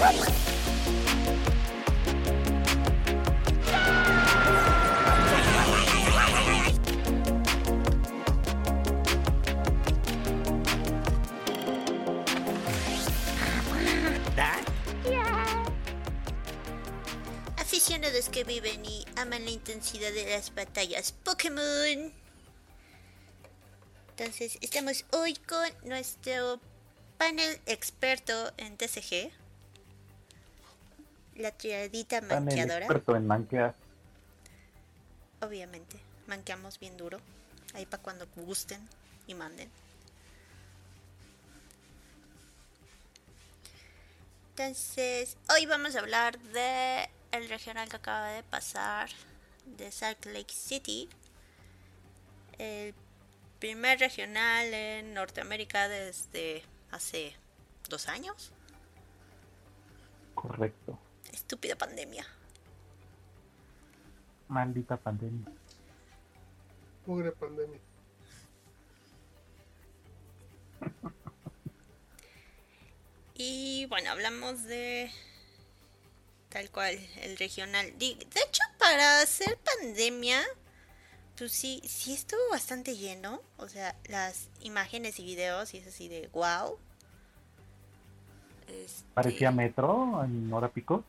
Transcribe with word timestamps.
Yes! 0.00 0.44
La 19.44 19.50
intensidad 19.50 20.12
de 20.12 20.30
las 20.30 20.54
batallas 20.54 21.12
Pokémon. 21.12 22.12
Entonces, 24.10 24.58
estamos 24.60 25.04
hoy 25.12 25.34
con 25.34 25.68
nuestro 25.84 26.60
panel 27.18 27.60
experto 27.66 28.52
en 28.56 28.76
TCG. 28.76 29.30
La 31.36 31.52
triadita 31.52 32.20
Panel 32.20 32.44
manqueadora. 32.44 32.78
experto 32.78 33.16
en 33.16 33.26
manquear. 33.26 33.74
Obviamente, 35.40 35.98
manqueamos 36.26 36.80
bien 36.80 36.96
duro. 36.96 37.20
Ahí 37.74 37.86
para 37.86 38.02
cuando 38.02 38.26
gusten 38.34 38.80
y 39.26 39.34
manden. 39.34 39.70
Entonces, 44.50 45.36
hoy 45.54 45.66
vamos 45.66 45.94
a 45.94 46.00
hablar 46.00 46.38
de 46.40 47.08
el 47.30 47.48
regional 47.48 47.88
que 47.88 47.96
acaba 47.96 48.30
de 48.30 48.42
pasar 48.42 49.08
de 49.76 49.92
Salt 49.92 50.26
Lake 50.26 50.52
City. 50.52 51.08
El 52.58 52.94
primer 53.58 53.98
regional 53.98 54.72
en 54.72 55.14
Norteamérica 55.14 55.88
desde 55.88 56.62
hace 56.90 57.34
dos 57.88 58.08
años. 58.08 58.52
Correcto. 60.34 60.98
Estúpida 61.32 61.76
pandemia. 61.76 62.24
Maldita 64.48 64.96
pandemia. 64.96 65.52
Pobre 67.04 67.32
pandemia. 67.32 67.80
Y 73.34 73.86
bueno, 73.86 74.10
hablamos 74.10 74.64
de 74.64 75.12
tal 76.50 76.70
cual 76.70 76.98
el 77.22 77.36
regional. 77.36 77.96
De 77.98 78.06
hecho, 78.10 78.62
para 78.78 79.20
hacer 79.20 79.58
pandemia, 79.58 80.42
pues 81.36 81.52
sí, 81.52 81.80
sí 81.84 82.14
estuvo 82.14 82.40
bastante 82.50 82.96
lleno. 82.96 83.42
O 83.58 83.68
sea, 83.68 83.94
las 84.08 84.48
imágenes 84.60 85.18
y 85.20 85.24
videos 85.24 85.74
y 85.74 85.78
es 85.78 85.86
así 85.86 86.08
de 86.08 86.28
wow. 86.32 86.78
Este, 88.68 89.04
Parecía 89.14 89.50
metro 89.50 90.22
en 90.24 90.52
hora 90.52 90.68
pico. 90.70 91.04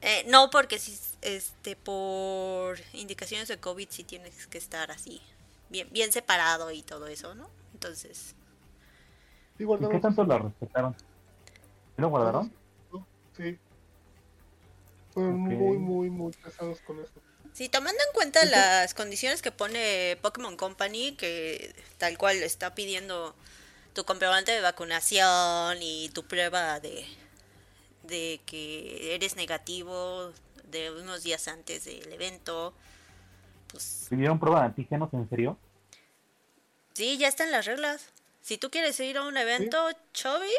eh, 0.00 0.24
no, 0.28 0.50
porque 0.50 0.78
sí, 0.78 0.98
este, 1.22 1.76
por 1.76 2.78
indicaciones 2.92 3.48
de 3.48 3.58
COVID 3.58 3.88
sí 3.90 4.04
tienes 4.04 4.46
que 4.48 4.58
estar 4.58 4.90
así, 4.90 5.22
bien, 5.70 5.88
bien 5.92 6.12
separado 6.12 6.70
y 6.72 6.82
todo 6.82 7.06
eso, 7.06 7.34
¿no? 7.34 7.48
Entonces, 7.72 8.34
¿Sí 9.56 9.64
¿Y 9.64 9.88
qué 9.88 10.00
tanto 10.00 10.24
lo 10.24 10.38
respetaron? 10.38 10.94
¿Sí 10.94 12.02
lo 12.02 12.08
guardaron? 12.08 12.52
Sí. 13.36 13.58
Fueron 15.14 15.40
muy, 15.40 15.78
muy, 15.78 16.10
muy 16.10 16.32
pesados 16.32 16.80
con 16.80 16.98
eso. 17.00 17.12
Sí, 17.52 17.68
tomando 17.68 18.00
en 18.00 18.12
cuenta 18.14 18.44
las 18.44 18.94
condiciones 18.94 19.40
que 19.40 19.52
pone 19.52 20.18
Pokémon 20.20 20.56
Company, 20.56 21.12
que 21.12 21.72
tal 21.98 22.18
cual 22.18 22.42
está 22.42 22.74
pidiendo 22.74 23.36
tu 23.94 24.04
comprobante 24.04 24.50
de 24.50 24.60
vacunación 24.60 25.78
y 25.80 26.08
tu 26.08 26.24
prueba 26.24 26.80
de, 26.80 27.06
de 28.02 28.40
que 28.44 29.14
eres 29.14 29.36
negativo 29.36 30.32
de 30.64 30.90
unos 30.90 31.22
días 31.22 31.46
antes 31.46 31.84
del 31.84 32.12
evento, 32.12 32.74
pues 33.68 34.06
¿Pidieron 34.10 34.40
prueba 34.40 34.60
de 34.60 34.66
antígenos 34.66 35.14
en 35.14 35.28
serio? 35.30 35.56
sí, 36.94 37.18
ya 37.18 37.28
están 37.28 37.52
las 37.52 37.66
reglas. 37.66 38.06
Si 38.40 38.58
tú 38.58 38.70
quieres 38.70 38.98
ir 39.00 39.16
a 39.16 39.22
un 39.22 39.36
evento, 39.36 39.88
Chovy, 40.12 40.50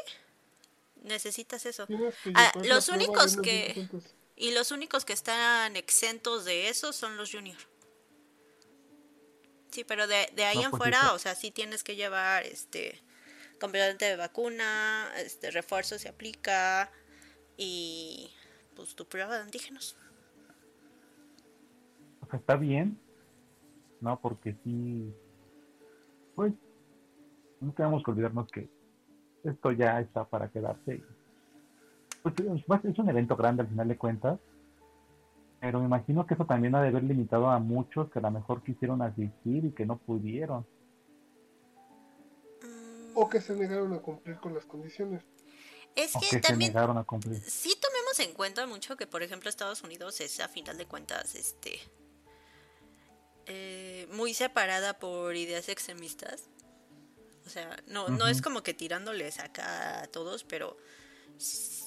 necesitas 1.03 1.65
eso. 1.65 1.87
Ah, 2.33 2.51
los 2.63 2.89
únicos 2.89 3.35
que-. 3.37 3.87
Y 4.35 4.51
los 4.51 4.71
únicos 4.71 5.05
que 5.05 5.13
están 5.13 5.75
exentos 5.75 6.45
de 6.45 6.69
eso 6.69 6.91
son 6.91 7.15
los 7.17 7.31
junior. 7.31 7.57
Sí, 9.71 9.83
pero 9.83 10.07
de, 10.07 10.29
de 10.35 10.45
ahí 10.45 10.57
No, 10.57 10.63
en 10.65 10.71
fuera, 10.71 11.13
o 11.13 11.19
sea, 11.19 11.35
sí 11.35 11.51
tienes 11.51 11.83
que 11.83 11.95
llevar 11.95 12.43
este 12.43 13.01
comprobante 13.59 14.05
de 14.05 14.15
vacuna, 14.15 15.11
este 15.17 15.51
refuerzo 15.51 15.97
se 15.97 16.09
aplica 16.09 16.91
y 17.57 18.31
pues 18.75 18.95
tu 18.95 19.05
prueba 19.05 19.35
de 19.35 19.43
antígenos. 19.43 19.97
O 22.21 22.27
sea, 22.27 22.39
está 22.39 22.55
bien. 22.55 22.99
No, 24.01 24.19
porque 24.19 24.55
sí. 24.63 25.13
Pues. 26.35 26.53
No 27.61 27.71
tenemos 27.71 28.03
que 28.03 28.11
olvidarnos 28.11 28.51
que 28.51 28.69
esto 29.43 29.71
ya 29.71 30.01
está 30.01 30.25
para 30.25 30.49
quedarse. 30.49 31.01
Pues 32.25 32.85
es 32.85 32.97
un 32.97 33.09
evento 33.09 33.35
grande 33.35 33.61
al 33.61 33.67
final 33.69 33.87
de 33.87 33.97
cuentas. 33.97 34.39
Pero 35.59 35.79
me 35.79 35.85
imagino 35.85 36.25
que 36.25 36.33
eso 36.33 36.45
también 36.45 36.73
ha 36.75 36.81
de 36.81 36.87
haber 36.89 37.03
limitado 37.03 37.49
a 37.49 37.59
muchos 37.59 38.09
que 38.09 38.19
a 38.19 38.21
lo 38.23 38.31
mejor 38.31 38.63
quisieron 38.63 39.01
asistir 39.03 39.65
y 39.65 39.71
que 39.71 39.85
no 39.85 39.97
pudieron. 39.97 40.65
Mm, 42.63 43.11
O 43.15 43.29
que 43.29 43.41
se 43.41 43.55
negaron 43.55 43.93
a 43.93 43.99
cumplir 43.99 44.37
con 44.37 44.53
las 44.55 44.65
condiciones. 44.65 45.23
es 45.95 46.15
O 46.15 46.19
que 46.19 46.25
que 46.27 46.35
se 46.35 46.41
también 46.41 46.73
negaron 46.73 46.97
a 46.97 47.03
cumplir. 47.03 47.39
sí 47.41 47.73
tomemos 47.79 48.19
en 48.19 48.33
cuenta 48.33 48.65
mucho 48.67 48.97
que 48.97 49.07
por 49.07 49.23
ejemplo 49.23 49.49
Estados 49.49 49.81
Unidos 49.83 50.19
es 50.19 50.39
a 50.39 50.47
final 50.49 50.77
de 50.77 50.85
cuentas 50.87 51.35
este 51.35 51.79
eh, 53.45 54.07
muy 54.11 54.33
separada 54.33 54.97
por 54.99 55.35
ideas 55.35 55.69
extremistas 55.69 56.49
o 57.45 57.49
sea 57.49 57.77
no 57.87 58.09
no 58.09 58.27
es 58.27 58.41
como 58.41 58.61
que 58.63 58.73
tirándoles 58.73 59.39
acá 59.39 60.01
a 60.03 60.07
todos 60.07 60.43
pero 60.43 60.75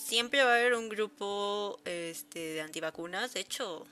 siempre 0.08 0.42
va 0.42 0.52
a 0.52 0.54
haber 0.54 0.74
un 0.74 0.88
grupo 0.88 1.78
este 1.84 2.38
de 2.54 2.60
antivacunas. 2.62 3.34
De 3.34 3.40
hecho 3.40 3.86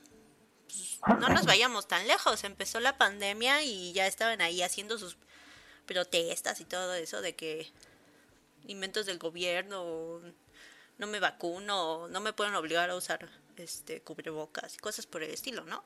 pues, 0.66 0.98
no 1.20 1.28
nos 1.28 1.44
vayamos 1.46 1.86
tan 1.86 2.06
lejos. 2.08 2.42
Empezó 2.44 2.80
la 2.80 2.96
pandemia 2.96 3.62
y 3.62 3.92
ya 3.92 4.06
estaban 4.06 4.40
ahí 4.40 4.62
haciendo 4.62 4.98
sus 4.98 5.18
protestas 5.84 6.60
y 6.60 6.64
todo 6.64 6.94
eso 6.94 7.20
de 7.20 7.36
que 7.36 7.70
inventos 8.66 9.04
del 9.04 9.18
gobierno, 9.18 10.20
no 10.98 11.06
me 11.06 11.20
vacuno, 11.20 12.08
no 12.08 12.20
me 12.20 12.32
pueden 12.32 12.54
obligar 12.54 12.88
a 12.88 12.96
usar 12.96 13.28
este 13.58 14.00
cubrebocas 14.00 14.74
y 14.74 14.78
cosas 14.78 15.06
por 15.06 15.22
el 15.22 15.30
estilo, 15.30 15.64
¿no? 15.66 15.84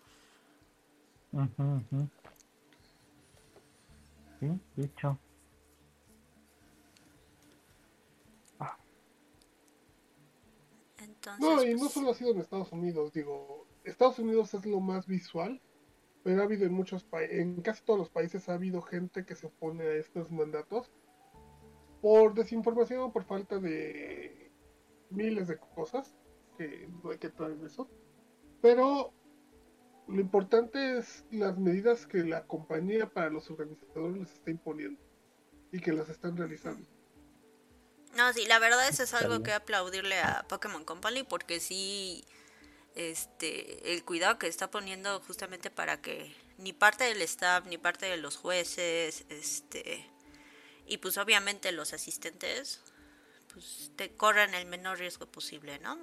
Sí, 4.39 4.49
de 4.77 4.91
Entonces, 11.21 11.41
No, 11.41 11.63
y 11.63 11.71
pues, 11.73 11.83
no 11.83 11.89
solo 11.89 12.11
ha 12.11 12.15
sido 12.15 12.31
en 12.31 12.41
Estados 12.41 12.73
Unidos, 12.73 13.13
digo, 13.13 13.67
Estados 13.85 14.19
Unidos 14.19 14.55
es 14.55 14.65
lo 14.65 14.81
más 14.81 15.07
visual, 15.07 15.61
pero 16.23 16.41
ha 16.41 16.45
habido 16.45 16.65
en 16.65 16.73
muchos 16.73 17.05
países, 17.05 17.39
en 17.39 17.61
casi 17.61 17.85
todos 17.85 17.99
los 17.99 18.11
países 18.11 18.49
ha 18.49 18.55
habido 18.55 18.81
gente 18.83 19.25
que 19.25 19.35
se 19.35 19.47
opone 19.47 19.85
a 19.85 19.95
estos 19.95 20.31
mandatos 20.31 20.91
por 22.01 22.35
desinformación, 22.35 23.13
por 23.13 23.25
falta 23.25 23.59
de 23.59 24.51
miles 25.11 25.49
de 25.49 25.59
cosas, 25.59 26.15
que 26.57 26.89
no 27.03 27.11
hay 27.11 27.19
que 27.19 27.27
entrar 27.27 27.51
en 27.51 27.65
eso, 27.67 27.89
pero 28.63 29.13
lo 30.09 30.21
importante 30.21 30.99
es 30.99 31.27
las 31.31 31.59
medidas 31.59 32.07
que 32.07 32.25
la 32.25 32.47
compañía 32.47 33.09
para 33.09 33.31
los 33.31 33.51
organizadores 33.51 34.19
les 34.19 34.33
está 34.33 34.51
imponiendo 34.51 35.01
y 35.73 35.81
que 35.81 35.93
las 35.93 36.09
están 36.09 36.37
realizando. 36.37 36.87
No, 38.15 38.33
sí, 38.33 38.45
la 38.47 38.59
verdad 38.59 38.89
eso 38.89 39.05
es 39.05 39.15
algo 39.15 39.43
que 39.43 39.53
aplaudirle 39.53 40.19
a 40.21 40.45
Pokémon 40.49 40.85
Company 40.85 41.23
porque 41.23 41.61
sí, 41.61 42.25
este, 42.95 43.93
el 43.93 44.05
cuidado 44.05 44.39
que 44.39 44.49
está 44.49 44.71
poniendo 44.71 45.21
justamente 45.21 45.71
para 45.71 46.01
que 46.01 46.35
ni 46.59 46.73
parte 46.73 47.05
del 47.05 47.23
staff, 47.23 47.65
ni 47.67 47.79
parte 47.79 48.07
de 48.07 48.17
los 48.17 48.37
jueces, 48.37 49.25
este, 49.29 50.07
y 50.87 50.99
pues 50.99 51.17
obviamente 51.19 51.73
los 51.73 51.93
asistentes, 51.93 52.81
pues 53.53 53.93
te 53.97 54.11
corran 54.15 54.55
el 54.55 54.67
menor 54.67 54.99
riesgo 54.99 55.27
posible, 55.27 55.79
¿no? 55.79 55.99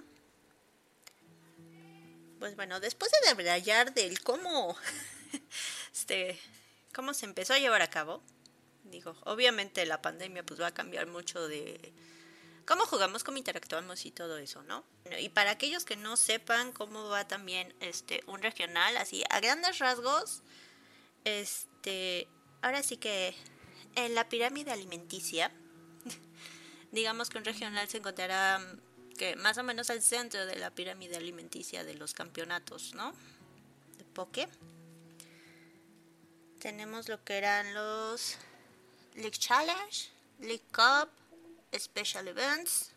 Pues 2.39 2.55
bueno, 2.55 2.79
después 2.79 3.11
de 3.11 3.29
debrayar 3.29 3.93
del 3.93 4.21
cómo, 4.21 4.77
este, 5.93 6.39
cómo 6.93 7.13
se 7.13 7.25
empezó 7.25 7.53
a 7.53 7.59
llevar 7.59 7.81
a 7.81 7.89
cabo, 7.89 8.23
digo, 8.91 9.15
obviamente 9.23 9.85
la 9.85 10.01
pandemia 10.01 10.43
pues 10.43 10.59
va 10.59 10.67
a 10.67 10.73
cambiar 10.73 11.07
mucho 11.07 11.47
de 11.47 11.93
cómo 12.65 12.85
jugamos, 12.85 13.23
cómo 13.23 13.37
interactuamos 13.37 14.05
y 14.05 14.11
todo 14.11 14.37
eso, 14.37 14.61
¿no? 14.63 14.83
Y 15.19 15.29
para 15.29 15.51
aquellos 15.51 15.85
que 15.85 15.95
no 15.95 16.17
sepan 16.17 16.73
cómo 16.73 17.07
va 17.07 17.27
también 17.27 17.73
este 17.79 18.23
un 18.27 18.41
regional, 18.41 18.97
así 18.97 19.23
a 19.29 19.39
grandes 19.39 19.79
rasgos, 19.79 20.43
este, 21.23 22.27
ahora 22.61 22.83
sí 22.83 22.97
que 22.97 23.33
en 23.95 24.15
la 24.15 24.27
pirámide 24.27 24.71
alimenticia, 24.71 25.51
digamos 26.91 27.29
que 27.29 27.37
un 27.37 27.45
regional 27.45 27.87
se 27.87 27.97
encontrará 27.97 28.59
que 29.17 29.35
más 29.37 29.57
o 29.57 29.63
menos 29.63 29.89
al 29.89 30.01
centro 30.01 30.45
de 30.45 30.57
la 30.57 30.69
pirámide 30.69 31.17
alimenticia 31.17 31.83
de 31.83 31.95
los 31.95 32.13
campeonatos, 32.13 32.93
¿no? 32.95 33.13
De 33.97 34.03
poke. 34.03 34.47
Tenemos 36.59 37.07
lo 37.07 37.23
que 37.23 37.37
eran 37.37 37.73
los 37.73 38.37
League 39.17 39.37
Challenge, 39.37 40.09
League 40.39 40.65
Cup, 40.71 41.09
Special 41.77 42.27
Events. 42.27 42.91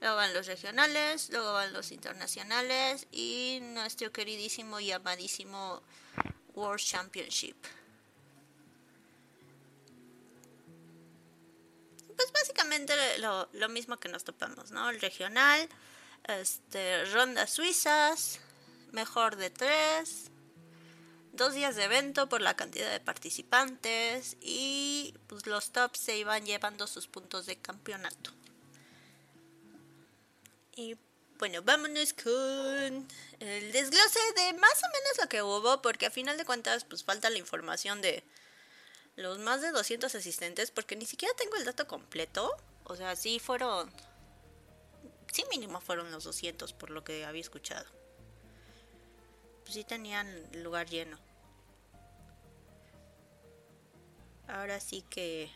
Luego 0.00 0.16
van 0.16 0.34
los 0.34 0.46
regionales, 0.46 1.30
luego 1.30 1.52
van 1.52 1.72
los 1.72 1.92
internacionales 1.92 3.06
y 3.12 3.60
nuestro 3.62 4.12
queridísimo 4.12 4.80
y 4.80 4.90
amadísimo 4.90 5.80
World 6.54 6.84
Championship. 6.84 7.56
Pues 12.16 12.32
básicamente 12.32 12.94
lo, 13.18 13.48
lo 13.52 13.68
mismo 13.68 13.98
que 13.98 14.08
nos 14.08 14.24
topamos, 14.24 14.72
¿no? 14.72 14.90
El 14.90 15.00
regional, 15.00 15.68
este, 16.24 17.04
rondas 17.06 17.50
suizas, 17.50 18.40
mejor 18.90 19.36
de 19.36 19.50
tres, 19.50 20.31
dos 21.32 21.54
días 21.54 21.76
de 21.76 21.84
evento 21.84 22.28
por 22.28 22.40
la 22.40 22.56
cantidad 22.56 22.90
de 22.90 23.00
participantes 23.00 24.36
y 24.40 25.14
pues 25.26 25.46
los 25.46 25.70
tops 25.70 25.98
se 25.98 26.16
iban 26.16 26.44
llevando 26.44 26.86
sus 26.86 27.08
puntos 27.08 27.46
de 27.46 27.56
campeonato. 27.56 28.30
Y 30.76 30.96
bueno, 31.38 31.62
vámonos 31.62 32.12
con 32.12 33.08
el 33.40 33.72
desglose 33.72 34.20
de 34.36 34.52
más 34.54 34.82
o 34.84 34.88
menos 34.88 35.18
lo 35.20 35.28
que 35.28 35.42
hubo, 35.42 35.82
porque 35.82 36.06
a 36.06 36.10
final 36.10 36.36
de 36.36 36.44
cuentas 36.44 36.84
pues 36.84 37.02
falta 37.02 37.30
la 37.30 37.38
información 37.38 38.00
de 38.00 38.22
los 39.16 39.38
más 39.38 39.60
de 39.60 39.72
200 39.72 40.14
asistentes, 40.14 40.70
porque 40.70 40.96
ni 40.96 41.06
siquiera 41.06 41.34
tengo 41.36 41.56
el 41.56 41.64
dato 41.64 41.86
completo. 41.86 42.54
O 42.84 42.96
sea, 42.96 43.16
sí 43.16 43.38
fueron... 43.38 43.92
Sí 45.32 45.44
mínimo 45.50 45.80
fueron 45.80 46.10
los 46.10 46.24
200 46.24 46.74
por 46.74 46.90
lo 46.90 47.04
que 47.04 47.24
había 47.24 47.40
escuchado 47.40 48.01
pues 49.72 49.76
sí 49.76 49.84
tenían 49.84 50.28
lugar 50.62 50.86
lleno. 50.86 51.18
Ahora 54.46 54.78
sí 54.80 55.02
que... 55.08 55.50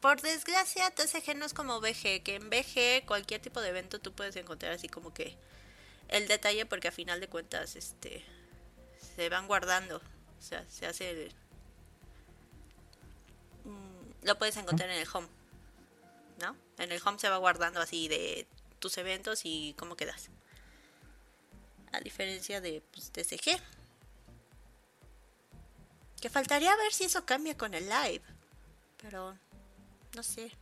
Por 0.00 0.20
desgracia, 0.20 0.90
TCG 0.90 1.36
no 1.36 1.46
es 1.46 1.54
como 1.54 1.80
BG, 1.80 2.24
que 2.24 2.34
en 2.34 2.50
BG 2.50 3.06
cualquier 3.06 3.40
tipo 3.40 3.60
de 3.60 3.68
evento 3.68 4.00
tú 4.00 4.12
puedes 4.12 4.34
encontrar 4.34 4.72
así 4.72 4.88
como 4.88 5.14
que 5.14 5.36
el 6.08 6.26
detalle 6.26 6.66
porque 6.66 6.88
a 6.88 6.92
final 6.92 7.20
de 7.20 7.28
cuentas 7.28 7.76
este 7.76 8.24
se 9.16 9.28
van 9.28 9.46
guardando, 9.46 9.98
o 9.98 10.42
sea, 10.42 10.64
se 10.68 10.86
hace 10.86 11.30
mm, 13.64 14.26
lo 14.26 14.38
puedes 14.38 14.56
encontrar 14.56 14.90
en 14.90 14.98
el 14.98 15.08
home. 15.12 15.28
¿No? 16.40 16.56
En 16.78 16.90
el 16.90 17.00
home 17.04 17.18
se 17.20 17.28
va 17.28 17.36
guardando 17.36 17.80
así 17.80 18.08
de 18.08 18.46
tus 18.80 18.98
eventos 18.98 19.42
y 19.44 19.74
cómo 19.78 19.96
quedas 19.96 20.28
a 21.96 22.00
diferencia 22.00 22.60
de 22.60 22.82
pues, 22.92 23.10
TCG. 23.10 23.60
Que 26.20 26.30
faltaría 26.30 26.74
ver 26.76 26.92
si 26.92 27.04
eso 27.04 27.24
cambia 27.24 27.56
con 27.56 27.74
el 27.74 27.88
live, 27.88 28.22
pero 29.00 29.36
no 30.14 30.22
sé. 30.22 30.52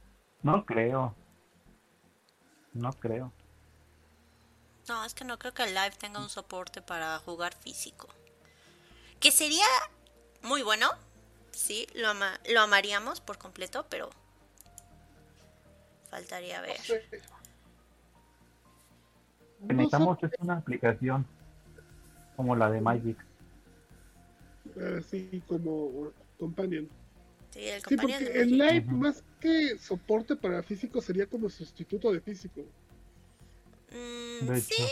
No 0.43 0.65
creo. 0.65 1.15
No 2.73 2.93
creo. 2.93 3.33
No, 4.89 5.05
es 5.05 5.15
que 5.15 5.25
no 5.25 5.39
creo 5.39 5.55
que 5.55 5.63
el 5.63 5.75
live 5.75 5.93
tenga 5.93 6.21
un 6.21 6.29
soporte 6.29 6.83
para 6.83 7.19
jugar 7.21 7.55
físico. 7.55 8.09
Que 9.21 9.31
sería 9.31 9.67
muy 10.43 10.63
bueno, 10.63 10.91
sí, 11.53 11.87
lo, 11.95 12.13
lo 12.13 12.61
amaríamos 12.61 13.21
por 13.21 13.39
completo, 13.39 13.87
pero 13.89 14.11
faltaría 16.11 16.61
ver 16.61 16.81
necesitamos 19.69 20.19
es 20.23 20.31
una 20.39 20.57
aplicación 20.57 21.27
como 22.37 22.57
la 22.57 22.71
de 22.71 22.81
Magic. 22.81 23.17
Así 24.99 25.43
como 25.47 26.13
Companion. 26.39 26.89
Sí, 27.51 27.69
el 27.69 27.83
sí 27.83 27.97
porque 27.97 28.41
el 28.41 28.59
live 28.59 28.87
más 28.87 29.23
que 29.41 29.79
soporte 29.79 30.35
para 30.35 30.63
físico 30.63 31.01
sería 31.01 31.27
como 31.27 31.49
sustituto 31.49 32.13
de 32.13 32.21
físico. 32.21 32.63
Mm, 33.91 34.57
sí 34.59 34.83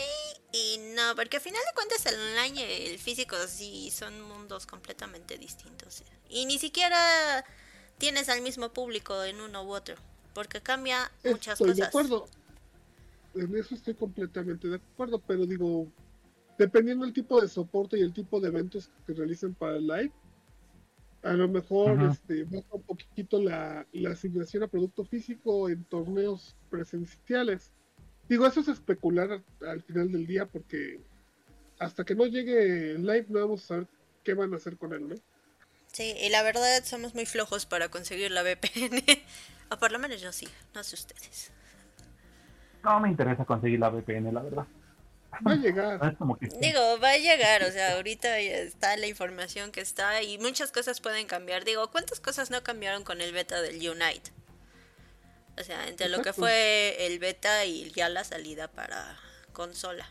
y 0.53 0.79
no, 0.95 1.17
porque 1.17 1.39
al 1.39 1.43
final 1.43 1.63
de 1.67 1.75
cuentas 1.75 2.05
el 2.07 2.15
online 2.15 2.61
y 2.61 2.93
el 2.93 2.99
físico 2.99 3.37
sí 3.49 3.91
son 3.91 4.21
mundos 4.21 4.67
completamente 4.67 5.39
distintos. 5.39 6.05
Y 6.29 6.45
ni 6.45 6.59
siquiera 6.59 7.45
tienes 7.97 8.29
al 8.29 8.43
mismo 8.43 8.71
público 8.71 9.25
en 9.25 9.41
uno 9.41 9.65
u 9.65 9.73
otro, 9.73 9.97
porque 10.35 10.61
cambia 10.61 11.11
muchas 11.25 11.55
Estoy 11.55 11.69
cosas. 11.69 11.77
De 11.79 11.85
acuerdo 11.85 12.29
en 13.34 13.56
eso 13.56 13.75
estoy 13.75 13.94
completamente 13.94 14.69
de 14.69 14.76
acuerdo, 14.76 15.20
pero 15.20 15.46
digo, 15.46 15.87
dependiendo 16.58 17.05
del 17.05 17.14
tipo 17.14 17.40
de 17.40 17.49
soporte 17.49 17.99
y 17.99 18.02
el 18.02 18.12
tipo 18.12 18.40
de 18.40 18.49
eventos 18.49 18.90
que 19.06 19.14
realicen 19.14 19.55
para 19.55 19.76
el 19.76 19.87
live, 19.87 20.12
a 21.23 21.32
lo 21.34 21.49
mejor 21.49 22.02
este, 22.11 22.44
baja 22.44 22.67
un 22.73 22.82
poquito 22.82 23.40
la, 23.40 23.87
asignación 24.11 24.64
a 24.64 24.69
producto 24.69 25.05
físico 25.05 25.69
en 25.69 25.84
torneos 25.84 26.56
presenciales. 26.69 27.70
Digo, 28.29 28.46
eso 28.46 28.61
es 28.61 28.69
especular 28.69 29.43
al 29.67 29.82
final 29.82 30.11
del 30.11 30.26
día 30.26 30.46
porque 30.46 31.00
hasta 31.78 32.05
que 32.05 32.14
no 32.14 32.26
llegue 32.26 32.93
el 32.93 33.02
live 33.02 33.26
no 33.28 33.40
vamos 33.40 33.64
a 33.64 33.67
saber 33.67 33.87
qué 34.25 34.35
van 34.35 34.52
a 34.52 34.56
hacer 34.56 34.76
con 34.76 34.93
él, 34.93 35.08
¿no? 35.08 35.14
Sí, 35.93 36.14
y 36.20 36.31
la 36.31 36.43
verdad 36.43 36.82
somos 36.85 37.14
muy 37.14 37.26
flojos 37.26 37.67
para 37.67 37.90
conseguir 37.90 38.31
la 38.31 38.43
VPN. 38.43 39.02
o 39.70 39.76
por 39.78 39.93
lo 39.93 39.99
menos 39.99 40.20
yo 40.20 40.32
sí, 40.32 40.49
no 40.75 40.82
sé 40.82 40.94
ustedes. 40.94 41.52
No 42.82 43.00
me 43.00 43.08
interesa 43.08 43.44
conseguir 43.44 43.79
la 43.79 43.90
VPN, 43.90 44.32
la 44.32 44.43
verdad. 44.43 44.67
Va 45.46 45.52
a 45.52 45.56
llegar. 45.56 46.17
Digo, 46.61 46.81
va 47.02 47.11
a 47.11 47.19
llegar, 47.19 47.62
o 47.62 47.70
sea, 47.70 47.94
ahorita 47.96 48.38
está 48.38 48.96
la 48.96 49.06
información 49.06 49.73
que 49.73 49.81
está 49.81 50.23
y 50.23 50.38
muchas 50.38 50.73
cosas 50.73 51.00
pueden 51.00 51.26
cambiar. 51.26 51.64
Digo, 51.64 51.90
¿cuántas 51.90 52.20
cosas 52.20 52.50
no 52.50 52.62
cambiaron 52.62 53.05
con 53.05 53.20
el 53.20 53.32
beta 53.32 53.62
del 53.62 53.76
Unite? 53.76 54.31
O 55.58 55.64
sea, 55.64 55.88
entre 55.88 56.08
lo 56.08 56.23
que 56.23 56.32
fue 56.32 57.06
el 57.06 57.19
beta 57.19 57.64
y 57.64 57.90
ya 57.90 58.08
la 58.08 58.25
salida 58.25 58.69
para 58.69 59.17
consola. 59.52 60.06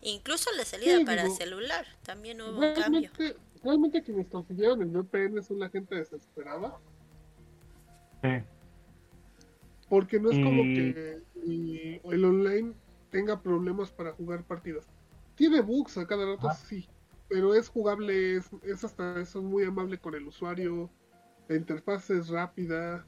Incluso 0.00 0.50
la 0.56 0.64
salida 0.64 1.04
para 1.04 1.28
celular, 1.30 1.86
también 2.02 2.40
hubo 2.40 2.60
un 2.60 2.74
cambio. 2.74 3.10
Realmente 3.62 4.02
quienes 4.02 4.28
consiguieron 4.28 4.80
el 4.82 4.88
VPN 4.88 5.42
son 5.42 5.58
la 5.58 5.68
gente 5.68 5.96
desesperada. 5.96 6.76
Sí. 8.22 8.28
Porque 9.88 10.18
no 10.18 10.30
es 10.30 10.38
como 10.38 10.62
que 10.62 11.22
el 12.04 12.24
online 12.24 12.74
tenga 13.10 13.40
problemas 13.40 13.90
para 13.90 14.12
jugar 14.12 14.44
partidas. 14.44 14.86
Tiene 15.36 15.60
bugs 15.60 15.96
a 15.98 16.06
cada 16.06 16.26
rato, 16.26 16.48
sí, 16.66 16.88
pero 17.28 17.54
es 17.54 17.68
jugable, 17.68 18.36
es, 18.36 18.84
hasta 18.84 19.20
eso 19.20 19.42
muy 19.42 19.64
amable 19.64 19.98
con 19.98 20.14
el 20.14 20.26
usuario, 20.26 20.90
la 21.48 21.56
interfaz 21.56 22.10
es 22.10 22.28
rápida. 22.28 23.04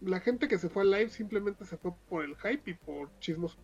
La 0.00 0.20
gente 0.20 0.46
que 0.46 0.58
se 0.58 0.68
fue 0.68 0.82
al 0.82 0.90
live 0.90 1.08
simplemente 1.08 1.64
se 1.64 1.76
fue 1.76 1.92
por 2.08 2.24
el 2.24 2.36
hype 2.36 2.70
y 2.70 2.74
por 2.74 3.10
chismos. 3.18 3.58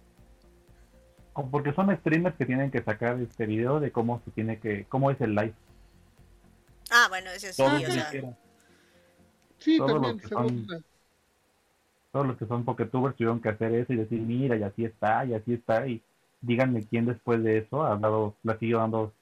O 1.35 1.47
porque 1.49 1.73
son 1.73 1.95
streamers 1.97 2.37
que 2.37 2.45
tienen 2.45 2.71
que 2.71 2.83
sacar 2.83 3.21
este 3.21 3.47
video 3.47 3.81
de 3.81 3.93
cómo 3.93 4.21
se 4.25 4.31
tiene 4.33 4.59
que, 4.59 4.87
cómo 4.89 5.11
es 5.11 5.21
el 5.21 5.35
live. 5.35 5.55
Ah, 6.91 7.07
bueno, 7.09 7.31
eso 7.31 7.53
sí, 7.53 7.63
Sí, 9.63 9.79
también 9.79 10.21
se 10.21 10.83
todos 12.13 12.27
los 12.27 12.37
que 12.37 12.47
son 12.47 12.65
Poketubers 12.65 13.17
tuvieron 13.17 13.41
que 13.41 13.49
hacer 13.49 13.75
eso 13.75 13.93
y 13.95 13.97
decir, 13.97 14.21
mira, 14.21 14.57
y 14.57 14.63
así 14.63 14.85
está, 14.85 15.25
y 15.25 15.33
así 15.33 15.55
está, 15.55 15.87
y 15.87 16.03
díganme 16.43 16.87
quién 16.87 17.07
después 17.07 17.43
de 17.43 17.59
eso 17.59 17.83
ha 17.83 17.97
dado, 17.97 18.37
la 18.43 18.59
siguió 18.59 18.79
dando 18.79 19.13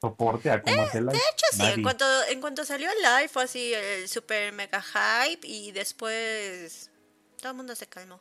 soporte 0.00 0.50
a 0.50 0.62
cómo 0.62 0.82
hacerla. 0.82 1.12
De 1.12 1.18
hecho, 1.18 1.46
sí, 1.52 1.62
en 1.62 1.82
cuanto, 1.82 2.04
en 2.30 2.40
cuanto 2.40 2.64
salió 2.64 2.88
el 2.88 2.96
live 3.02 3.28
fue 3.28 3.44
así 3.44 3.74
el 3.74 4.08
super 4.08 4.52
mega 4.52 4.80
hype 4.80 5.46
y 5.46 5.72
después 5.72 6.90
todo 7.38 7.50
el 7.50 7.56
mundo 7.56 7.74
se 7.74 7.86
calmó. 7.86 8.20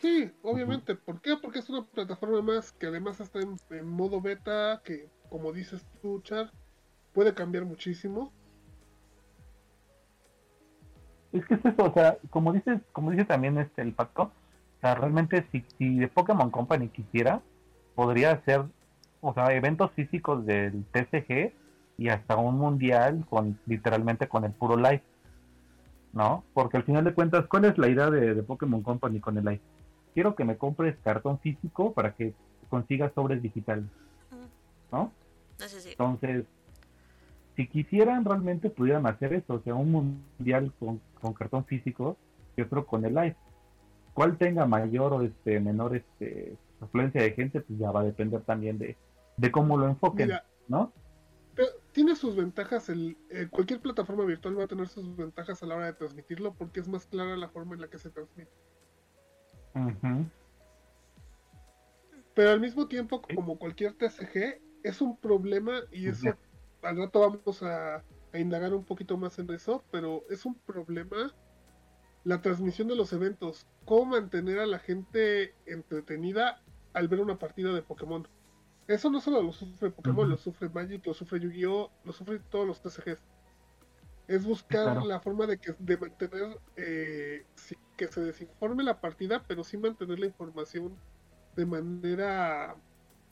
Sí, 0.00 0.32
obviamente. 0.42 0.94
¿Por 0.94 1.20
qué? 1.20 1.36
Porque 1.36 1.58
es 1.58 1.68
una 1.68 1.84
plataforma 1.84 2.40
más 2.40 2.72
que 2.72 2.86
además 2.86 3.20
está 3.20 3.38
en, 3.40 3.56
en 3.68 3.86
modo 3.86 4.20
beta, 4.20 4.80
que 4.82 5.08
como 5.28 5.52
dices 5.52 5.82
tú, 6.00 6.22
Char, 6.22 6.50
puede 7.12 7.34
cambiar 7.34 7.66
muchísimo. 7.66 8.32
Es 11.32 11.44
que 11.46 11.54
es 11.54 11.64
eso, 11.64 11.84
o 11.84 11.92
sea, 11.92 12.18
como 12.30 12.52
dices, 12.52 12.80
como 12.92 13.10
dice 13.10 13.24
también 13.24 13.58
este 13.58 13.82
el 13.82 13.92
pacto, 13.92 14.24
o 14.24 14.80
sea, 14.80 14.94
realmente 14.94 15.46
si, 15.52 15.64
si 15.78 15.98
de 15.98 16.08
Pokémon 16.08 16.50
Company 16.50 16.88
quisiera, 16.88 17.40
podría 17.94 18.32
hacer, 18.32 18.64
o 19.20 19.34
sea, 19.34 19.52
eventos 19.54 19.92
físicos 19.92 20.44
del 20.44 20.84
TCG 20.92 21.52
y 21.98 22.08
hasta 22.08 22.36
un 22.36 22.58
mundial 22.58 23.24
con 23.28 23.58
literalmente 23.66 24.28
con 24.28 24.44
el 24.44 24.52
puro 24.52 24.76
live. 24.76 25.02
¿no? 26.12 26.44
Porque 26.54 26.76
al 26.76 26.82
final 26.84 27.04
de 27.04 27.14
cuentas, 27.14 27.46
¿cuál 27.46 27.66
es 27.66 27.78
la 27.78 27.88
idea 27.88 28.10
de, 28.10 28.34
de 28.34 28.42
Pokémon 28.42 28.82
Company 28.82 29.20
con 29.20 29.38
el 29.38 29.44
live? 29.44 29.60
Quiero 30.14 30.34
que 30.34 30.44
me 30.44 30.56
compres 30.56 30.96
cartón 31.04 31.38
físico 31.38 31.92
para 31.92 32.14
que 32.14 32.34
consigas 32.68 33.12
sobres 33.14 33.42
digitales, 33.42 33.84
¿no? 34.90 35.12
Entonces, 35.90 36.46
si 37.60 37.66
quisieran 37.66 38.24
realmente 38.24 38.70
pudieran 38.70 39.06
hacer 39.06 39.34
eso, 39.34 39.54
o 39.54 39.60
sea, 39.60 39.74
un 39.74 39.92
mundial 39.92 40.72
con, 40.78 40.98
con 41.20 41.34
cartón 41.34 41.66
físico 41.66 42.16
y 42.56 42.62
otro 42.62 42.86
con 42.86 43.04
el 43.04 43.14
live. 43.14 43.36
¿Cuál 44.14 44.38
tenga 44.38 44.64
mayor 44.64 45.12
o 45.12 45.20
este 45.20 45.60
menor 45.60 45.94
este 45.94 46.56
afluencia 46.80 47.20
de 47.20 47.32
gente? 47.32 47.60
Pues 47.60 47.78
ya 47.78 47.90
va 47.90 48.00
a 48.00 48.04
depender 48.04 48.40
también 48.44 48.78
de, 48.78 48.96
de 49.36 49.50
cómo 49.50 49.76
lo 49.76 49.86
enfoquen, 49.88 50.30
¿no? 50.68 50.90
tiene 51.92 52.16
sus 52.16 52.36
ventajas, 52.36 52.88
el, 52.88 53.18
eh, 53.28 53.48
cualquier 53.50 53.80
plataforma 53.80 54.24
virtual 54.24 54.58
va 54.58 54.64
a 54.64 54.68
tener 54.68 54.88
sus 54.88 55.14
ventajas 55.14 55.62
a 55.62 55.66
la 55.66 55.74
hora 55.74 55.86
de 55.86 55.92
transmitirlo 55.92 56.54
porque 56.54 56.80
es 56.80 56.88
más 56.88 57.04
clara 57.04 57.36
la 57.36 57.50
forma 57.50 57.74
en 57.74 57.82
la 57.82 57.88
que 57.88 57.98
se 57.98 58.08
transmite. 58.08 58.50
Pero 62.32 62.50
al 62.50 62.60
mismo 62.60 62.88
tiempo, 62.88 63.20
como 63.20 63.58
cualquier 63.58 63.92
TCG, 63.92 64.62
es 64.82 65.02
un 65.02 65.18
problema 65.18 65.80
y 65.92 66.06
eso 66.08 66.34
al 66.82 66.96
rato 66.96 67.20
vamos 67.20 67.62
a, 67.62 67.96
a, 68.32 68.38
indagar 68.38 68.74
un 68.74 68.84
poquito 68.84 69.16
más 69.16 69.38
en 69.38 69.50
eso, 69.50 69.84
pero 69.90 70.24
es 70.30 70.44
un 70.44 70.54
problema 70.54 71.32
la 72.24 72.42
transmisión 72.42 72.88
de 72.88 72.96
los 72.96 73.12
eventos, 73.12 73.66
cómo 73.84 74.12
mantener 74.12 74.58
a 74.58 74.66
la 74.66 74.78
gente 74.78 75.54
entretenida 75.66 76.62
al 76.92 77.08
ver 77.08 77.20
una 77.20 77.38
partida 77.38 77.72
de 77.72 77.82
Pokémon. 77.82 78.26
Eso 78.88 79.10
no 79.10 79.20
solo 79.20 79.42
lo 79.42 79.52
sufre 79.52 79.90
Pokémon, 79.90 80.28
lo 80.28 80.36
sufre 80.36 80.68
Magic, 80.68 81.06
lo 81.06 81.14
sufre 81.14 81.40
Yu-Gi-Oh, 81.40 81.90
lo 82.04 82.12
sufre 82.12 82.40
todos 82.50 82.66
los 82.66 82.82
TCGs. 82.82 83.22
Es 84.26 84.44
buscar 84.44 85.04
la 85.04 85.20
forma 85.20 85.46
de 85.46 85.58
que 85.58 85.74
de 85.78 85.96
mantener 85.96 86.58
eh, 86.76 87.44
que 87.96 88.08
se 88.08 88.20
desinforme 88.20 88.82
la 88.82 89.00
partida, 89.00 89.44
pero 89.46 89.64
sí 89.64 89.76
mantener 89.76 90.18
la 90.18 90.26
información 90.26 90.96
de 91.56 91.66
manera 91.66 92.76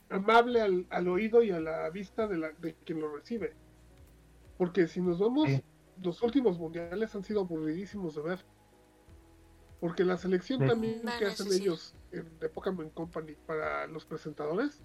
amable 0.09 0.85
al, 0.89 1.07
oído 1.07 1.43
y 1.43 1.51
a 1.51 1.59
la 1.59 1.89
vista 1.89 2.27
de, 2.27 2.37
la, 2.37 2.51
de 2.51 2.75
quien 2.85 2.99
lo 2.99 3.15
recibe. 3.15 3.55
Porque 4.57 4.87
si 4.87 5.01
nos 5.01 5.19
vamos, 5.19 5.49
los 6.01 6.21
últimos 6.21 6.57
mundiales 6.57 7.13
han 7.15 7.23
sido 7.23 7.41
aburridísimos 7.41 8.15
de 8.15 8.21
ver. 8.21 8.45
Porque 9.79 10.03
la 10.03 10.17
selección 10.17 10.65
también 10.67 11.01
que 11.17 11.25
hacen 11.25 11.51
ellos 11.53 11.95
en, 12.11 12.37
de 12.39 12.49
Pokémon 12.49 12.89
Company 12.89 13.35
para 13.45 13.87
los 13.87 14.05
presentadores 14.05 14.81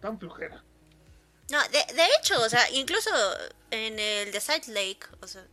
tan 0.00 0.18
flojera. 0.18 0.64
No, 1.50 1.58
de, 1.62 1.94
de 1.94 2.02
hecho, 2.18 2.40
o 2.40 2.48
sea, 2.48 2.70
incluso 2.70 3.10
en 3.70 3.98
el 3.98 4.30
The 4.30 4.40
Side 4.40 4.72
Lake, 4.72 5.00
o 5.20 5.26
sea, 5.26 5.46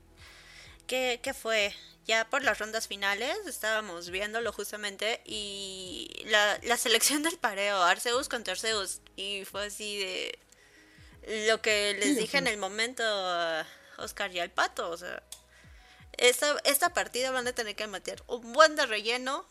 ¿qué, 0.86 1.20
¿qué 1.24 1.34
fue? 1.34 1.74
Ya 2.06 2.30
por 2.30 2.44
las 2.44 2.60
rondas 2.60 2.88
finales 2.88 3.36
estábamos 3.48 4.12
viéndolo 4.12 4.54
justamente 4.54 5.22
y 5.26 6.24
la, 6.26 6.60
la 6.64 6.78
selección 6.78 7.24
del 7.24 7.38
pareo, 7.38 7.82
Arceus 7.82 8.30
contra 8.30 8.54
Arceus, 8.54 9.02
y 9.16 9.44
fue 9.46 9.66
así 9.66 9.98
de 9.98 10.40
lo 11.48 11.62
que 11.62 11.96
les 12.00 12.18
dije 12.18 12.38
en 12.38 12.48
el 12.48 12.58
momento 12.58 13.04
a 13.04 13.66
Oscar 13.98 14.32
y 14.32 14.40
al 14.40 14.52
Pato, 14.52 14.90
o 14.90 14.98
sea, 14.98 15.24
esta, 16.18 16.56
esta 16.64 16.94
partida 16.94 17.32
van 17.32 17.48
a 17.48 17.54
tener 17.54 17.76
que 17.76 17.88
meter 17.88 18.24
un 18.28 18.54
buen 18.54 18.76
de 18.76 18.86
relleno 18.86 19.46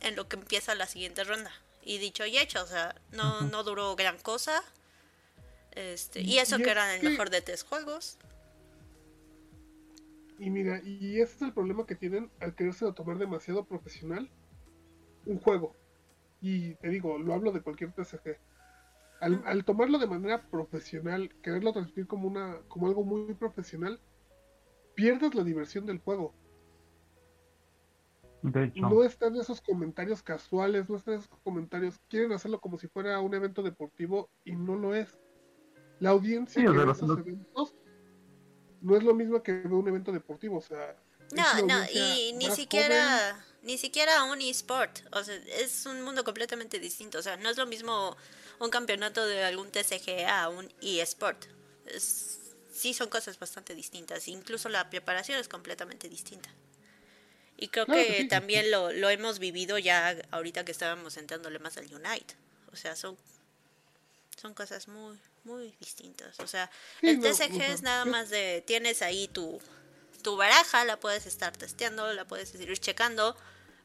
en 0.00 0.16
lo 0.16 0.28
que 0.28 0.36
empieza 0.36 0.74
la 0.74 0.86
siguiente 0.86 1.24
ronda. 1.24 1.52
Y 1.82 1.98
dicho 1.98 2.26
y 2.26 2.38
hecho, 2.38 2.62
o 2.62 2.66
sea, 2.66 2.94
no, 3.10 3.42
no 3.42 3.62
duró 3.62 3.94
gran 3.96 4.18
cosa. 4.18 4.62
Este, 5.72 6.20
y 6.20 6.38
eso 6.38 6.58
que 6.58 6.70
eran 6.70 6.90
el 6.90 7.02
mejor 7.02 7.30
de 7.30 7.42
tres 7.42 7.62
juegos. 7.62 8.16
Y 10.40 10.48
mira, 10.48 10.80
y 10.82 11.20
ese 11.20 11.34
es 11.34 11.42
el 11.42 11.52
problema 11.52 11.84
que 11.84 11.94
tienen 11.94 12.30
al 12.40 12.54
quererse 12.54 12.90
tomar 12.94 13.18
demasiado 13.18 13.66
profesional 13.66 14.30
un 15.26 15.38
juego. 15.38 15.76
Y 16.40 16.76
te 16.76 16.88
digo, 16.88 17.18
lo 17.18 17.34
hablo 17.34 17.52
de 17.52 17.60
cualquier 17.60 17.92
TCG. 17.92 18.38
Al, 19.20 19.42
al, 19.44 19.66
tomarlo 19.66 19.98
de 19.98 20.06
manera 20.06 20.48
profesional, 20.48 21.28
quererlo 21.42 21.74
transmitir 21.74 22.06
como 22.06 22.26
una, 22.26 22.56
como 22.68 22.86
algo 22.86 23.04
muy 23.04 23.34
profesional, 23.34 24.00
pierdes 24.94 25.34
la 25.34 25.44
diversión 25.44 25.84
del 25.84 25.98
juego. 25.98 26.32
No 28.42 29.04
están 29.04 29.36
esos 29.36 29.60
comentarios 29.60 30.22
casuales, 30.22 30.88
no 30.88 30.96
están 30.96 31.16
esos 31.16 31.38
comentarios. 31.44 32.00
Quieren 32.08 32.32
hacerlo 32.32 32.60
como 32.60 32.78
si 32.78 32.88
fuera 32.88 33.20
un 33.20 33.34
evento 33.34 33.62
deportivo 33.62 34.30
y 34.42 34.56
no 34.56 34.74
lo 34.74 34.94
es. 34.94 35.20
La 35.98 36.10
audiencia 36.10 36.70
de 36.70 36.90
esos 36.90 37.18
eventos 37.18 37.76
no 38.80 38.96
es 38.96 39.02
lo 39.02 39.14
mismo 39.14 39.42
que 39.42 39.52
un 39.52 39.88
evento 39.88 40.12
deportivo, 40.12 40.58
o 40.58 40.62
sea. 40.62 40.96
No, 41.32 41.66
no, 41.66 41.84
y 41.92 42.32
ni 42.34 42.50
siquiera, 42.50 43.44
ni 43.62 43.78
siquiera 43.78 44.24
un 44.24 44.40
eSport. 44.40 45.00
O 45.12 45.22
sea, 45.22 45.36
es 45.58 45.86
un 45.86 46.02
mundo 46.02 46.24
completamente 46.24 46.78
distinto. 46.80 47.18
O 47.18 47.22
sea, 47.22 47.36
no 47.36 47.50
es 47.50 47.56
lo 47.56 47.66
mismo 47.66 48.16
un 48.58 48.70
campeonato 48.70 49.24
de 49.26 49.44
algún 49.44 49.70
TCG 49.70 50.26
a 50.28 50.48
un 50.48 50.72
eSport. 50.80 51.44
sí, 52.72 52.94
son 52.94 53.08
cosas 53.08 53.38
bastante 53.38 53.74
distintas. 53.74 54.26
Incluso 54.28 54.68
la 54.68 54.90
preparación 54.90 55.38
es 55.38 55.48
completamente 55.48 56.08
distinta. 56.08 56.50
Y 57.56 57.68
creo 57.68 57.86
que, 57.86 58.26
también 58.30 58.70
lo, 58.70 58.90
lo 58.90 59.10
hemos 59.10 59.38
vivido 59.38 59.78
ya 59.78 60.16
ahorita 60.30 60.64
que 60.64 60.72
estábamos 60.72 61.16
entrándole 61.18 61.58
más 61.58 61.76
al 61.76 61.84
Unite. 61.94 62.34
O 62.72 62.76
sea, 62.76 62.96
son, 62.96 63.16
son 64.40 64.54
cosas 64.54 64.88
muy, 64.88 65.18
muy 65.44 65.74
distintas. 65.78 66.40
O 66.40 66.46
sea, 66.46 66.70
el 67.02 67.20
TCG 67.20 67.60
es 67.60 67.82
nada 67.82 68.06
más 68.06 68.30
de, 68.30 68.64
tienes 68.66 69.02
ahí 69.02 69.28
tu, 69.28 69.60
tu 70.22 70.36
baraja, 70.36 70.84
la 70.84 70.98
puedes 70.98 71.26
estar 71.26 71.54
testeando, 71.54 72.12
la 72.14 72.24
puedes 72.26 72.54
ir 72.54 72.78
checando, 72.78 73.36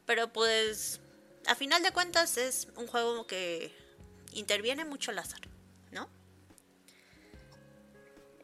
pero 0.05 0.31
pues, 0.31 1.01
a 1.45 1.55
final 1.55 1.83
de 1.83 1.91
cuentas 1.91 2.37
es 2.37 2.69
un 2.77 2.87
juego 2.87 3.27
que 3.27 3.75
interviene 4.31 4.85
mucho 4.85 5.11
el 5.11 5.19
azar, 5.19 5.41
¿no? 5.91 6.09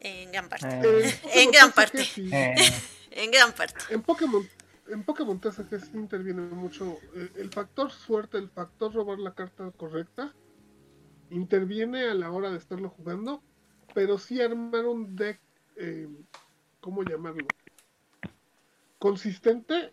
En 0.00 0.30
gran 0.32 0.50
parte. 0.50 0.68
Eh, 0.68 1.20
en 1.32 1.50
gran 1.50 1.72
parte. 1.72 2.06
en 3.10 3.30
gran 3.30 3.52
parte. 3.54 3.80
En 3.88 4.02
Pokémon 4.02 4.46
en 4.88 5.04
Pokémon 5.04 5.40
TCG 5.40 5.80
sí 5.80 5.90
interviene 5.94 6.42
mucho 6.42 6.98
eh, 7.14 7.30
el, 7.36 7.50
factor 7.50 7.90
suerte, 7.90 8.36
el 8.36 8.50
factor 8.50 8.92
robar 8.92 9.18
la 9.18 9.32
carta 9.32 9.70
correcta, 9.70 10.34
interviene 11.32 12.04
a 12.04 12.14
la 12.14 12.30
hora 12.30 12.50
de 12.50 12.58
estarlo 12.58 12.90
jugando, 12.90 13.42
pero 13.94 14.18
sí 14.18 14.40
armar 14.40 14.86
un 14.86 15.16
deck, 15.16 15.40
eh, 15.76 16.08
¿cómo 16.80 17.02
llamarlo? 17.02 17.54
Consistente 18.98 19.92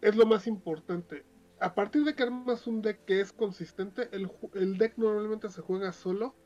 es 0.00 0.16
lo 0.16 0.26
más 0.26 0.46
importante. 0.46 1.26
A 1.60 1.74
partir 1.74 2.04
de 2.04 2.14
que 2.14 2.22
armas 2.22 2.66
un 2.66 2.82
deck 2.82 3.04
que 3.04 3.20
es 3.20 3.32
consistente, 3.32 4.08
el, 4.12 4.30
el 4.54 4.78
deck 4.78 4.96
normalmente 4.98 5.48
se 5.50 5.62
juega 5.62 5.92
solo 5.92 6.36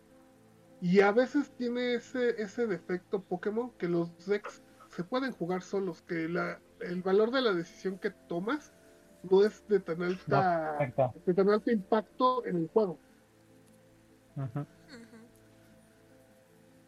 y 0.80 1.00
a 1.00 1.12
veces 1.12 1.54
tiene 1.56 1.94
ese, 1.94 2.40
ese 2.42 2.66
defecto 2.66 3.24
Pokémon 3.24 3.72
que 3.76 3.88
los 3.88 4.16
decks 4.26 4.64
se 4.88 5.04
pueden 5.04 5.32
jugar 5.32 5.62
solos, 5.62 6.02
que 6.02 6.28
la, 6.28 6.62
el 6.80 7.02
valor 7.02 7.30
de 7.30 7.42
la 7.42 7.52
decisión 7.52 7.98
que 7.98 8.10
tomas 8.10 8.74
no 9.22 9.44
es 9.44 9.66
de 9.68 9.80
tan 9.80 10.02
alta, 10.02 10.88
de 11.24 11.34
tan 11.34 11.50
alto 11.50 11.70
impacto 11.70 12.44
en 12.46 12.56
el 12.56 12.68
juego. 12.68 13.02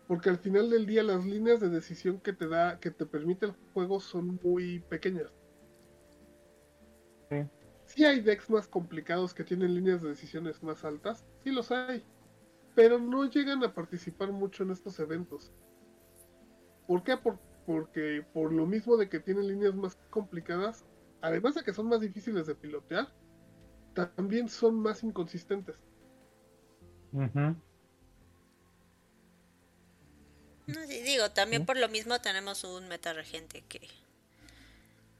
Porque 0.07 0.31
al 0.31 0.39
final 0.39 0.71
del 0.71 0.87
día 0.87 1.03
las 1.03 1.25
líneas 1.25 1.61
de 1.61 1.71
decisión 1.71 2.21
que 2.21 2.33
te 2.33 2.49
da, 2.49 2.79
que 2.81 2.91
te 2.91 3.07
permite 3.07 3.47
el 3.47 3.55
juego 3.73 4.01
son 4.01 4.39
muy 4.43 4.81
pequeñas. 4.81 5.33
Sí. 7.31 7.47
sí 7.87 8.05
hay 8.05 8.21
decks 8.21 8.51
más 8.51 8.69
complicados 8.69 9.33
que 9.33 9.45
tienen 9.45 9.75
líneas 9.75 10.03
de 10.03 10.11
decisiones 10.11 10.63
más 10.63 10.85
altas, 10.85 11.25
sí 11.43 11.51
los 11.51 11.71
hay, 11.71 12.05
pero 12.75 12.99
no 12.99 13.25
llegan 13.25 13.65
a 13.65 13.73
participar 13.73 14.33
mucho 14.33 14.65
en 14.65 14.71
estos 14.71 14.99
eventos. 15.01 15.51
¿Por 16.87 17.03
qué? 17.05 17.17
Porque 17.17 17.53
porque 17.67 18.25
por 18.33 18.53
lo 18.53 18.67
mismo 18.67 18.97
de 18.97 19.09
que 19.09 19.21
tienen 19.21 19.47
líneas 19.47 19.75
más 19.75 19.97
complicadas, 20.11 20.85
además 21.21 21.55
de 21.55 21.63
que 21.63 21.73
son 21.73 21.89
más 21.89 22.01
difíciles 22.01 22.47
de 22.47 22.55
pilotear, 22.55 23.09
también 23.95 24.49
son 24.49 24.81
más 24.81 25.05
inconsistentes. 25.05 25.77
No, 30.67 30.87
sí, 30.87 31.03
digo, 31.03 31.31
también 31.31 31.67
por 31.67 31.77
lo 31.77 31.89
mismo 31.89 32.21
tenemos 32.21 32.65
un 32.65 32.89
meta 32.89 33.13
regente 33.13 33.63
que, 33.69 33.81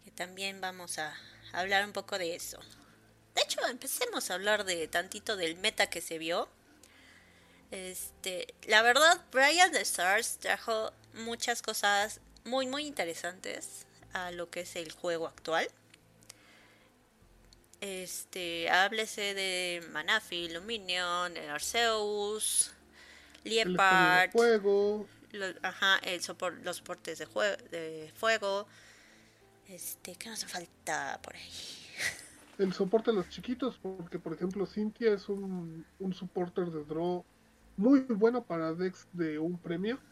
que 0.05 0.11
también 0.15 0.61
vamos 0.61 0.99
a 0.99 1.15
hablar 1.53 1.85
un 1.85 1.93
poco 1.93 2.19
de 2.19 2.35
eso. 2.35 2.59
De 3.35 3.43
hecho, 3.43 3.61
empecemos 3.67 4.31
a 4.31 4.35
hablar 4.35 4.65
de 4.65 4.89
tantito 4.89 5.37
del 5.37 5.57
meta 5.57 5.89
que 5.89 6.01
se 6.01 6.19
vio. 6.19 6.49
Este, 7.71 8.55
la 8.67 8.83
verdad, 8.83 9.21
Brian 9.33 9.73
the 9.73 9.81
Stars 9.81 10.39
trajo 10.39 10.93
muchas 11.15 11.63
cosas 11.63 12.21
muy 12.45 12.67
muy 12.67 12.87
interesantes 12.87 13.87
a 14.13 14.31
lo 14.31 14.51
que 14.51 14.61
es 14.61 14.77
el 14.77 14.93
juego 14.93 15.27
actual. 15.27 15.69
Este, 17.83 18.71
háblese 18.71 19.35
de 19.35 19.85
Manafi, 19.93 20.49
Luminion, 20.51 21.37
Arceus, 21.51 22.73
Liepard, 23.45 24.31
fuego. 24.31 25.11
ajá, 25.63 25.99
el 26.05 26.21
los 26.65 26.77
soportes 26.79 27.19
de, 27.19 27.27
de 27.71 28.13
fuego. 28.15 28.69
Este, 29.69 30.17
¿qué 30.17 30.29
nos 30.31 30.45
falta 30.45 31.21
por 31.23 31.35
ahí? 31.37 31.51
El 32.57 32.73
soporte 32.73 33.11
a 33.11 33.15
los 33.15 33.29
chiquitos, 33.29 33.79
porque 33.79 34.19
por 34.19 34.33
ejemplo 34.33 34.65
Cynthia 34.67 35.13
es 35.13 35.29
un, 35.29 35.87
un 35.99 36.15
supporter 36.15 36.71
de 36.71 36.85
draw 36.85 37.27
muy 37.77 38.01
bueno 38.01 38.45
para 38.47 38.73
decks 38.75 39.09
de 39.13 39.39
un 39.39 39.59
premio. 39.61 40.03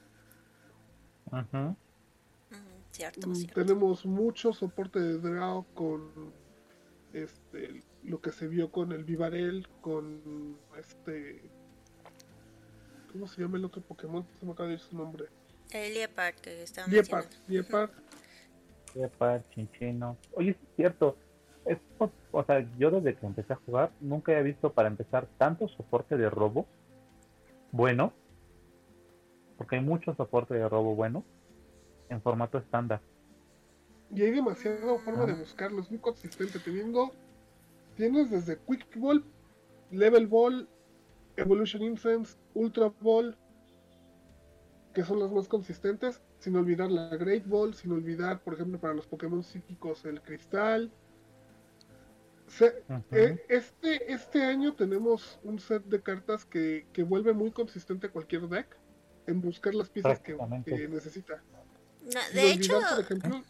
Ajá. 1.33 1.77
Mm, 2.51 2.83
cierto, 2.93 3.27
Mm, 3.27 3.35
cierto. 3.35 3.55
Tenemos 3.55 4.05
mucho 4.07 4.53
soporte 4.53 4.99
de 5.01 5.19
draw 5.19 5.67
con 5.75 6.35
este 7.13 7.83
lo 8.05 8.21
que 8.21 8.33
se 8.33 8.49
vio 8.49 8.71
con 8.71 8.93
el 8.93 9.05
Vivarel, 9.05 9.69
con 9.81 10.57
este 10.79 11.51
¿cómo 13.13 13.27
se 13.27 13.43
llama 13.43 13.59
el 13.59 13.65
otro 13.65 13.83
Pokémon? 13.83 14.27
Se 14.39 14.47
me 14.47 14.53
acaba 14.53 14.69
de 14.69 14.75
ir 14.75 14.81
su 14.81 14.97
nombre. 14.97 15.27
El 15.73 15.95
Leopard 15.95 16.35
que 16.37 16.63
está 16.63 16.87
Liepard, 16.87 17.27
Liepard. 17.47 17.91
Sepa, 18.93 19.43
chinchino. 19.51 20.17
Oye, 20.33 20.51
es 20.51 20.57
cierto. 20.77 21.17
Es, 21.65 21.79
o, 21.99 22.11
o 22.33 22.45
sea, 22.45 22.67
yo 22.79 22.91
desde 22.91 23.17
que 23.17 23.27
empecé 23.27 23.53
a 23.53 23.57
jugar 23.57 23.93
nunca 24.01 24.33
había 24.33 24.43
visto 24.43 24.73
para 24.73 24.89
empezar 24.89 25.29
tanto 25.39 25.69
soporte 25.69 26.17
de 26.17 26.29
robo 26.31 26.67
bueno, 27.73 28.13
porque 29.57 29.77
hay 29.77 29.83
mucho 29.83 30.15
soporte 30.15 30.55
de 30.55 30.69
robo 30.69 30.95
bueno 30.95 31.25
en 32.09 32.21
formato 32.21 32.59
estándar. 32.59 33.01
Y 34.15 34.23
hay 34.23 34.33
demasiada 34.33 34.99
forma 34.99 35.25
de 35.27 35.35
buscarlo, 35.35 35.81
es 35.83 35.91
muy 35.91 36.01
consistente. 36.01 36.59
Teniendo, 36.59 37.13
tienes 37.97 38.31
desde 38.31 38.59
Quick 38.59 38.97
Ball, 38.99 39.25
Level 39.91 40.27
Ball, 40.27 40.69
Evolution 41.37 41.83
Incense, 41.83 42.37
Ultra 42.55 42.93
Ball, 43.01 43.37
que 44.95 45.05
son 45.05 45.21
las 45.21 45.31
más 45.31 45.47
consistentes, 45.47 46.21
sin 46.41 46.57
olvidar 46.57 46.91
la 46.91 47.17
Great 47.17 47.47
Ball, 47.47 47.75
sin 47.75 47.93
olvidar, 47.93 48.41
por 48.43 48.55
ejemplo, 48.55 48.81
para 48.81 48.95
los 48.95 49.07
Pokémon 49.07 49.43
psíquicos, 49.45 50.05
el 50.05 50.21
Cristal. 50.23 50.91
Se- 52.49 52.83
eh, 53.13 53.45
este, 53.49 54.13
este 54.13 54.43
año 54.43 54.75
tenemos 54.75 55.39
un 55.45 55.61
set 55.61 55.85
de 55.85 56.03
cartas 56.03 56.45
que, 56.45 56.87
que 56.93 57.05
vuelve 57.05 57.33
muy 57.33 57.53
consistente 57.53 58.09
cualquier 58.09 58.49
deck 58.49 58.77
en 59.29 59.41
buscar 59.41 59.73
las 59.75 59.89
piezas 59.89 60.19
que, 60.19 60.35
necesita. 60.89 61.41
No, 62.03 62.21
de 62.35 62.51
hecho, 62.51 62.77
olvidar, 62.77 62.91
por 62.97 63.05
ejemplo, 63.05 63.43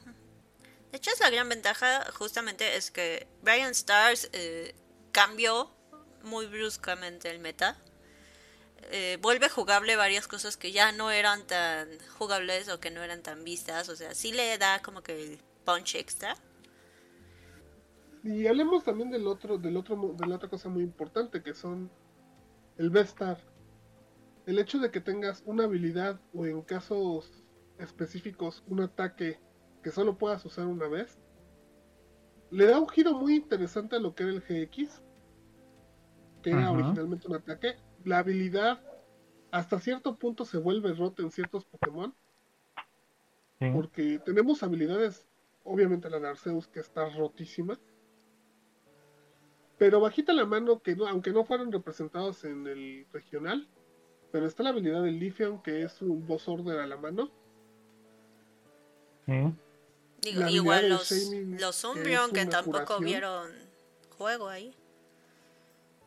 de 0.90 0.96
hecho 0.98 1.10
es 1.12 1.20
la 1.20 1.30
gran 1.30 1.48
ventaja 1.48 2.04
justamente 2.12 2.76
es 2.76 2.90
que 2.90 3.26
Brian 3.42 3.70
Stars 3.70 4.28
eh, 4.32 4.74
cambió 5.12 5.70
muy 6.22 6.46
bruscamente 6.46 7.30
el 7.30 7.38
meta. 7.38 7.76
Eh, 8.92 9.18
vuelve 9.20 9.48
jugable 9.48 9.94
varias 9.96 10.26
cosas 10.26 10.56
que 10.56 10.72
ya 10.72 10.90
no 10.90 11.10
eran 11.10 11.46
tan 11.46 11.88
jugables 12.18 12.68
o 12.68 12.80
que 12.80 12.90
no 12.90 13.02
eran 13.02 13.22
tan 13.22 13.44
vistas. 13.44 13.88
O 13.88 13.96
sea, 13.96 14.14
sí 14.14 14.32
le 14.32 14.56
da 14.58 14.80
como 14.82 15.02
que 15.02 15.12
el 15.12 15.38
punch 15.64 15.94
extra. 15.94 16.34
Y 18.24 18.46
hablemos 18.46 18.84
también 18.84 19.10
del 19.10 19.26
otro, 19.26 19.58
del 19.58 19.76
otro, 19.76 20.14
de 20.18 20.26
la 20.26 20.36
otra 20.36 20.48
cosa 20.48 20.68
muy 20.68 20.82
importante 20.82 21.42
que 21.42 21.54
son 21.54 21.90
el 22.78 22.90
Vestar. 22.90 23.38
El 24.46 24.58
hecho 24.58 24.78
de 24.78 24.90
que 24.90 25.00
tengas 25.00 25.42
una 25.46 25.64
habilidad 25.64 26.20
o 26.34 26.46
en 26.46 26.62
casos 26.62 27.30
específicos 27.78 28.62
un 28.66 28.80
ataque 28.80 29.38
que 29.82 29.90
solo 29.90 30.16
puedas 30.18 30.44
usar 30.44 30.66
una 30.66 30.88
vez, 30.88 31.18
le 32.50 32.66
da 32.66 32.80
un 32.80 32.88
giro 32.88 33.12
muy 33.14 33.36
interesante 33.36 33.96
a 33.96 34.00
lo 34.00 34.14
que 34.14 34.24
era 34.24 34.32
el 34.32 34.40
GX, 34.40 35.02
que 36.42 36.50
era 36.50 36.70
originalmente 36.72 37.28
un 37.28 37.34
ataque. 37.36 37.76
La 38.04 38.18
habilidad 38.18 38.80
hasta 39.50 39.78
cierto 39.78 40.16
punto 40.16 40.44
se 40.44 40.58
vuelve 40.58 40.92
rota 40.94 41.22
en 41.22 41.30
ciertos 41.30 41.64
Pokémon, 41.64 42.14
Sí. 43.58 43.70
porque 43.74 44.18
tenemos 44.24 44.62
habilidades, 44.62 45.26
obviamente 45.64 46.08
la 46.08 46.18
de 46.18 46.28
Arceus 46.28 46.66
que 46.66 46.80
está 46.80 47.08
rotísima, 47.10 47.78
pero 49.76 50.00
bajita 50.00 50.32
la 50.32 50.46
mano 50.46 50.80
que 50.80 50.96
no, 50.96 51.06
aunque 51.06 51.32
no 51.32 51.44
fueron 51.44 51.70
representados 51.70 52.44
en 52.44 52.66
el 52.66 53.06
regional, 53.12 53.68
pero 54.32 54.46
está 54.46 54.62
la 54.62 54.70
habilidad 54.70 55.02
del 55.02 55.18
Lithium 55.18 55.62
que 55.62 55.82
es 55.82 56.00
un 56.00 56.26
boss 56.26 56.48
order 56.48 56.80
a 56.80 56.86
la 56.86 56.96
mano. 56.96 57.30
Sí. 59.26 59.52
Digo, 60.22 60.40
La 60.40 60.46
habilidad 60.46 60.62
igual 60.62 60.88
los, 60.90 61.10
los 61.12 61.84
Umbreon 61.84 62.32
que 62.32 62.46
tampoco 62.46 62.78
curación. 62.96 63.04
vieron 63.04 63.52
juego 64.18 64.48
ahí. 64.48 64.74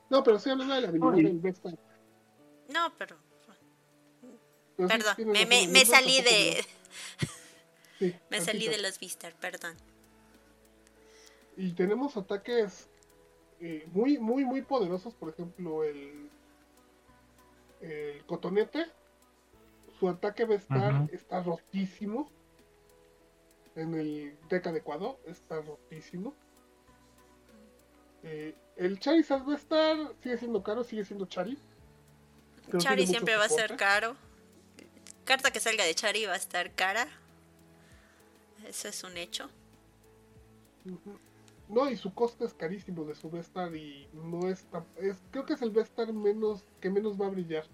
No, 0.10 0.23
pero 0.23 0.38
estoy 0.38 0.52
hablando 0.52 0.76
de 0.76 0.82
la 0.82 0.88
habilidad 0.89 1.12
del 1.13 1.39
Vestar. 1.39 1.73
No, 2.69 2.93
pero 2.97 3.17
perdón, 4.78 5.15
me, 5.17 5.45
me, 5.45 5.67
me 5.67 5.80
Vestar 5.80 6.02
salí 6.02 6.21
de. 6.21 6.65
Sí, 7.99 8.13
me 8.30 8.41
salí 8.41 8.67
de 8.67 8.80
los 8.80 8.99
Vistar, 8.99 9.34
perdón. 9.39 9.76
Y 11.56 11.71
tenemos 11.73 12.17
ataques 12.17 12.89
eh, 13.60 13.88
muy, 13.93 14.17
muy, 14.17 14.43
muy 14.43 14.62
poderosos. 14.63 15.13
Por 15.13 15.30
ejemplo, 15.30 15.84
el, 15.84 16.30
el 17.82 18.26
cotonete. 18.26 18.88
Su 19.99 20.10
ataque 20.10 20.45
va 20.45 20.56
a 20.56 20.58
estar, 20.58 20.93
Ajá. 20.93 21.08
está 21.13 21.43
rotísimo. 21.43 22.30
En 23.76 23.94
el 23.96 24.38
deck 24.50 24.68
adecuado, 24.68 25.20
está 25.26 25.62
rotísimo. 25.62 26.34
Eh, 28.24 28.56
el 28.78 29.00
Charizard 29.00 29.48
va 29.48 29.54
a 29.54 29.58
estar, 29.58 29.98
sigue 30.22 30.38
siendo 30.38 30.64
caro, 30.64 30.84
sigue 30.84 31.04
siendo 31.06 31.26
Chari. 31.26 31.58
Pero 32.68 32.80
Chari 32.80 33.06
siempre 33.08 33.36
va 33.36 33.46
a 33.46 33.50
ser 33.50 33.76
caro. 33.76 34.16
Carta 35.26 35.52
que 35.52 35.60
salga 35.60 35.84
de 35.86 35.96
Chari 35.96 36.26
va 36.26 36.34
a 36.34 36.38
estar 36.38 36.72
cara. 36.74 37.08
Eso 38.68 38.88
es 38.88 39.04
un 39.04 39.18
hecho. 39.18 39.50
No, 41.68 41.90
y 41.90 41.98
su 41.98 42.14
coste 42.14 42.46
es 42.46 42.54
carísimo 42.54 43.04
de 43.06 43.16
su 43.16 43.30
Vestar 43.30 43.76
y 43.76 44.08
no 44.14 44.48
es, 44.50 44.64
tan- 44.66 44.86
es 44.98 45.18
creo 45.32 45.46
que 45.46 45.54
es 45.54 45.62
el 45.62 45.72
Vestar 45.72 46.12
menos 46.14 46.64
que 46.80 46.90
menos 46.90 47.20
va 47.20 47.28
a 47.28 47.30
brillar 47.30 47.66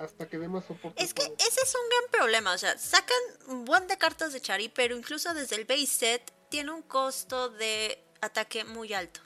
hasta 0.00 0.28
que 0.28 0.38
dé 0.38 0.48
más 0.48 0.64
soporte. 0.64 1.02
Es 1.02 1.12
que 1.14 1.24
todo. 1.24 1.34
ese 1.38 1.60
es 1.62 1.74
un 1.74 1.88
gran 1.88 2.10
problema. 2.20 2.54
O 2.54 2.58
sea, 2.58 2.76
sacan 2.78 3.16
un 3.48 3.64
buen 3.64 3.86
de 3.86 3.96
cartas 3.98 4.32
de 4.32 4.40
Chari, 4.40 4.68
pero 4.68 4.96
incluso 4.96 5.32
desde 5.34 5.56
el 5.56 5.64
base 5.66 5.86
set 5.86 6.32
tiene 6.48 6.72
un 6.72 6.82
costo 6.82 7.50
de 7.50 8.02
ataque 8.20 8.64
muy 8.64 8.92
alto. 8.94 9.20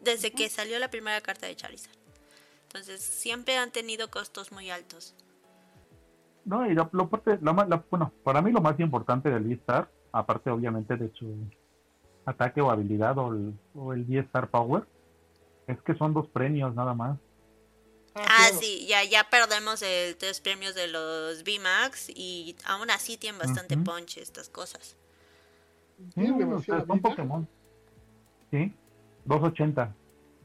Desde 0.00 0.32
que 0.32 0.48
salió 0.48 0.78
la 0.78 0.90
primera 0.90 1.20
carta 1.20 1.46
de 1.46 1.56
Charizard. 1.56 1.96
Entonces, 2.64 3.00
siempre 3.02 3.56
han 3.56 3.70
tenido 3.70 4.10
costos 4.10 4.50
muy 4.52 4.70
altos. 4.70 5.14
No, 6.44 6.66
y 6.66 6.74
lo, 6.74 6.90
lo 6.92 7.08
parte- 7.08 7.38
lo 7.40 7.52
lo- 7.54 7.84
bueno, 7.90 8.12
para 8.22 8.42
mí 8.42 8.50
lo 8.52 8.60
más 8.60 8.78
importante 8.80 9.30
del 9.30 9.46
V-Star, 9.46 9.88
aparte 10.12 10.50
obviamente 10.50 10.96
de 10.96 11.10
su 11.14 11.34
ataque 12.26 12.60
o 12.60 12.70
habilidad 12.70 13.16
o 13.18 13.32
el, 13.32 13.54
o 13.74 13.92
el 13.94 14.02
V-Star 14.02 14.50
Power, 14.50 14.84
es 15.66 15.80
que 15.82 15.94
son 15.94 16.12
dos 16.12 16.28
premios 16.28 16.74
nada 16.74 16.92
más. 16.92 17.18
Ah, 18.14 18.22
claro. 18.26 18.58
sí, 18.60 18.86
ya, 18.86 19.02
ya 19.02 19.28
perdemos 19.28 19.82
el 19.82 20.16
tres 20.16 20.40
premios 20.40 20.74
de 20.76 20.86
los 20.86 21.42
VMAX 21.42 22.10
y 22.10 22.54
aún 22.64 22.90
así 22.90 23.16
tienen 23.16 23.40
bastante 23.40 23.74
Ujú. 23.74 23.84
punch 23.84 24.18
estas 24.18 24.48
cosas. 24.48 24.96
Mm, 26.14 26.38
demasiada 26.38 26.86
son 26.86 26.98
vida. 26.98 27.08
Pokémon. 27.08 27.48
Sí, 28.52 28.72
280, 29.24 29.94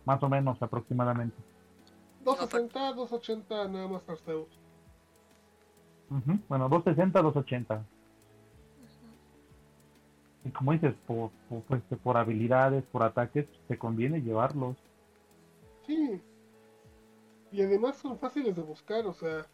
más 0.05 0.23
o 0.23 0.29
menos 0.29 0.59
aproximadamente. 0.61 1.35
260, 2.21 2.93
280 2.93 3.67
nada 3.67 3.87
más 3.87 4.01
Arceus. 4.07 4.47
Ujú, 6.09 6.39
Bueno, 6.47 6.69
260, 6.69 7.21
280. 7.21 7.85
Y 10.43 10.49
como 10.49 10.71
dices, 10.71 10.95
por, 11.05 11.29
por, 11.49 11.61
pues, 11.63 11.81
por 12.01 12.17
habilidades, 12.17 12.83
por 12.85 13.03
ataques, 13.03 13.45
te 13.67 13.77
conviene 13.77 14.21
llevarlos. 14.21 14.75
Sí. 15.85 16.19
Y 17.51 17.61
además 17.61 17.97
son 17.97 18.19
fáciles 18.19 18.55
de 18.55 18.61
buscar, 18.61 19.05
o 19.07 19.13
sea, 19.13 19.47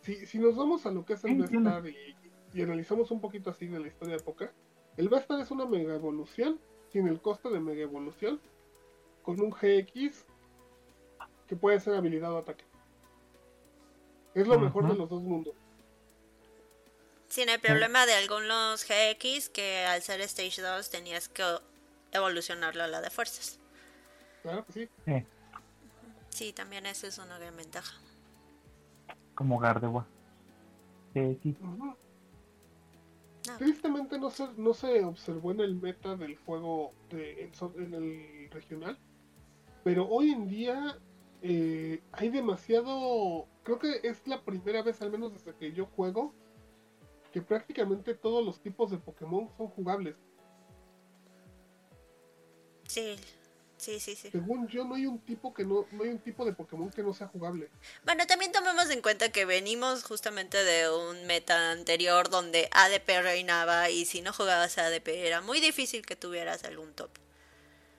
si, 0.00 0.26
si 0.26 0.38
nos 0.38 0.56
vamos 0.56 0.86
a 0.86 0.90
lo 0.90 1.04
que 1.04 1.14
es 1.14 1.24
el. 1.24 1.36
Vestar 1.36 1.86
y, 1.86 2.16
y 2.52 2.62
analizamos 2.62 3.10
un 3.10 3.20
poquito 3.20 3.50
así 3.50 3.66
de 3.66 3.78
la 3.78 3.88
historia 3.88 4.16
de 4.16 4.22
Poca, 4.22 4.52
el 4.96 5.08
Vestar 5.08 5.40
es 5.40 5.50
una 5.50 5.66
mega 5.66 5.94
evolución, 5.94 6.60
sin 6.90 7.06
el 7.06 7.20
coste 7.20 7.50
de 7.50 7.60
mega 7.60 7.82
evolución, 7.82 8.40
con 9.22 9.40
un 9.40 9.50
GX 9.50 10.24
que 11.46 11.56
puede 11.56 11.80
ser 11.80 11.94
habilidad 11.94 12.32
o 12.32 12.38
ataque. 12.38 12.64
Es 14.34 14.46
lo 14.46 14.58
mejor 14.58 14.88
de 14.88 14.94
los 14.94 15.08
dos 15.08 15.22
mundos. 15.22 15.54
Sin 17.28 17.48
el 17.48 17.60
problema 17.60 18.06
de 18.06 18.14
algunos 18.14 18.84
GX 18.84 19.48
que 19.48 19.84
al 19.84 20.02
ser 20.02 20.20
Stage 20.20 20.62
2 20.62 20.90
tenías 20.90 21.28
que 21.28 21.42
evolucionarlo 22.12 22.84
a 22.84 22.86
la 22.86 23.00
de 23.00 23.10
fuerzas. 23.10 23.58
Claro 24.42 24.64
que 24.66 24.72
sí. 24.72 24.88
Sí, 25.04 25.26
Sí, 26.36 26.52
también 26.52 26.84
esa 26.84 27.06
es 27.06 27.16
una 27.16 27.38
gran 27.38 27.56
ventaja. 27.56 27.96
como 29.34 29.58
Gardewa. 29.58 30.06
Sí, 31.14 31.38
sí. 31.42 31.56
Tristemente 33.56 34.18
no 34.18 34.28
se, 34.28 34.46
no 34.58 34.74
se 34.74 35.02
observó 35.02 35.52
en 35.52 35.60
el 35.60 35.76
meta 35.76 36.14
del 36.14 36.36
juego 36.36 36.92
de, 37.08 37.50
en 37.76 37.94
el 37.94 38.50
regional, 38.50 38.98
pero 39.82 40.06
hoy 40.10 40.32
en 40.32 40.46
día 40.46 40.98
eh, 41.40 42.02
hay 42.12 42.28
demasiado, 42.28 43.46
creo 43.62 43.78
que 43.78 44.00
es 44.02 44.28
la 44.28 44.44
primera 44.44 44.82
vez, 44.82 45.00
al 45.00 45.10
menos 45.10 45.32
desde 45.32 45.54
que 45.54 45.72
yo 45.72 45.86
juego, 45.86 46.34
que 47.32 47.40
prácticamente 47.40 48.14
todos 48.14 48.44
los 48.44 48.60
tipos 48.60 48.90
de 48.90 48.98
Pokémon 48.98 49.48
son 49.56 49.68
jugables. 49.68 50.16
Sí, 52.86 53.16
sí, 53.76 54.00
sí, 54.00 54.14
sí. 54.14 54.30
Según 54.30 54.68
yo, 54.68 54.84
no 54.84 54.94
hay 54.94 55.06
un 55.06 55.18
tipo 55.20 55.52
que 55.54 55.64
no, 55.64 55.86
no 55.92 56.02
hay 56.02 56.10
un 56.10 56.18
tipo 56.18 56.44
de 56.44 56.52
Pokémon 56.52 56.90
que 56.90 57.02
no 57.02 57.12
sea 57.12 57.28
jugable. 57.28 57.70
Bueno, 58.04 58.26
también 58.26 58.52
tomemos 58.52 58.90
en 58.90 59.02
cuenta 59.02 59.30
que 59.30 59.44
venimos 59.44 60.04
justamente 60.04 60.62
de 60.62 60.90
un 60.90 61.26
meta 61.26 61.70
anterior 61.72 62.28
donde 62.30 62.68
ADP 62.72 63.22
reinaba 63.22 63.90
y 63.90 64.04
si 64.04 64.22
no 64.22 64.32
jugabas 64.32 64.78
ADP 64.78 65.08
era 65.08 65.40
muy 65.40 65.60
difícil 65.60 66.04
que 66.04 66.16
tuvieras 66.16 66.64
algún 66.64 66.92
top. 66.92 67.10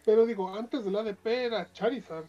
Pero 0.06 0.26
digo, 0.26 0.54
antes 0.56 0.86
del 0.86 0.96
ADP 0.96 1.26
era 1.28 1.72
Charizard. 1.74 2.26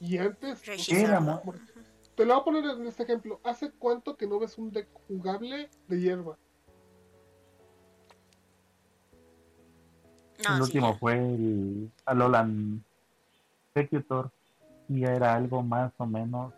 Y 0.00 0.18
antes... 0.18 0.64
Registrado. 0.66 1.04
Era, 1.04 1.20
¿no? 1.20 1.42
Te 2.14 2.24
lo 2.24 2.34
voy 2.34 2.40
a 2.40 2.44
poner 2.44 2.64
en 2.64 2.86
este 2.86 3.04
ejemplo. 3.04 3.40
¿Hace 3.44 3.70
cuánto 3.70 4.16
que 4.16 4.26
no 4.26 4.38
ves 4.40 4.58
un 4.58 4.72
deck 4.72 4.88
jugable 5.06 5.70
de 5.86 6.00
hierba? 6.00 6.36
No, 10.38 10.50
el 10.56 10.56
sí, 10.56 10.62
último 10.62 10.92
ya. 10.92 10.98
fue 10.98 11.14
el 11.18 11.90
Alolan 12.06 12.84
Executor 13.74 14.30
y 14.88 15.04
era 15.04 15.34
algo 15.34 15.62
más 15.62 15.92
o 15.98 16.06
menos 16.06 16.52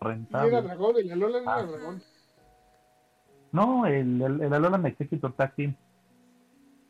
era 0.00 0.10
rentable. 0.10 0.62
dragón, 0.62 0.96
el 0.98 1.12
Alolan 1.12 1.44
Ah. 1.46 1.58
era 1.60 1.66
dragón. 1.72 2.02
No, 3.52 3.86
el, 3.86 4.20
el, 4.20 4.40
el 4.42 4.52
Alolan 4.52 4.86
Executor 4.86 5.32
Tag 5.34 5.54
Team. 5.54 5.74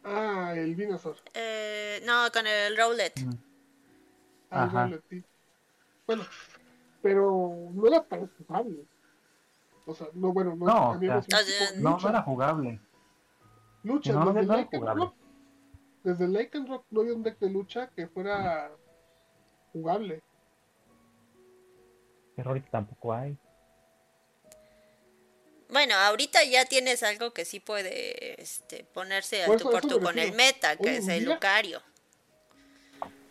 Ah, 0.04 0.54
el 0.56 0.74
Venusaur. 0.76 1.16
Eh, 1.34 2.00
no, 2.06 2.30
con 2.32 2.46
el 2.46 2.76
Rowlet. 2.76 3.12
Mm. 3.20 3.30
Ah, 4.50 4.62
el 4.64 4.68
Ajá. 4.68 4.82
Rowlet, 4.84 5.04
sí. 5.10 5.24
Bueno, 6.06 6.22
pero 7.02 7.68
no 7.72 7.86
era 7.88 8.02
tan 8.04 8.28
jugable. 8.38 8.84
O 9.86 9.94
sea, 9.94 10.08
no, 10.14 10.32
bueno, 10.32 10.54
no, 10.56 10.66
No, 10.66 10.90
o 10.90 11.00
sea, 11.22 11.40
No, 11.78 11.98
no 11.98 12.08
era 12.08 12.22
jugable. 12.22 12.80
lucha, 13.84 14.12
no, 14.12 14.32
no 14.32 14.40
era 14.40 14.64
jugable. 14.64 15.12
Desde 16.06 16.28
Lycanroc 16.28 16.84
no 16.92 17.00
había 17.00 17.14
un 17.14 17.24
deck 17.24 17.36
de 17.40 17.50
lucha 17.50 17.90
que 17.96 18.06
fuera 18.06 18.70
jugable. 19.72 20.22
Pero 22.36 22.50
ahorita 22.50 22.68
tampoco 22.70 23.12
hay. 23.12 23.36
Bueno, 25.68 25.96
ahorita 25.96 26.44
ya 26.44 26.64
tienes 26.64 27.02
algo 27.02 27.32
que 27.32 27.44
sí 27.44 27.58
puede 27.58 28.40
este, 28.40 28.84
ponerse 28.84 29.42
al 29.42 29.54
eso- 29.56 29.68
por 29.68 29.84
me 29.84 30.00
con 30.00 30.16
el 30.16 30.32
meta, 30.36 30.76
que 30.76 30.98
es 30.98 31.08
el 31.08 31.24
día- 31.24 31.34
Lucario. 31.34 31.82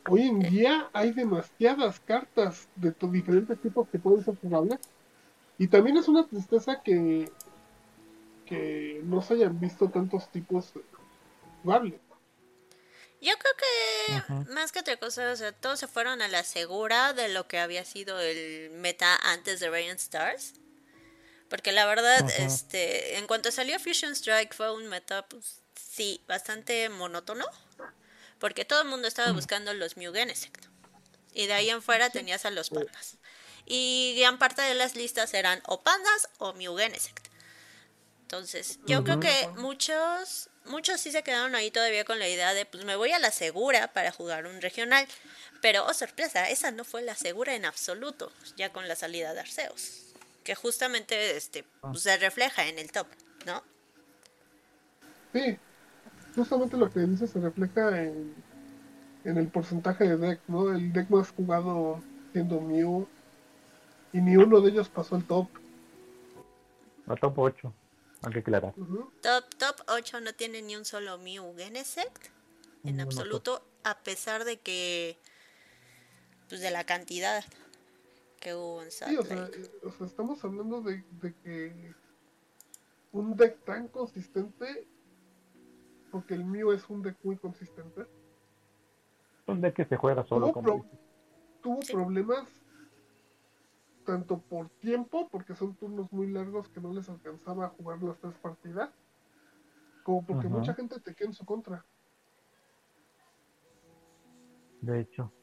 Hoy 0.10 0.24
en 0.24 0.40
día 0.42 0.90
hay 0.92 1.14
demasiadas 1.14 2.02
cartas 2.02 2.68
de 2.76 2.92
diferentes 3.10 3.58
tipos 3.62 3.88
que 3.88 4.00
pueden 4.00 4.22
ser 4.26 4.36
jugables. 4.42 4.80
Y 5.58 5.70
también 5.70 5.96
es 5.96 6.10
una 6.10 6.28
tristeza 6.28 6.82
que, 6.84 7.32
que 8.46 9.00
no 9.06 9.22
se 9.22 9.36
hayan 9.36 9.58
visto 9.62 9.90
tantos 9.90 10.28
tipos 10.30 10.74
jugables. 11.64 12.02
Yo 13.26 13.34
creo 13.40 13.54
que 14.46 14.54
más 14.54 14.72
que 14.72 14.80
otra 14.80 14.98
cosa, 14.98 15.32
o 15.32 15.36
sea, 15.36 15.52
todos 15.52 15.80
se 15.80 15.88
fueron 15.88 16.22
a 16.22 16.28
la 16.28 16.44
segura 16.44 17.14
de 17.14 17.28
lo 17.30 17.48
que 17.48 17.58
había 17.58 17.84
sido 17.84 18.20
el 18.20 18.70
meta 18.70 19.16
antes 19.24 19.60
de 19.60 19.70
Radiant 19.72 20.00
Stars. 20.00 20.54
Porque 21.50 21.72
la 21.72 21.88
verdad, 21.88 22.30
este, 22.38 23.18
en 23.18 23.26
cuanto 23.26 23.52
salió 23.52 23.80
Fusion 23.80 24.12
Strike 24.12 24.54
fue 24.54 24.72
un 24.72 24.86
meta, 24.86 25.28
pues 25.28 25.62
sí, 25.74 26.24
bastante 26.28 26.88
monótono. 26.90 27.46
Porque 28.38 28.64
todo 28.64 28.84
el 28.84 28.90
mundo 28.90 29.08
estaba 29.08 29.32
buscando 29.32 29.74
los 29.74 29.98
Mew 29.98 30.14
Genesect. 30.14 30.66
Y 31.34 31.48
de 31.48 31.54
ahí 31.54 31.72
en 31.72 31.82
fuera 31.82 32.12
tenías 32.12 32.46
a 32.46 32.52
los 32.52 32.70
pandas. 32.70 33.18
Y 33.66 34.16
gran 34.20 34.38
parte 34.38 34.62
de 34.62 34.76
las 34.76 34.96
listas 34.96 35.34
eran 35.34 35.64
o 35.66 35.82
pandas 35.82 36.30
o 36.38 36.54
Mew 36.54 36.78
Genesect. 36.78 37.28
Entonces, 38.22 38.78
yo 38.86 39.04
creo 39.04 39.20
que 39.20 39.48
muchos, 39.56 40.50
muchos 40.68 41.00
sí 41.00 41.12
se 41.12 41.24
quedaron 41.24 41.56
ahí 41.56 41.72
todavía 41.72 42.06
con 42.06 42.20
la 42.20 42.28
idea 42.28 42.54
de, 42.54 42.66
pues 42.66 42.86
me 42.86 42.96
voy 42.96 43.12
a 43.12 43.20
la 43.20 43.32
segura 43.32 43.92
para 43.94 44.12
jugar 44.12 44.46
un 44.46 44.62
regional. 44.62 45.08
Pero, 45.62 45.86
oh 45.86 45.94
sorpresa, 45.94 46.50
esa 46.50 46.72
no 46.72 46.84
fue 46.84 47.02
la 47.02 47.16
segura 47.16 47.56
en 47.56 47.66
absoluto, 47.66 48.32
ya 48.56 48.72
con 48.72 48.88
la 48.88 48.96
salida 48.96 49.34
de 49.34 49.40
Arceus. 49.40 50.14
Que 50.44 50.56
justamente 50.56 51.36
este, 51.36 51.66
pues, 51.82 52.02
se 52.02 52.18
refleja 52.18 52.68
en 52.68 52.80
el 52.80 52.92
top, 52.92 53.08
¿no? 53.46 53.64
Sí, 55.34 55.58
justamente 56.36 56.78
lo 56.78 56.92
que 56.92 57.00
dice 57.02 57.28
se 57.28 57.40
refleja 57.40 58.02
en, 58.02 58.36
en 59.24 59.38
el 59.38 59.48
porcentaje 59.48 60.04
de 60.06 60.18
deck, 60.18 60.42
¿no? 60.48 60.74
El 60.74 60.94
deck 60.94 61.10
más 61.10 61.32
jugado 61.32 62.02
siendo 62.32 62.62
Mew. 62.62 63.08
Y 64.14 64.20
ni 64.20 64.38
uno 64.38 64.62
de 64.62 64.70
ellos 64.72 64.88
pasó 64.88 65.16
el 65.16 65.26
top. 65.26 65.48
La 67.08 67.16
top 67.16 67.38
8. 67.38 67.74
Hay 68.24 68.34
que 68.34 68.40
aclarar. 68.40 68.74
Ujú. 68.78 69.12
Top, 69.22 69.46
top 69.58 69.76
8 69.88 70.20
no 70.22 70.34
tiene 70.34 70.62
ni 70.62 70.76
un 70.76 70.86
solo 70.86 71.18
Mew 71.18 71.54
Genesect 71.58 72.28
en 72.84 72.98
Ninguno 72.98 73.04
absoluto, 73.04 73.64
a 73.84 74.00
pesar 74.00 74.46
de 74.46 74.60
que, 74.60 75.18
pues 76.50 76.62
de 76.62 76.72
la 76.72 76.84
cantidad 76.86 77.44
que 78.40 78.54
hubo 78.56 78.82
en 78.84 78.92
Sí, 78.92 79.16
o 79.18 79.24
Salt 79.24 79.54
sea, 79.54 79.62
eh, 79.64 79.72
o 79.84 79.92
sea, 79.92 80.08
estamos 80.08 80.44
hablando 80.44 80.82
de, 80.82 81.04
de 81.22 81.34
que 81.44 81.94
un 83.12 83.36
deck 83.36 83.64
tan 83.66 83.88
consistente, 83.88 84.88
porque 86.12 86.34
el 86.36 86.46
mío 86.46 86.74
es 86.74 86.88
un 86.90 87.02
deck 87.02 87.18
muy 87.24 87.38
consistente, 87.38 88.06
Un 89.48 89.62
deck 89.62 89.76
que 89.76 89.86
se 89.86 89.98
juega 89.98 90.26
solo, 90.26 90.52
Tuvo 90.52 90.62
pro- 90.62 90.86
tuvo 91.62 91.82
Sí. 91.84 91.94
problemas 91.94 92.48
tanto 94.06 94.40
por 94.42 94.70
tiempo, 94.80 95.28
porque 95.30 95.56
son 95.56 95.76
turnos 95.76 96.12
muy 96.12 96.28
largos 96.28 96.70
que 96.70 96.80
no 96.80 96.94
les 96.94 97.10
alcanzaba 97.10 97.66
a 97.66 97.70
jugar 97.70 98.02
las 98.02 98.20
tres 98.20 98.36
partidas, 98.36 98.90
como 100.04 100.26
porque 100.26 100.48
Ajá. 100.48 100.58
mucha 100.58 100.74
gente 100.74 101.00
te 101.00 101.14
queda 101.14 101.30
en 101.30 101.34
su 101.34 101.46
contra. 101.46 101.86
De 104.82 105.02
hecho. 105.02 105.34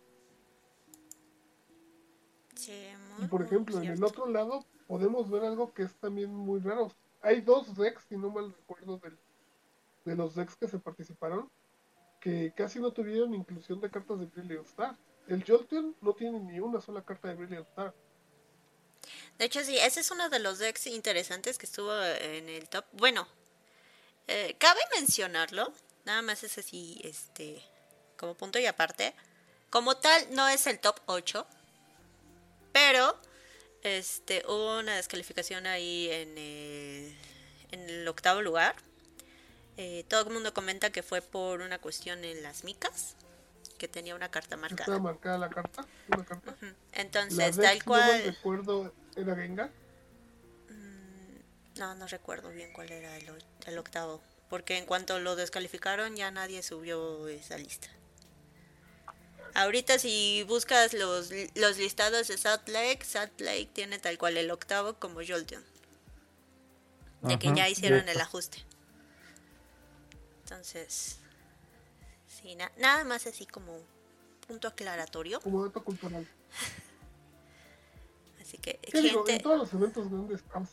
Sí, 2.54 2.72
Y 3.18 3.26
por 3.26 3.42
ejemplo, 3.42 3.80
en 3.80 3.88
el 3.90 4.04
otro 4.04 4.26
lado 4.26 4.64
podemos 4.86 5.28
ver 5.28 5.44
algo 5.44 5.72
que 5.72 5.82
es 5.82 5.94
también 5.96 6.32
muy 6.32 6.60
raro. 6.60 6.88
Hay 7.20 7.40
dos 7.40 7.74
decks, 7.76 8.04
si 8.08 8.16
no 8.16 8.30
mal 8.30 8.52
recuerdo, 8.52 8.98
del- 8.98 9.18
de 10.04 10.16
los 10.16 10.34
decks 10.34 10.56
que 10.56 10.68
se 10.68 10.78
participaron, 10.78 11.48
que 12.20 12.52
casi 12.56 12.80
no 12.80 12.92
tuvieron 12.92 13.34
inclusión 13.34 13.80
de 13.80 13.90
cartas 13.90 14.20
de 14.20 14.26
Brilliant 14.26 14.66
Star. 14.66 14.96
El 15.26 15.44
Jolteon 15.44 15.96
no 16.00 16.14
tiene 16.14 16.38
ni 16.40 16.60
una 16.60 16.80
sola 16.80 17.02
carta 17.02 17.28
de 17.28 17.34
Brilliant 17.34 17.66
Star. 17.68 17.94
De 19.42 19.46
hecho, 19.46 19.64
sí, 19.64 19.76
ese 19.76 19.98
es 19.98 20.10
uno 20.12 20.28
de 20.28 20.38
los 20.38 20.60
decks 20.60 20.86
interesantes 20.86 21.58
que 21.58 21.66
estuvo 21.66 21.92
en 22.00 22.48
el 22.48 22.68
top. 22.68 22.84
Bueno, 22.92 23.26
eh, 24.28 24.54
cabe 24.56 24.78
mencionarlo, 24.96 25.72
nada 26.04 26.22
más 26.22 26.44
es 26.44 26.58
así, 26.58 27.00
este, 27.02 27.60
como 28.16 28.34
punto 28.36 28.60
y 28.60 28.66
aparte. 28.66 29.16
Como 29.68 29.96
tal, 29.96 30.28
no 30.30 30.46
es 30.46 30.68
el 30.68 30.78
top 30.78 31.00
8, 31.06 31.44
pero 32.70 33.18
este, 33.82 34.44
hubo 34.46 34.78
una 34.78 34.94
descalificación 34.94 35.66
ahí 35.66 36.08
en 36.08 36.38
el, 36.38 37.16
en 37.72 37.90
el 37.90 38.06
octavo 38.06 38.42
lugar. 38.42 38.76
Eh, 39.76 40.04
todo 40.06 40.28
el 40.28 40.32
mundo 40.32 40.54
comenta 40.54 40.90
que 40.90 41.02
fue 41.02 41.20
por 41.20 41.62
una 41.62 41.80
cuestión 41.80 42.22
en 42.22 42.44
las 42.44 42.62
micas, 42.62 43.16
que 43.76 43.88
tenía 43.88 44.14
una 44.14 44.30
carta 44.30 44.54
Estaba 44.54 44.68
marcada. 44.68 44.98
marcada 45.00 45.38
la 45.38 45.50
carta, 45.50 45.84
una 46.14 46.24
carta. 46.24 46.54
Entonces, 46.92 47.56
tal 47.56 47.78
no 47.80 47.84
cual... 47.84 48.22
recuerdo, 48.24 49.01
era 49.16 49.34
Gengar. 49.36 49.70
No, 51.76 51.94
no 51.94 52.06
recuerdo 52.06 52.50
bien 52.50 52.72
cuál 52.72 52.90
era 52.92 53.16
el, 53.16 53.78
octavo. 53.78 54.20
Porque 54.48 54.76
en 54.76 54.84
cuanto 54.84 55.18
lo 55.18 55.36
descalificaron 55.36 56.14
ya 56.16 56.30
nadie 56.30 56.62
subió 56.62 57.26
esa 57.28 57.56
lista. 57.56 57.88
Ahorita 59.54 59.98
si 59.98 60.44
buscas 60.48 60.92
los, 60.94 61.30
los 61.54 61.78
listados 61.78 62.28
de 62.28 62.38
Salt 62.38 62.68
Lake, 62.68 63.04
Salt 63.04 63.40
Lake 63.40 63.70
tiene 63.72 63.98
tal 63.98 64.18
cual 64.18 64.36
el 64.36 64.50
octavo 64.50 64.94
como 64.94 65.20
Jolteon. 65.26 65.64
De 67.22 67.38
que 67.38 67.52
ya 67.54 67.68
hicieron 67.68 68.08
el 68.08 68.20
ajuste. 68.20 68.58
Entonces, 70.42 71.18
sí, 72.26 72.54
na- 72.56 72.72
nada 72.76 73.04
más 73.04 73.26
así 73.26 73.46
como 73.46 73.78
punto 74.46 74.68
aclaratorio. 74.68 75.40
como 75.40 75.64
dato 75.64 75.82
cultural. 75.82 76.26
Así 78.52 78.58
que, 78.58 78.78
¿Qué 78.78 79.00
digo? 79.00 79.20
gente, 79.24 79.36
En 79.36 79.42
todos 79.42 79.58
los 79.58 79.72
eventos 79.72 80.10
grandes 80.10 80.42
pasa. 80.42 80.72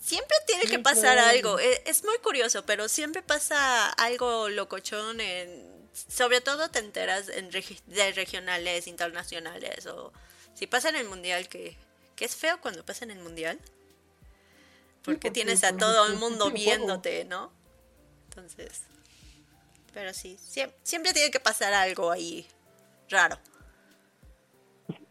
Siempre 0.00 0.36
tiene 0.46 0.64
que 0.64 0.78
pasar 0.78 1.18
algo. 1.18 1.58
E- 1.58 1.82
Es 1.84 2.04
muy 2.04 2.16
curioso, 2.18 2.64
pero 2.64 2.88
siempre 2.88 3.20
pasa 3.22 3.90
algo 3.90 4.48
locochón 4.48 5.20
en... 5.20 5.74
Sobre 5.92 6.40
todo 6.40 6.70
te 6.70 6.78
enteras 6.78 7.28
en 7.28 7.50
regi- 7.52 7.82
de 7.86 8.12
regionales, 8.12 8.86
internacionales, 8.86 9.86
o 9.86 10.12
si 10.54 10.66
pasa 10.66 10.88
en 10.88 10.96
el 10.96 11.06
mundial, 11.08 11.48
que, 11.48 11.76
que 12.16 12.24
es 12.24 12.34
feo 12.34 12.60
cuando 12.60 12.84
pasa 12.84 13.04
en 13.04 13.12
el 13.12 13.18
mundial. 13.20 13.58
Porque, 15.02 15.18
porque, 15.18 15.30
tienes 15.30 15.64
a 15.64 15.76
todo 15.76 16.06
el 16.06 16.14
mundo 16.16 16.50
viéndote, 16.50 17.24
¿no? 17.26 17.52
Entonces... 18.30 18.80
Pero 19.92 20.12
sí, 20.12 20.36
siem- 20.38 20.72
siempre 20.82 21.12
tiene 21.12 21.30
que 21.30 21.38
pasar 21.40 21.72
algo 21.74 22.10
ahí 22.10 22.46
raro. 23.08 23.38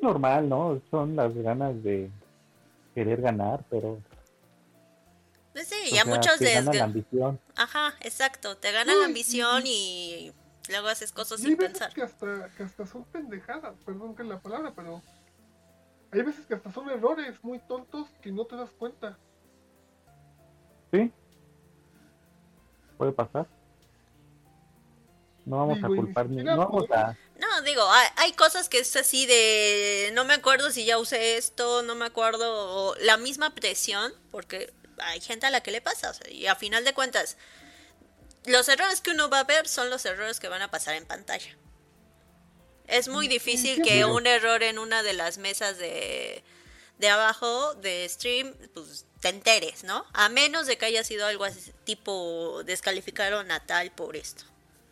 Normal, 0.04 0.48
¿no? 0.50 0.82
Son 0.92 1.16
las 1.16 1.34
ganas 1.36 1.82
de 1.84 2.10
querer 2.94 3.22
ganar, 3.22 3.64
pero. 3.70 4.00
Pues 5.54 5.68
sí, 5.68 5.76
o 5.92 5.96
ya 5.96 6.04
sea, 6.04 6.16
muchos 6.16 6.38
te 6.38 6.46
les... 6.46 6.56
gana 6.56 6.74
la 6.74 6.84
ambición. 6.86 7.40
Ajá, 7.56 7.94
exacto. 8.02 8.58
Te 8.58 8.72
gana 8.72 8.94
la 8.96 9.06
ambición 9.06 9.64
y 9.66 10.32
Luego 10.70 10.88
haces 10.88 11.12
cosas 11.12 11.42
Y 11.42 11.44
hay 11.44 11.50
sin 11.50 11.58
veces 11.58 11.72
pensar. 11.80 11.94
que 11.94 12.02
hasta, 12.04 12.50
que 12.56 12.64
hasta 12.64 12.86
son 12.88 13.04
pendejadas, 13.06 13.76
perdón 13.86 14.16
que 14.16 14.24
la 14.24 14.40
palabra, 14.40 14.72
pero 14.76 15.02
hay 16.12 16.22
veces 16.22 16.46
que 16.46 16.54
hasta 16.56 16.72
son 16.72 16.90
errores 16.90 17.44
muy 17.44 17.60
tontos 17.60 18.08
que 18.22 18.32
no 18.32 18.46
te 18.46 18.56
das 18.56 18.72
cuenta. 18.72 19.18
Sí. 20.92 21.12
Puede 22.98 23.12
pasar. 23.12 23.48
No 25.46 25.58
vamos 25.58 25.76
Digo, 25.76 25.88
a 25.88 25.90
y 25.90 25.94
ni 25.94 25.98
culpar 25.98 26.26
ni. 26.30 26.36
siquiera 26.38 26.56
No 26.56 26.66
vamos 26.66 26.92
a. 26.92 27.18
Digo, 27.74 27.92
hay, 27.92 28.08
hay 28.18 28.34
cosas 28.34 28.70
que 28.70 28.78
es 28.78 28.96
así 28.96 29.26
de 29.26 30.12
no 30.14 30.26
me 30.26 30.36
acuerdo 30.36 30.70
si 30.70 30.86
ya 30.86 31.00
usé 31.00 31.38
esto, 31.38 31.82
no 31.82 31.96
me 31.96 32.06
acuerdo, 32.06 32.46
o 32.54 32.96
la 32.98 33.18
misma 33.18 33.56
presión, 33.56 34.14
porque 34.30 34.72
hay 35.00 35.20
gente 35.22 35.48
a 35.48 35.50
la 35.50 35.64
que 35.64 35.72
le 35.72 35.82
pasa, 35.82 36.12
o 36.12 36.14
sea, 36.14 36.30
y 36.30 36.46
a 36.46 36.56
final 36.56 36.86
de 36.86 36.94
cuentas, 36.94 37.36
los 38.46 38.70
errores 38.70 39.02
que 39.02 39.10
uno 39.10 39.28
va 39.28 39.40
a 39.40 39.44
ver 39.46 39.68
son 39.68 39.90
los 39.90 40.06
errores 40.06 40.40
que 40.40 40.50
van 40.50 40.62
a 40.62 40.70
pasar 40.70 40.94
en 40.94 41.08
pantalla. 41.08 41.58
Es 42.86 43.08
muy 43.08 43.28
difícil 43.28 43.82
que 43.82 44.06
un 44.06 44.28
error 44.28 44.62
en 44.62 44.78
una 44.78 45.02
de 45.02 45.14
las 45.14 45.40
mesas 45.40 45.80
de, 45.80 46.44
de 47.00 47.10
abajo 47.10 47.74
de 47.74 48.08
stream, 48.08 48.54
pues 48.76 49.08
te 49.20 49.30
enteres, 49.30 49.84
¿no? 49.84 50.06
A 50.14 50.30
menos 50.30 50.68
de 50.68 50.78
que 50.78 50.86
haya 50.86 51.04
sido 51.04 51.26
algo 51.26 51.44
así, 51.44 51.74
tipo 51.86 52.62
descalificaron 52.66 53.50
a 53.50 53.66
tal 53.66 53.90
por 53.90 54.16
esto. 54.16 54.44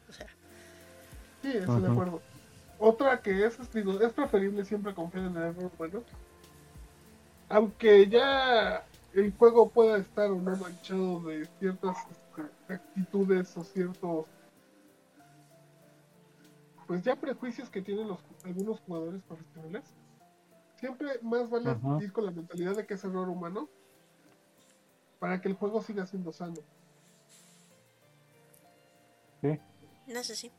O 0.10 0.13
sea, 0.13 0.26
Sí, 1.44 1.50
estoy 1.58 1.82
de 1.84 1.88
acuerdo. 1.91 2.31
Otra 2.84 3.22
que 3.22 3.46
es, 3.46 3.60
es, 3.60 3.72
digo, 3.72 4.02
es 4.02 4.12
preferible 4.12 4.65
siempre 4.65 4.96
confiar 4.96 5.26
en 5.26 5.38
el 5.38 5.44
error 5.44 5.72
bueno. 5.78 6.04
Aunque 7.48 8.10
ya 8.10 8.84
el 9.13 9.32
juego 9.38 9.70
pueda 9.70 10.00
estar 10.00 10.32
o 10.32 10.41
no 10.41 10.56
manchado 10.58 11.22
de 11.22 11.46
ciertas 11.60 11.96
este, 12.10 12.74
actitudes 12.74 13.56
o 13.56 13.63
ciertos 13.63 14.26
pues 16.88 17.04
ya 17.04 17.15
prejuicios 17.15 17.70
que 17.70 17.84
tienen 17.84 18.08
los 18.08 18.20
algunos 18.44 18.80
jugadores 18.80 19.22
profesionales. 19.28 19.84
Siempre 20.78 21.20
más 21.22 21.52
vale 21.52 21.70
Ajá. 21.70 22.00
ir 22.02 22.12
con 22.12 22.26
la 22.26 22.32
mentalidad 22.32 22.76
de 22.76 22.88
que 22.88 22.96
es 22.96 23.04
error 23.04 23.30
humano 23.30 23.70
para 25.20 25.39
que 25.39 25.50
el 25.50 25.54
juego 25.54 25.84
siga 25.84 26.08
siendo 26.08 26.34
sano. 26.34 26.56
Sí. 29.41 29.60
no 30.08 30.24
sé 30.24 30.36
si. 30.36 30.52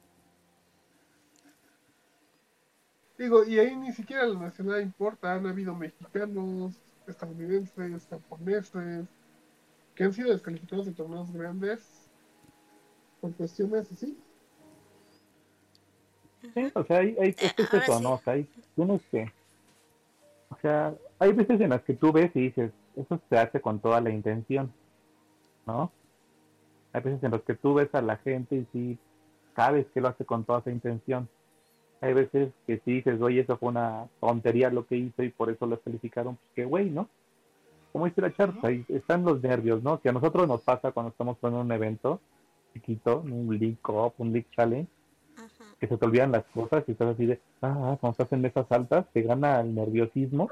Digo, 3.19 3.45
y 3.45 3.59
ahí 3.59 3.77
ni 3.77 3.93
siquiera 3.93 4.27
la 4.27 4.39
nacionalidad 4.39 4.85
importa, 4.85 5.35
han 5.35 5.47
habido 5.47 5.75
mexicanos, 5.75 6.75
estadounidenses, 7.07 8.07
japoneses, 8.09 9.07
que 9.95 10.05
han 10.05 10.13
sido 10.13 10.31
descalificados 10.31 10.87
de 10.87 10.93
torneos 10.93 11.31
grandes 11.33 12.09
por 13.21 13.35
cuestiones 13.35 13.91
así. 13.93 14.19
Sí, 16.55 16.73
o 16.75 16.85
sea, 16.85 16.99
hay, 16.99 17.17
hay, 17.21 17.29
es 17.39 17.53
que 17.55 17.63
es 17.63 17.75
eso, 17.75 17.99
sí. 17.99 18.03
¿no? 18.03 18.15
O 18.15 18.19
sea, 18.19 18.33
hay 18.33 18.49
tienes 18.75 19.03
que. 19.11 19.33
O 20.49 20.57
sea, 20.61 20.95
hay 21.19 21.33
veces 21.33 21.61
en 21.61 21.71
las 21.71 21.83
que 21.83 21.95
tú 21.95 22.13
ves 22.13 22.31
y 22.35 22.41
dices, 22.41 22.73
eso 22.97 23.21
se 23.29 23.39
hace 23.39 23.61
con 23.61 23.79
toda 23.79 24.01
la 24.01 24.11
intención, 24.11 24.73
¿no? 25.67 25.93
Hay 26.93 27.01
veces 27.01 27.23
en 27.23 27.31
las 27.31 27.43
que 27.43 27.55
tú 27.55 27.75
ves 27.75 27.95
a 27.95 28.03
la 28.03 28.17
gente 28.19 28.57
y 28.57 28.67
sí 28.73 28.99
sabes 29.55 29.87
que 29.95 30.01
lo 30.01 30.09
hace 30.09 30.25
con 30.25 30.45
toda 30.45 30.59
esa 30.61 30.71
intención. 30.71 31.29
Hay 32.03 32.15
veces 32.15 32.51
que 32.67 32.81
sí 32.85 32.95
dices, 32.95 33.21
oye, 33.23 33.41
eso 33.41 33.57
fue 33.57 33.69
una 33.69 34.09
tontería 34.21 34.71
lo 34.71 34.87
que 34.87 34.97
hizo 34.97 35.23
y 35.23 35.31
por 35.31 35.51
eso 35.51 35.67
lo 35.67 35.81
calificaron, 35.81 36.35
pues 36.35 36.51
que 36.57 36.65
güey, 36.65 36.91
¿no? 36.91 37.09
Como 37.93 38.07
dice 38.07 38.21
la 38.21 38.35
charla, 38.35 38.61
ahí 38.65 38.85
están 38.89 39.25
los 39.25 39.41
nervios, 39.41 39.85
¿no? 39.85 40.01
Que 40.01 40.09
a 40.09 40.13
nosotros 40.13 40.49
nos 40.49 40.63
pasa 40.63 40.91
cuando 40.91 41.11
estamos 41.11 41.37
en 41.43 41.55
un 41.55 41.71
evento 41.71 42.21
chiquito, 42.75 43.21
un 43.21 43.57
League 43.57 43.79
Cup, 43.81 44.15
un 44.19 44.33
League 44.33 44.49
Challenge, 44.57 44.89
que 45.79 45.87
se 45.87 45.97
te 45.97 46.05
olvidan 46.05 46.33
las 46.33 46.45
cosas 46.47 46.83
y 46.89 46.93
estás 46.93 47.15
así 47.15 47.27
de, 47.27 47.41
ah, 47.61 47.97
cuando 48.01 48.11
estás 48.11 48.33
en 48.33 48.41
mesas 48.41 48.67
altas, 48.71 49.07
te 49.13 49.23
gana 49.23 49.61
el 49.61 49.73
nerviosismo. 49.73 50.51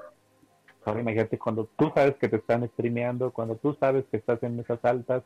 Ahora 0.85 1.01
imagínate 1.01 1.37
cuando 1.37 1.69
tú 1.77 1.91
sabes 1.95 2.15
que 2.17 2.29
te 2.29 2.37
están 2.37 2.69
streameando, 2.69 3.33
cuando 3.33 3.57
tú 3.57 3.77
sabes 3.81 4.05
que 4.11 4.19
estás 4.19 4.41
en 4.45 4.57
mesas 4.57 4.79
altas, 4.85 5.25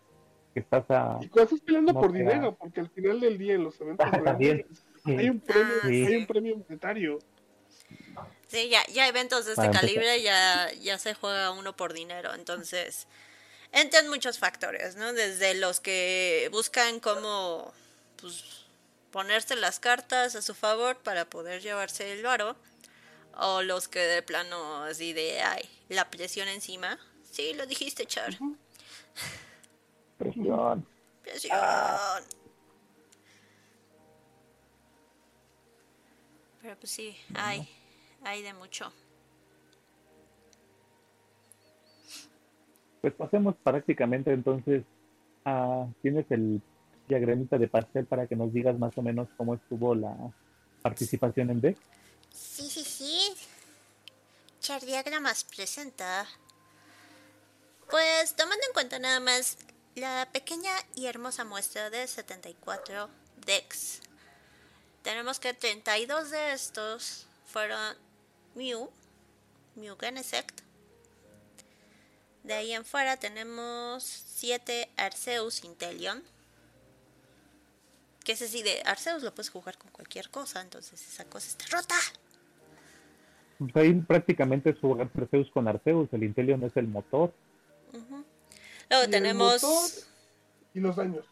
que 0.54 0.60
estás 0.60 0.88
a... 0.90 1.18
Y 1.20 1.28
cuando 1.28 1.54
estás 1.54 1.60
peleando 1.60 1.92
No 1.92 2.00
por 2.00 2.12
dinero, 2.12 2.56
porque 2.58 2.80
al 2.80 2.88
final 2.88 3.20
del 3.20 3.36
día 3.36 3.54
en 3.54 3.64
los 3.64 3.78
eventos 3.80 4.10
también. 4.24 4.58
grandes 4.58 4.84
hay 5.04 5.28
un 5.28 5.40
premio, 5.40 5.74
Ah, 5.82 5.86
hay 5.86 6.06
sí. 6.06 6.16
un 6.16 6.26
premio 6.26 6.56
monetario. 6.56 7.18
Sí, 8.48 8.68
ya, 8.68 8.86
ya 8.86 9.08
eventos 9.08 9.46
de 9.46 9.52
este 9.52 9.70
calibre 9.70 10.22
ya, 10.22 10.70
ya 10.74 10.98
se 10.98 11.14
juega 11.14 11.50
uno 11.50 11.74
por 11.76 11.92
dinero, 11.92 12.34
entonces 12.34 13.06
entran 13.72 14.08
muchos 14.08 14.38
factores, 14.38 14.96
¿no? 14.96 15.12
Desde 15.12 15.54
los 15.54 15.80
que 15.80 16.48
buscan 16.52 17.00
cómo 17.00 17.72
pues, 18.20 18.64
ponerse 19.10 19.56
las 19.56 19.80
cartas 19.80 20.36
a 20.36 20.42
su 20.42 20.54
favor 20.54 20.96
para 20.98 21.24
poder 21.24 21.62
llevarse 21.62 22.12
el 22.12 22.22
varo, 22.22 22.56
o 23.36 23.62
los 23.62 23.88
que 23.88 23.98
de 23.98 24.22
plano 24.22 24.84
así 24.84 25.12
de, 25.12 25.42
ay, 25.42 25.68
la 25.88 26.08
presión 26.08 26.46
encima. 26.46 26.98
Sí, 27.28 27.54
lo 27.54 27.66
dijiste, 27.66 28.06
Char. 28.06 28.38
Presión. 30.18 30.86
Presión. 31.22 31.58
Pero 36.64 36.78
pues 36.78 36.92
sí, 36.92 37.14
hay, 37.34 37.68
hay 38.22 38.40
de 38.40 38.54
mucho. 38.54 38.90
Pues 43.02 43.12
pasemos 43.12 43.54
prácticamente 43.62 44.32
entonces 44.32 44.82
a... 45.44 45.86
¿Tienes 46.00 46.24
el 46.30 46.62
diagramita 47.06 47.58
de 47.58 47.68
pastel 47.68 48.06
para 48.06 48.26
que 48.26 48.34
nos 48.34 48.50
digas 48.50 48.78
más 48.78 48.96
o 48.96 49.02
menos 49.02 49.28
cómo 49.36 49.56
estuvo 49.56 49.94
la 49.94 50.16
participación 50.80 51.50
en 51.50 51.60
B? 51.60 51.76
Sí, 52.30 52.62
sí, 52.70 52.82
sí. 52.82 53.34
Chardiagramas 54.60 55.44
presenta. 55.44 56.26
Pues 57.90 58.34
tomando 58.36 58.64
en 58.66 58.72
cuenta 58.72 58.98
nada 58.98 59.20
más 59.20 59.58
la 59.96 60.30
pequeña 60.32 60.72
y 60.94 61.04
hermosa 61.08 61.44
muestra 61.44 61.90
de 61.90 62.06
74 62.06 63.10
decks. 63.44 64.00
Tenemos 65.04 65.38
que 65.38 65.52
32 65.52 66.30
de 66.30 66.52
estos 66.54 67.26
fueron 67.44 67.94
Mew, 68.54 68.88
Mew 69.76 69.96
Genesect. 70.00 70.62
De 72.42 72.54
ahí 72.54 72.72
en 72.72 72.86
fuera 72.86 73.18
tenemos 73.18 74.02
7 74.02 74.88
Arceus 74.96 75.62
Inteleon. 75.62 76.22
Que 78.24 78.32
es 78.32 78.40
así 78.40 78.62
de 78.62 78.80
Arceus 78.86 79.22
lo 79.22 79.34
puedes 79.34 79.50
jugar 79.50 79.76
con 79.76 79.90
cualquier 79.90 80.30
cosa, 80.30 80.62
entonces 80.62 81.06
esa 81.06 81.26
cosa 81.26 81.48
está 81.48 81.66
rota. 81.76 81.96
Pues 83.58 83.76
ahí 83.76 83.92
prácticamente 83.92 84.70
es 84.70 84.78
jugar 84.78 85.10
Perseus 85.10 85.50
con 85.50 85.68
Arceus, 85.68 86.08
el 86.12 86.24
Inteleon 86.24 86.64
es 86.64 86.74
el 86.78 86.88
motor. 86.88 87.30
Luego 87.92 89.04
el 89.04 89.10
tenemos. 89.10 89.62
motor 89.62 89.90
y 90.72 90.80
los 90.80 90.96
daños. 90.96 91.26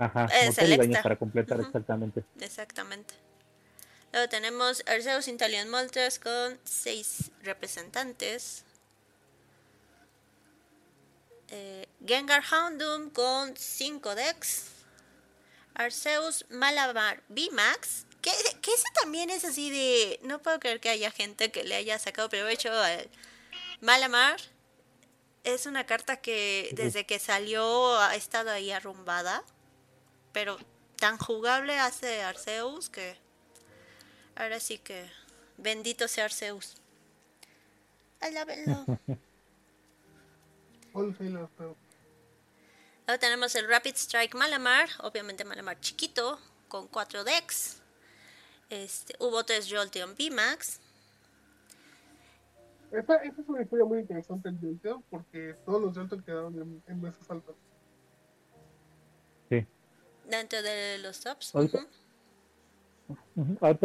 Ajá, 0.00 0.24
Es 0.32 0.48
motor 0.48 0.64
el 0.64 0.72
extra. 0.72 1.02
para 1.02 1.16
completar 1.16 1.60
exactamente. 1.60 2.24
Exactamente. 2.40 3.14
Luego 4.12 4.28
tenemos 4.30 4.82
Arceus 4.86 5.28
Intalion 5.28 5.68
Moltres 5.68 6.18
con 6.18 6.58
6 6.64 7.30
representantes. 7.42 8.64
Eh, 11.48 11.86
Gengar 12.06 12.42
Houndoom 12.50 13.10
con 13.10 13.54
5 13.56 14.14
decks. 14.14 14.64
Arceus 15.74 16.46
Malabar 16.48 17.22
VMAX. 17.28 18.06
Que, 18.22 18.30
que 18.62 18.72
ese 18.72 18.84
también 19.00 19.28
es 19.30 19.44
así 19.44 19.70
de. 19.70 20.18
No 20.22 20.40
puedo 20.40 20.58
creer 20.60 20.80
que 20.80 20.88
haya 20.88 21.10
gente 21.10 21.50
que 21.52 21.64
le 21.64 21.74
haya 21.74 21.98
sacado 21.98 22.28
provecho 22.30 22.72
al 22.72 23.08
Malamar. 23.80 24.40
Es 25.44 25.66
una 25.66 25.84
carta 25.86 26.16
que 26.18 26.70
desde 26.72 27.06
que 27.06 27.18
salió 27.18 27.98
ha 27.98 28.14
estado 28.16 28.50
ahí 28.50 28.70
arrumbada. 28.72 29.42
Pero 30.32 30.58
tan 30.96 31.18
jugable 31.18 31.78
hace 31.78 32.22
Arceus 32.22 32.88
que. 32.90 33.16
Ahora 34.36 34.60
sí 34.60 34.78
que. 34.78 35.10
Bendito 35.56 36.08
sea 36.08 36.24
Arceus. 36.26 36.76
Alábenlo. 38.20 38.84
Luego 43.10 43.18
tenemos 43.18 43.54
el 43.54 43.68
Rapid 43.68 43.94
Strike 43.94 44.34
Malamar, 44.34 44.88
obviamente 45.00 45.44
Malamar 45.44 45.80
chiquito, 45.80 46.38
con 46.68 46.88
4 46.88 47.24
decks. 47.24 47.80
Este, 48.68 49.14
hubo 49.18 49.44
3 49.44 49.68
Jolteon 49.70 50.14
VMAX. 50.14 50.80
Esta, 52.92 53.16
esta 53.16 53.42
es 53.42 53.48
una 53.48 53.62
historia 53.62 53.84
muy 53.84 54.00
interesante 54.00 54.48
el 54.48 54.58
Jolteon 54.60 55.02
porque 55.10 55.54
todos 55.64 55.80
los 55.80 55.96
Jolteon 55.96 56.22
quedaron 56.22 56.54
en, 56.60 56.82
en 56.86 57.00
mesas 57.00 57.30
altas. 57.30 57.54
Sí. 59.48 59.66
Dentro 60.30 60.62
de 60.62 60.98
los 60.98 61.20
tops. 61.20 61.54
Ahorita- 61.54 61.86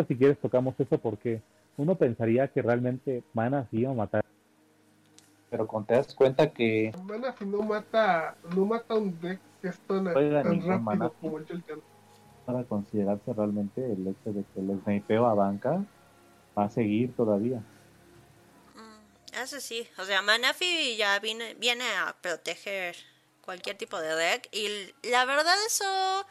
si 0.07 0.15
quieres 0.15 0.37
tocamos 0.39 0.75
eso 0.79 0.99
porque 0.99 1.41
uno 1.77 1.95
pensaría 1.95 2.47
que 2.47 2.61
realmente 2.61 3.23
van 3.33 3.55
así 3.55 3.83
a 3.83 3.93
matar. 3.93 4.23
Pero 5.49 5.67
cuando 5.67 5.87
te 5.87 5.93
das 5.95 6.13
cuenta 6.13 6.51
que 6.51 6.93
Mana 7.03 7.33
si 7.37 7.45
no 7.45 7.61
mata, 7.61 8.35
no 8.55 8.65
mata 8.65 8.93
un 8.93 9.19
deck 9.19 9.39
que 9.61 9.69
es 9.69 9.79
tan, 9.79 10.05
rápido 10.05 10.79
mana. 10.79 11.09
como 11.19 11.39
el 11.39 11.47
Jolteon. 11.47 11.81
para 12.45 12.63
considerarse 12.63 13.33
realmente 13.33 13.83
el 13.91 14.07
hecho 14.07 14.31
de 14.31 14.43
que 14.53 14.59
el 14.59 14.79
snipeo 14.83 15.25
a 15.25 15.33
banca 15.33 15.83
va 16.55 16.65
a 16.65 16.69
seguir 16.69 17.15
todavía. 17.15 17.57
Mm, 18.75 19.35
eso 19.41 19.59
sí, 19.59 19.87
o 19.97 20.03
sea, 20.03 20.21
Manafi 20.21 20.95
ya 20.95 21.17
viene, 21.19 21.55
viene 21.55 21.85
a 21.85 22.15
proteger 22.21 22.95
cualquier 23.45 23.77
tipo 23.77 23.99
de 23.99 24.15
deck 24.15 24.49
y 24.51 24.93
la 25.09 25.25
verdad 25.25 25.55
eso 25.67 26.25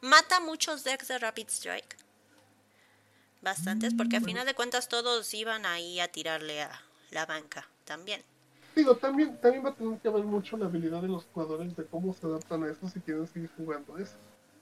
mata 0.00 0.40
muchos 0.40 0.84
decks 0.84 1.08
de 1.08 1.18
Rapid 1.18 1.48
Strike. 1.48 1.96
Bastantes, 3.42 3.94
porque 3.94 4.16
a 4.16 4.20
final 4.20 4.46
de 4.46 4.54
cuentas 4.54 4.88
todos 4.88 5.32
iban 5.32 5.64
ahí 5.64 5.98
a 5.98 6.08
tirarle 6.08 6.62
a 6.62 6.80
la 7.10 7.26
banca 7.26 7.66
también. 7.84 8.22
Digo, 8.76 8.96
también, 8.96 9.36
también 9.40 9.64
va 9.64 9.70
a 9.70 9.74
tener 9.74 9.98
que 9.98 10.08
ver 10.08 10.24
mucho 10.24 10.56
la 10.56 10.66
habilidad 10.66 11.02
de 11.02 11.08
los 11.08 11.24
jugadores 11.32 11.74
de 11.74 11.84
cómo 11.86 12.14
se 12.14 12.26
adaptan 12.26 12.64
a 12.64 12.70
eso 12.70 12.88
si 12.88 13.00
quieren 13.00 13.26
seguir 13.26 13.50
jugando 13.56 13.98
eso. 13.98 14.14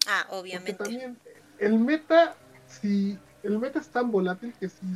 Ah, 0.07 0.27
obviamente. 0.31 0.75
Porque 0.75 0.93
también 0.93 1.19
el 1.59 1.79
meta, 1.79 2.37
si 2.67 3.19
el 3.43 3.59
meta 3.59 3.81
es 3.81 3.89
tan 3.89 4.11
volátil 4.11 4.55
que 4.59 4.69
si, 4.69 4.87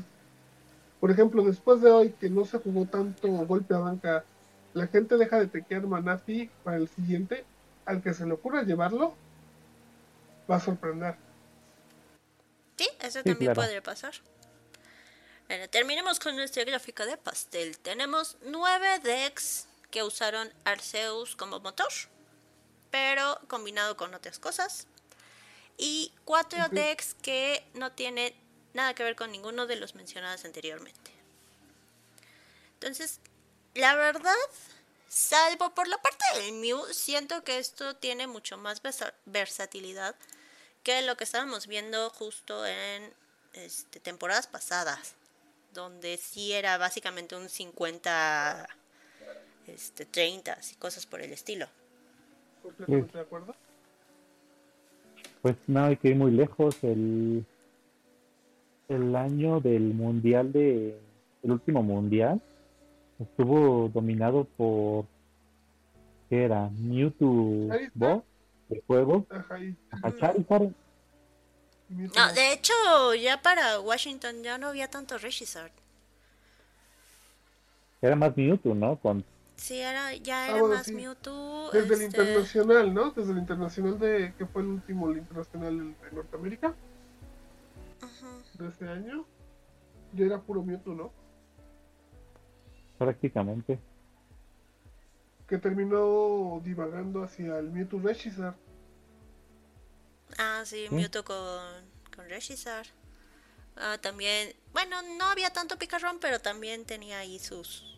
por 1.00 1.10
ejemplo, 1.10 1.42
después 1.44 1.80
de 1.82 1.90
hoy 1.90 2.14
que 2.18 2.30
no 2.30 2.44
se 2.44 2.58
jugó 2.58 2.86
tanto 2.86 3.28
golpe 3.28 3.74
a 3.74 3.78
banca, 3.78 4.24
la 4.74 4.86
gente 4.86 5.16
deja 5.16 5.38
de 5.38 5.46
tequear 5.46 5.82
Manafi 5.82 6.50
para 6.64 6.76
el 6.76 6.88
siguiente, 6.88 7.44
al 7.84 8.02
que 8.02 8.14
se 8.14 8.26
le 8.26 8.32
ocurra 8.32 8.62
llevarlo, 8.62 9.14
va 10.50 10.56
a 10.56 10.60
sorprender. 10.60 11.16
Sí, 12.76 12.88
eso 13.00 13.22
también 13.22 13.54
puede 13.54 13.82
pasar. 13.82 14.14
Bueno, 15.48 15.68
terminemos 15.68 16.18
con 16.18 16.36
nuestra 16.36 16.64
gráfica 16.64 17.04
de 17.04 17.16
pastel. 17.16 17.78
Tenemos 17.78 18.38
nueve 18.42 18.98
decks 19.00 19.68
que 19.90 20.02
usaron 20.02 20.50
Arceus 20.64 21.36
como 21.36 21.60
motor, 21.60 21.92
pero 22.90 23.38
combinado 23.48 23.96
con 23.96 24.14
otras 24.14 24.38
cosas. 24.38 24.86
Y 25.76 26.12
cuatro 26.24 26.68
decks 26.70 27.14
que 27.14 27.64
no 27.74 27.92
tienen 27.92 28.32
nada 28.72 28.94
que 28.94 29.02
ver 29.02 29.16
con 29.16 29.30
ninguno 29.30 29.66
de 29.66 29.76
los 29.76 29.94
mencionados 29.94 30.44
anteriormente. 30.44 31.10
Entonces, 32.74 33.20
la 33.74 33.94
verdad, 33.96 34.34
salvo 35.08 35.70
por 35.74 35.88
la 35.88 35.98
parte 35.98 36.24
del 36.36 36.54
Mew, 36.54 36.84
siento 36.92 37.42
que 37.44 37.58
esto 37.58 37.96
tiene 37.96 38.26
mucho 38.26 38.56
más 38.56 38.82
versatilidad 39.24 40.14
que 40.82 41.02
lo 41.02 41.16
que 41.16 41.24
estábamos 41.24 41.66
viendo 41.66 42.10
justo 42.10 42.66
en 42.66 43.10
este, 43.54 44.00
temporadas 44.00 44.46
pasadas, 44.46 45.14
donde 45.74 46.16
sí 46.16 46.52
era 46.52 46.76
básicamente 46.78 47.36
un 47.36 47.48
50, 47.48 48.68
este, 49.68 50.04
30 50.06 50.58
y 50.72 50.74
cosas 50.76 51.06
por 51.06 51.20
el 51.22 51.32
estilo. 51.32 51.66
¿De 52.86 53.20
acuerdo? 53.20 53.54
Pues 55.40 55.56
no 55.66 55.84
hay 55.84 55.96
que 55.96 56.08
ir 56.08 56.16
muy 56.16 56.30
lejos. 56.30 56.76
El, 56.82 57.44
el 58.88 59.16
año 59.16 59.60
del 59.60 59.94
mundial 59.94 60.52
de 60.52 60.96
el 61.42 61.50
último 61.50 61.82
mundial 61.82 62.40
estuvo 63.22 63.88
dominado 63.88 64.44
por 64.44 65.06
¿qué 66.28 66.44
era? 66.44 66.70
Mewtwo 66.70 67.68
Boss 67.94 68.22
de 68.68 68.82
juego. 68.86 69.26
No, 71.88 72.32
de 72.32 72.52
hecho, 72.52 72.72
ya 73.14 73.42
para 73.42 73.80
Washington 73.80 74.42
ya 74.42 74.56
no 74.58 74.68
había 74.68 74.88
tanto 74.88 75.18
Regizard. 75.18 75.72
Era 78.00 78.16
más 78.16 78.36
Mewtwo, 78.36 78.74
¿no? 78.74 78.96
Con 78.96 79.24
Sí, 79.56 79.78
era, 79.78 80.12
ya 80.14 80.46
ah, 80.46 80.56
era 80.56 80.62
más 80.64 80.88
Mewtwo. 80.88 81.70
Desde 81.72 81.94
el 81.94 82.02
este 82.02 82.04
internacional, 82.06 82.92
¿no? 82.92 83.10
Desde 83.10 83.30
el 83.30 83.38
internacional 83.38 83.98
de. 83.98 84.34
que 84.36 84.44
fue 84.46 84.62
el 84.62 84.68
último 84.68 85.08
el 85.10 85.18
internacional 85.18 85.94
de 86.02 86.10
Norteamérica. 86.16 86.74
De 88.54 88.68
ese 88.68 88.88
año. 88.88 89.24
Ya 90.14 90.26
era 90.26 90.40
puro 90.40 90.64
Mewtwo, 90.64 90.94
¿no? 90.94 91.12
Prácticamente. 93.02 93.78
Que 95.48 95.58
terminó 95.58 96.60
divagando 96.64 97.22
hacia 97.22 97.58
el 97.58 97.70
Mewtwo 97.70 98.00
Regizard. 98.00 98.54
Ah, 100.38 100.62
sí, 100.64 100.86
Mewtwo 100.90 101.24
con, 101.24 101.36
con. 102.14 102.26
Ah, 103.76 103.98
también. 104.00 104.54
Bueno, 104.72 104.96
no 105.18 105.26
había 105.26 105.50
tanto 105.50 105.78
picarrón, 105.78 106.18
pero 106.20 106.38
también 106.40 106.84
tenía 106.84 107.18
ahí 107.18 107.38
sus 107.38 107.92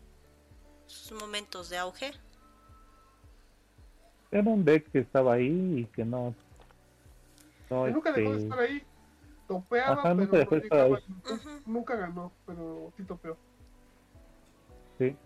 sus 0.87 1.13
momentos 1.21 1.71
de 1.71 1.79
auge. 1.79 2.13
Era 4.31 4.51
un 4.51 4.65
deck 4.65 4.91
que 4.91 5.01
estaba 5.01 5.35
ahí 5.35 5.81
y 5.81 5.85
que 5.87 6.05
no. 6.05 6.35
nunca 7.71 8.13
dejó 8.13 8.31
de 8.31 8.37
este, 8.37 8.43
estar 8.45 8.59
ahí. 8.59 8.83
Topeaba, 9.47 10.03
pero 10.03 10.15
no 10.15 11.63
nunca 11.67 11.97
ganó, 11.97 12.33
pero 12.47 12.93
sí 12.97 13.05
topeó. 13.05 13.37
Sí. 14.99 15.17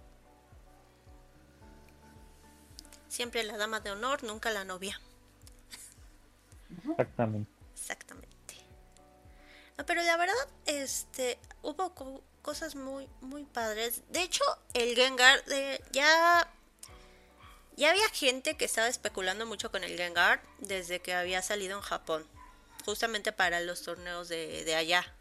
Siempre 3.09 3.43
la 3.45 3.57
dama 3.57 3.81
de 3.81 3.91
honor, 3.91 4.23
nunca 4.25 4.51
la 4.51 4.65
novia. 4.65 5.01
Exactamente. 6.91 7.51
Exactamente. 7.75 8.29
Pero 9.87 10.03
la 10.03 10.17
verdad, 10.17 10.35
este, 10.67 11.39
hubo 11.63 11.95
cosas 12.43 12.75
muy, 12.75 13.09
muy 13.21 13.45
padres. 13.45 14.03
De 14.11 14.23
hecho, 14.23 14.45
el 14.75 14.95
Gengar 14.95 15.45
de, 15.45 15.83
ya, 15.93 16.51
ya 17.77 17.91
había 17.91 18.09
gente 18.11 18.57
que 18.57 18.65
estaba 18.65 18.89
especulando 18.89 19.47
mucho 19.47 19.71
con 19.71 19.85
el 19.85 19.97
Gengar 19.97 20.43
desde 20.59 21.01
que 21.01 21.15
había 21.15 21.43
salido 21.43 21.77
en 21.77 21.83
Japón, 21.83 22.27
justamente 22.85 23.33
para 23.33 23.61
los 23.61 23.83
torneos 23.83 24.29
de, 24.29 24.65
de 24.65 24.75
allá. 24.75 25.15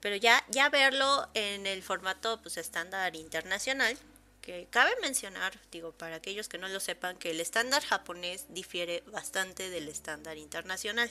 Pero 0.00 0.16
ya, 0.16 0.44
ya 0.48 0.68
verlo 0.68 1.28
en 1.34 1.66
el 1.66 1.82
formato 1.82 2.40
pues 2.40 2.56
estándar 2.56 3.14
internacional, 3.16 3.96
que 4.40 4.66
cabe 4.70 4.92
mencionar, 5.02 5.58
digo, 5.70 5.92
para 5.92 6.16
aquellos 6.16 6.48
que 6.48 6.58
no 6.58 6.68
lo 6.68 6.80
sepan, 6.80 7.18
que 7.18 7.30
el 7.30 7.40
estándar 7.40 7.84
japonés 7.84 8.46
difiere 8.48 9.02
bastante 9.12 9.68
del 9.68 9.88
estándar 9.88 10.38
internacional. 10.38 11.10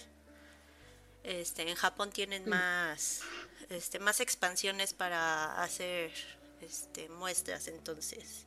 Este, 1.23 1.69
en 1.69 1.75
Japón 1.75 2.11
tienen 2.11 2.49
más, 2.49 3.21
este, 3.69 3.99
más 3.99 4.19
expansiones 4.19 4.93
para 4.93 5.61
hacer 5.61 6.11
este, 6.61 7.07
muestras, 7.09 7.67
entonces. 7.67 8.45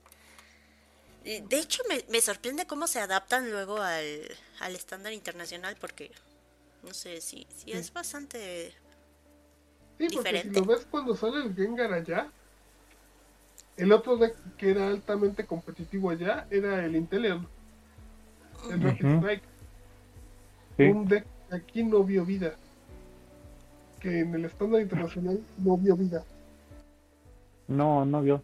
De 1.22 1.58
hecho, 1.58 1.84
me, 2.08 2.20
sorprende 2.20 2.66
cómo 2.66 2.88
se 2.88 2.98
adaptan 2.98 3.52
luego 3.52 3.80
al, 3.80 4.36
al 4.58 4.74
estándar 4.74 5.12
internacional, 5.12 5.76
porque 5.76 6.10
no 6.82 6.92
sé 6.92 7.20
si, 7.20 7.46
si 7.56 7.70
es 7.70 7.92
bastante 7.92 8.74
sí, 9.98 10.08
porque 10.12 10.42
Si 10.42 10.50
lo 10.50 10.64
ves 10.64 10.86
cuando 10.90 11.16
sale 11.16 11.44
el 11.44 11.54
Gengar 11.54 11.92
allá, 11.92 12.28
el 13.76 13.92
otro 13.92 14.16
deck 14.16 14.36
que 14.56 14.70
era 14.70 14.88
altamente 14.88 15.46
competitivo 15.46 16.10
allá 16.10 16.46
era 16.50 16.84
el 16.84 16.96
Inteleon, 16.96 17.48
el 18.70 18.82
Rapid 18.82 19.06
Strike. 19.06 19.42
Un 20.78 21.06
deck 21.06 21.26
que 21.48 21.56
aquí 21.56 21.84
no 21.84 22.02
vio 22.02 22.24
vida 22.24 22.56
que 24.02 24.20
en 24.20 24.34
el 24.34 24.44
estándar 24.44 24.80
internacional 24.80 25.40
no 25.58 25.76
vio 25.76 25.96
vida. 25.96 26.24
No, 27.68 28.04
no 28.04 28.20
vio. 28.20 28.42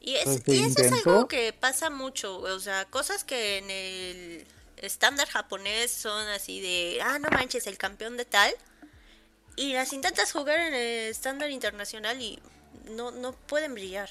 Y, 0.00 0.16
es, 0.16 0.42
pues 0.44 0.58
eso 0.58 0.80
es 0.80 1.06
algo 1.06 1.28
que 1.28 1.52
pasa 1.52 1.88
mucho, 1.88 2.40
o 2.40 2.58
sea, 2.58 2.86
cosas 2.86 3.22
que 3.22 3.58
en 3.58 3.70
el 3.70 4.46
estándar 4.78 5.28
japonés 5.28 5.90
son 5.90 6.26
así 6.28 6.60
de, 6.60 7.00
ah, 7.02 7.18
no 7.18 7.28
manches, 7.30 7.66
el 7.66 7.76
campeón 7.76 8.16
de 8.16 8.24
tal, 8.24 8.50
y 9.60 9.74
las 9.74 9.92
intentas 9.92 10.32
jugar 10.32 10.58
en 10.58 10.74
el 10.74 11.10
estándar 11.10 11.50
internacional 11.50 12.20
y 12.20 12.40
no, 12.90 13.10
no 13.10 13.32
pueden 13.32 13.74
brillar. 13.74 14.10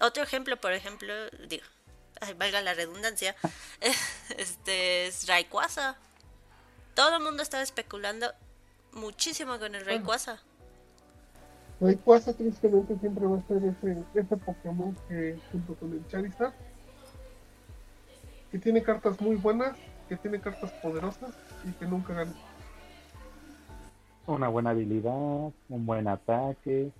Otro 0.00 0.22
ejemplo, 0.22 0.60
por 0.60 0.72
ejemplo, 0.72 1.12
digo, 1.48 1.64
valga 2.36 2.62
la 2.62 2.74
redundancia, 2.74 3.36
este 4.38 5.06
es 5.06 5.26
Rayquaza 5.26 5.96
todo 6.94 7.16
el 7.16 7.22
mundo 7.22 7.42
estaba 7.42 7.62
especulando 7.62 8.32
muchísimo 8.92 9.58
con 9.58 9.74
el 9.74 9.84
Rayquaza. 9.84 10.38
Rayquaza 11.80 12.32
tristemente 12.34 12.96
siempre 12.98 13.26
va 13.26 13.38
a 13.38 13.48
ser 13.48 13.62
ese, 13.64 14.02
ese 14.14 14.36
Pokémon 14.36 14.96
que 15.08 15.38
junto 15.50 15.74
con 15.74 15.92
el 15.92 16.06
Charizard 16.08 16.52
que 18.50 18.58
tiene 18.58 18.82
cartas 18.82 19.18
muy 19.20 19.36
buenas, 19.36 19.76
que 20.08 20.16
tiene 20.16 20.38
cartas 20.38 20.70
poderosas 20.82 21.32
y 21.64 21.72
que 21.72 21.86
nunca 21.86 22.12
gana. 22.12 22.34
Una 24.26 24.48
buena 24.48 24.70
habilidad, 24.70 25.52
un 25.68 25.86
buen 25.86 26.06
ataque, 26.08 26.90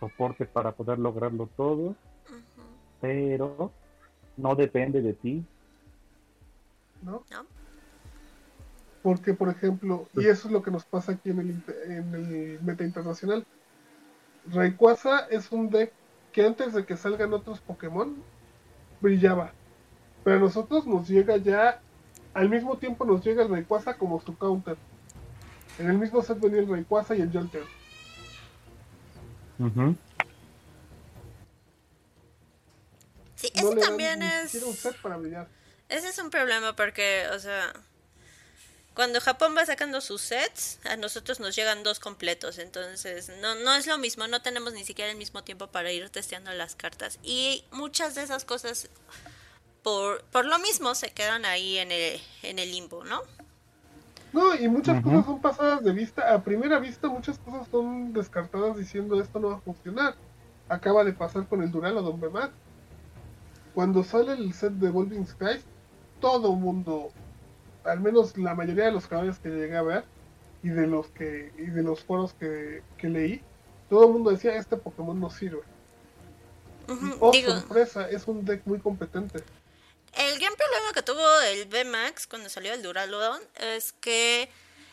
soporte 0.00 0.44
para 0.44 0.72
poder 0.72 0.98
lograrlo 0.98 1.48
todo, 1.56 1.94
pero 3.00 3.70
no 4.36 4.54
depende 4.54 5.00
de 5.02 5.12
ti. 5.12 5.44
¿No? 7.02 7.22
¿No? 7.30 7.46
Porque, 9.02 9.32
por 9.32 9.48
ejemplo, 9.48 10.08
y 10.14 10.26
eso 10.26 10.48
es 10.48 10.52
lo 10.52 10.62
que 10.62 10.70
nos 10.70 10.84
pasa 10.84 11.12
aquí 11.12 11.30
en 11.30 11.38
el, 11.38 11.62
en 11.86 12.14
el 12.14 12.60
meta 12.62 12.84
internacional. 12.84 13.44
Rayquaza 14.52 15.20
es 15.30 15.52
un 15.52 15.70
deck 15.70 15.92
que 16.32 16.44
antes 16.44 16.74
de 16.74 16.84
que 16.84 16.96
salgan 16.96 17.32
otros 17.32 17.60
Pokémon 17.60 18.16
brillaba. 19.00 19.52
Pero 20.24 20.36
a 20.36 20.40
nosotros 20.40 20.86
nos 20.86 21.08
llega 21.08 21.36
ya, 21.36 21.80
al 22.34 22.48
mismo 22.50 22.76
tiempo 22.76 23.04
nos 23.04 23.24
llega 23.24 23.44
el 23.44 23.48
Rayquaza 23.48 23.96
como 23.96 24.20
su 24.20 24.36
counter. 24.36 24.76
En 25.78 25.88
el 25.88 25.98
mismo 25.98 26.22
set 26.22 26.40
venía 26.40 26.60
el 26.60 26.68
Rayquaza 26.68 27.14
y 27.14 27.20
el 27.20 27.32
Jolteon. 27.32 27.66
Ujú. 29.58 29.96
Sí, 33.36 33.52
No 33.54 33.60
ese 33.60 33.74
le 33.74 33.80
dan 33.80 33.90
también 33.90 34.22
es... 34.22 34.54
un 34.54 34.74
set 34.74 35.00
para 35.00 35.16
brillar. 35.16 35.48
Ese 35.88 36.08
es 36.08 36.18
un 36.18 36.30
problema 36.30 36.74
porque, 36.74 37.26
o 37.32 37.38
sea, 37.38 37.72
cuando 38.94 39.20
Japón 39.20 39.54
va 39.56 39.64
sacando 39.64 40.00
sus 40.00 40.20
sets, 40.20 40.80
a 40.84 40.96
nosotros 40.96 41.38
nos 41.38 41.54
llegan 41.54 41.84
dos 41.84 42.00
completos, 42.00 42.58
entonces 42.58 43.30
no, 43.40 43.54
no 43.54 43.74
es 43.76 43.86
lo 43.86 43.96
mismo, 43.96 44.26
no 44.26 44.42
tenemos 44.42 44.72
ni 44.72 44.84
siquiera 44.84 45.10
el 45.12 45.16
mismo 45.16 45.44
tiempo 45.44 45.68
para 45.68 45.92
ir 45.92 46.10
testeando 46.10 46.52
las 46.52 46.74
cartas. 46.74 47.20
Y 47.22 47.64
muchas 47.70 48.16
de 48.16 48.24
esas 48.24 48.44
cosas, 48.44 48.88
por, 49.84 50.24
por 50.24 50.44
lo 50.44 50.58
mismo, 50.58 50.96
se 50.96 51.12
quedan 51.12 51.44
ahí 51.44 51.78
en 51.78 51.92
el, 51.92 52.20
en 52.42 52.58
el 52.58 52.72
limbo, 52.72 53.04
¿no? 53.04 53.22
No, 54.32 54.54
y 54.54 54.68
muchas 54.68 55.02
cosas 55.02 55.24
son 55.24 55.40
pasadas 55.40 55.82
de 55.82 55.92
vista. 55.92 56.34
A 56.34 56.42
primera 56.42 56.78
vista, 56.78 57.08
muchas 57.08 57.38
cosas 57.38 57.66
son 57.68 58.12
descartadas 58.12 58.76
diciendo 58.76 59.20
esto 59.20 59.38
no 59.38 59.48
va 59.48 59.56
a 59.56 59.60
funcionar. 59.60 60.14
Acaba 60.68 61.04
de 61.04 61.12
pasar 61.12 61.46
con 61.46 61.62
el 61.62 61.70
Dural 61.70 61.96
o 61.96 62.02
Don 62.02 62.20
Bemac. 62.20 62.50
Cuando 63.74 64.02
sale 64.02 64.32
el 64.32 64.52
set 64.52 64.72
de 64.72 64.88
Evolving 64.88 65.26
Skies, 65.26 65.64
todo 66.20 66.52
mundo, 66.52 67.10
al 67.84 68.00
menos 68.00 68.36
la 68.36 68.54
mayoría 68.54 68.86
de 68.86 68.92
los 68.92 69.06
canales 69.06 69.38
que 69.38 69.50
llegué 69.50 69.76
a 69.76 69.82
ver 69.82 70.04
y 70.62 70.68
de 70.68 70.86
los 70.86 71.06
que 71.08 71.52
y 71.56 71.66
de 71.66 71.82
los 71.82 72.02
foros 72.04 72.34
que, 72.34 72.82
que 72.96 73.08
leí, 73.08 73.40
todo 73.88 74.06
el 74.06 74.12
mundo 74.12 74.30
decía 74.30 74.56
este 74.56 74.76
Pokémon 74.76 75.18
no 75.18 75.30
sirve. 75.30 75.62
Oh, 77.20 77.30
Digo, 77.32 77.52
sorpresa, 77.52 78.08
es 78.08 78.26
un 78.26 78.44
deck 78.44 78.62
muy 78.66 78.78
competente. 78.78 79.40
El 80.16 80.38
gran 80.38 80.54
problema 80.54 80.92
que 80.92 81.02
tuvo 81.02 81.40
el 81.42 81.66
VMAX 81.66 82.26
cuando 82.26 82.48
salió 82.48 82.72
el 82.72 82.82
Duraludon 82.82 83.40
es 83.56 83.92
que 83.92 84.48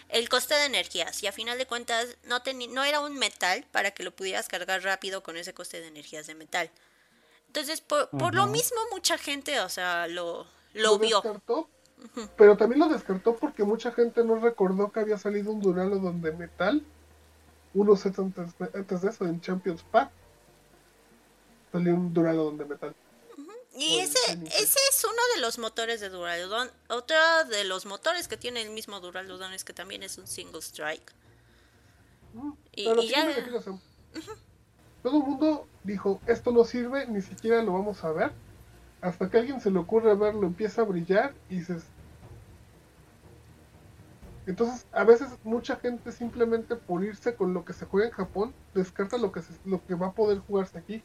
el 0.10 0.30
coste 0.30 0.54
de 0.54 0.66
energías, 0.66 1.24
y 1.24 1.28
a 1.28 1.32
final 1.32 1.58
de 1.58 1.66
cuentas 1.66 2.18
no, 2.26 2.42
no 2.70 2.84
era 2.84 3.00
un 3.00 3.18
metal 3.18 3.66
para 3.72 3.92
que 3.92 4.04
lo 4.04 4.16
pudieras 4.16 4.48
cargar 4.48 4.84
rápido 4.84 5.24
con 5.24 5.36
ese 5.38 5.54
coste 5.54 5.82
de 5.82 5.88
energías 5.88 6.28
de 6.28 6.36
metal. 6.36 6.70
Entonces, 7.48 7.82
por, 7.82 8.10
por 8.10 8.36
lo 8.36 8.48
mismo, 8.48 8.78
mucha 8.92 9.18
gente, 9.18 9.60
o 9.62 9.70
sea, 9.70 10.08
lo, 10.08 10.46
lo 10.74 11.00
vio. 11.00 11.22
descartó, 11.22 11.70
pero 12.38 12.58
también 12.58 12.80
lo 12.80 12.90
descartó 12.90 13.36
porque 13.36 13.64
mucha 13.64 13.92
gente 13.92 14.24
no 14.24 14.36
recordó 14.36 14.92
que 14.92 15.00
había 15.00 15.18
salido 15.18 15.52
un 15.52 15.62
Duraludon 15.62 16.22
de 16.22 16.32
metal 16.34 16.86
unos 17.76 18.00
sets 18.00 18.20
antes, 18.20 18.56
antes 18.74 19.02
de 19.02 19.10
eso, 19.10 19.26
en 19.26 19.42
Champions 19.42 19.84
Pack. 19.92 20.10
Salió 21.72 21.94
un 21.94 22.14
Duraludon 22.14 22.58
de 22.58 22.66
metal. 22.66 22.96
Y 23.78 24.00
ese, 24.00 24.18
ese 24.46 24.80
es 24.90 25.04
uno 25.04 25.22
de 25.36 25.42
los 25.42 25.58
motores 25.60 26.00
de 26.00 26.10
Duraludon. 26.10 26.70
Otro 26.88 27.18
de 27.50 27.64
los 27.66 27.86
motores 27.86 28.28
que 28.28 28.38
tiene 28.38 28.62
el 28.62 28.70
mismo 28.70 29.00
Duraludon 29.02 29.52
es 29.54 29.64
que 29.66 29.74
también 29.74 30.02
es 30.04 30.18
un 30.18 30.28
single 30.28 30.60
strike. 30.62 31.12
Y- 32.74 32.86
lo 32.86 33.02
y 33.02 33.10
ya- 33.10 33.26
Todo 35.04 35.18
el 35.18 35.24
mundo 35.24 35.68
dijo, 35.84 36.20
esto 36.26 36.52
no 36.52 36.64
sirve, 36.64 37.06
ni 37.08 37.22
siquiera 37.22 37.62
lo 37.62 37.74
vamos 37.74 38.04
a 38.04 38.12
ver. 38.12 38.32
Hasta 39.02 39.30
que 39.30 39.38
a 39.38 39.40
alguien 39.42 39.62
se 39.62 39.70
le 39.70 39.78
ocurre 39.80 40.16
verlo, 40.16 40.48
empieza 40.48 40.82
a 40.82 40.86
brillar 40.86 41.34
y 41.50 41.58
dices... 41.60 41.84
Entonces, 44.48 44.86
a 44.92 45.04
veces 45.04 45.30
mucha 45.44 45.76
gente 45.78 46.12
simplemente 46.12 46.76
por 46.76 47.04
irse 47.04 47.36
con 47.36 47.54
lo 47.54 47.66
que 47.66 47.74
se 47.74 47.86
juega 47.86 48.08
en 48.08 48.14
Japón, 48.14 48.54
descarta 48.74 49.18
lo 49.18 49.32
que, 49.32 49.42
se- 49.42 49.54
lo 49.66 49.84
que 49.86 49.96
va 49.96 50.08
a 50.08 50.12
poder 50.12 50.40
jugarse 50.40 50.78
aquí. 50.78 51.02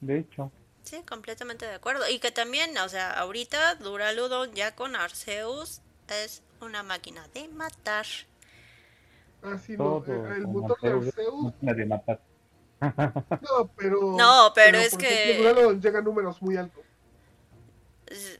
De 0.00 0.18
hecho. 0.20 0.50
Sí, 0.84 1.02
completamente 1.02 1.66
de 1.66 1.74
acuerdo. 1.74 2.08
Y 2.08 2.18
que 2.18 2.30
también, 2.30 2.76
o 2.78 2.88
sea, 2.88 3.10
ahorita 3.12 3.76
Duraludon 3.76 4.52
ya 4.52 4.74
con 4.74 4.96
Arceus 4.96 5.80
es 6.08 6.42
una 6.60 6.82
máquina 6.82 7.26
de 7.34 7.48
matar. 7.48 8.06
Ah, 9.42 9.58
sí, 9.64 9.72
no, 9.72 10.02
Todo. 10.02 10.26
el 10.34 10.46
motor 10.46 10.80
de 10.80 10.90
Arceus, 10.90 11.52
de 11.60 11.86
matar. 11.86 12.20
no, 13.42 13.70
pero... 13.76 14.14
No, 14.16 14.52
pero 14.54 14.78
es 14.78 14.96
que- 14.96 15.38
Duraludon 15.38 15.80
llega 15.80 15.98
a 15.98 16.02
números 16.02 16.40
muy 16.42 16.56
altos. 16.56 16.84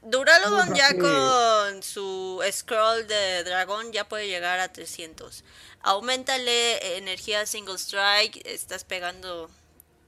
Duraludon 0.03 0.75
ya 0.75 0.95
con 0.97 1.81
su 1.81 2.41
scroll 2.51 3.07
de 3.07 3.43
dragón 3.43 3.91
ya 3.91 4.07
puede 4.07 4.27
llegar 4.27 4.59
a 4.59 4.71
300. 4.71 5.43
Aumentale 5.81 6.97
energía 6.97 7.45
single 7.47 7.75
strike, 7.75 8.45
estás 8.45 8.83
pegando 8.83 9.49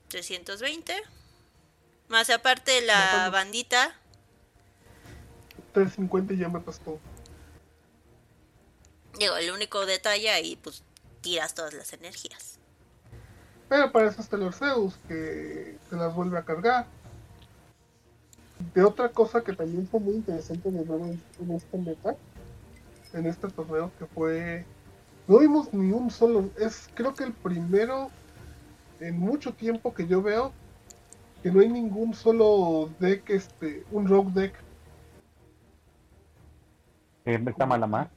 320. 0.10 1.02
Más 2.08 2.30
aparte 2.30 2.82
la 2.82 2.96
Matando. 2.96 3.32
bandita, 3.32 3.96
350 5.74 6.34
y 6.34 6.38
ya 6.38 6.50
matas 6.50 6.80
todo. 6.80 7.00
digo, 9.20 9.36
el 9.38 9.52
único 9.52 9.86
detalle 9.86 10.30
ahí 10.32 10.56
pues 10.58 10.84
tiras 11.22 11.54
todas 11.54 11.74
las 11.74 11.94
energías. 11.94 12.60
Pero 13.70 13.92
para 13.92 14.10
eso 14.10 14.22
está 14.22 14.38
el 14.38 14.44
Orceus, 14.44 14.98
que 15.08 15.78
se 15.90 15.96
las 15.96 16.14
vuelve 16.14 16.38
a 16.38 16.46
cargar. 16.46 16.88
De 18.74 18.84
otra 18.84 19.10
cosa 19.10 19.44
que 19.44 19.54
también 19.54 19.88
fue 19.88 20.00
muy 20.00 20.16
interesante 20.16 20.72
de 20.72 20.84
ver 20.84 21.02
en, 21.02 21.24
en 21.40 21.52
este 21.52 21.78
meta, 21.78 22.16
en 23.14 23.26
este 23.28 23.50
torneo, 23.50 23.92
que 24.00 24.06
fue. 24.08 24.66
No 25.28 25.40
vimos 25.40 25.74
ni 25.74 25.92
un 25.92 26.10
solo. 26.10 26.50
Es 26.58 26.90
creo 26.94 27.14
que 27.14 27.26
el 27.26 27.34
primero 27.34 28.10
en 29.00 29.20
mucho 29.20 29.54
tiempo 29.54 29.94
que 29.94 30.08
yo 30.08 30.22
veo 30.22 30.54
que 31.44 31.52
no 31.52 31.60
hay 31.60 31.70
ningún 31.70 32.14
solo 32.14 32.90
deck, 33.00 33.30
este, 33.30 33.86
un 33.92 34.08
rogue 34.08 34.32
deck. 34.34 34.56
Eh, 37.26 37.44
está 37.48 37.66
Malamar. 37.66 38.10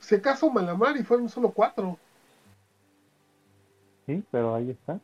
Si 0.00 0.14
acaso 0.14 0.50
Malamar 0.50 0.96
y 0.96 1.04
fueron 1.04 1.28
solo 1.28 1.50
cuatro. 1.50 1.98
Sí, 4.06 4.24
pero 4.30 4.54
ahí 4.54 4.70
está. 4.70 4.98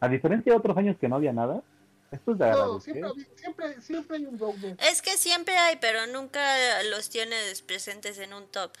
A 0.00 0.08
diferencia 0.08 0.52
de 0.52 0.58
otros 0.58 0.76
años 0.76 0.96
que 0.98 1.08
no 1.08 1.16
había 1.16 1.32
nada, 1.32 1.62
esto 2.10 2.32
es 2.32 2.38
de 2.38 2.46
No, 2.50 2.52
agradecer. 2.52 2.94
siempre, 2.94 3.24
siempre, 3.36 3.82
siempre 3.82 4.16
hay 4.16 4.26
un 4.26 4.38
rogue 4.38 4.58
deck. 4.58 4.80
Es 4.82 5.02
que 5.02 5.10
siempre 5.16 5.56
hay, 5.56 5.76
pero 5.80 6.06
nunca 6.06 6.40
los 6.90 7.10
tienes 7.10 7.62
presentes 7.62 8.18
en 8.18 8.34
un 8.34 8.46
top. 8.48 8.72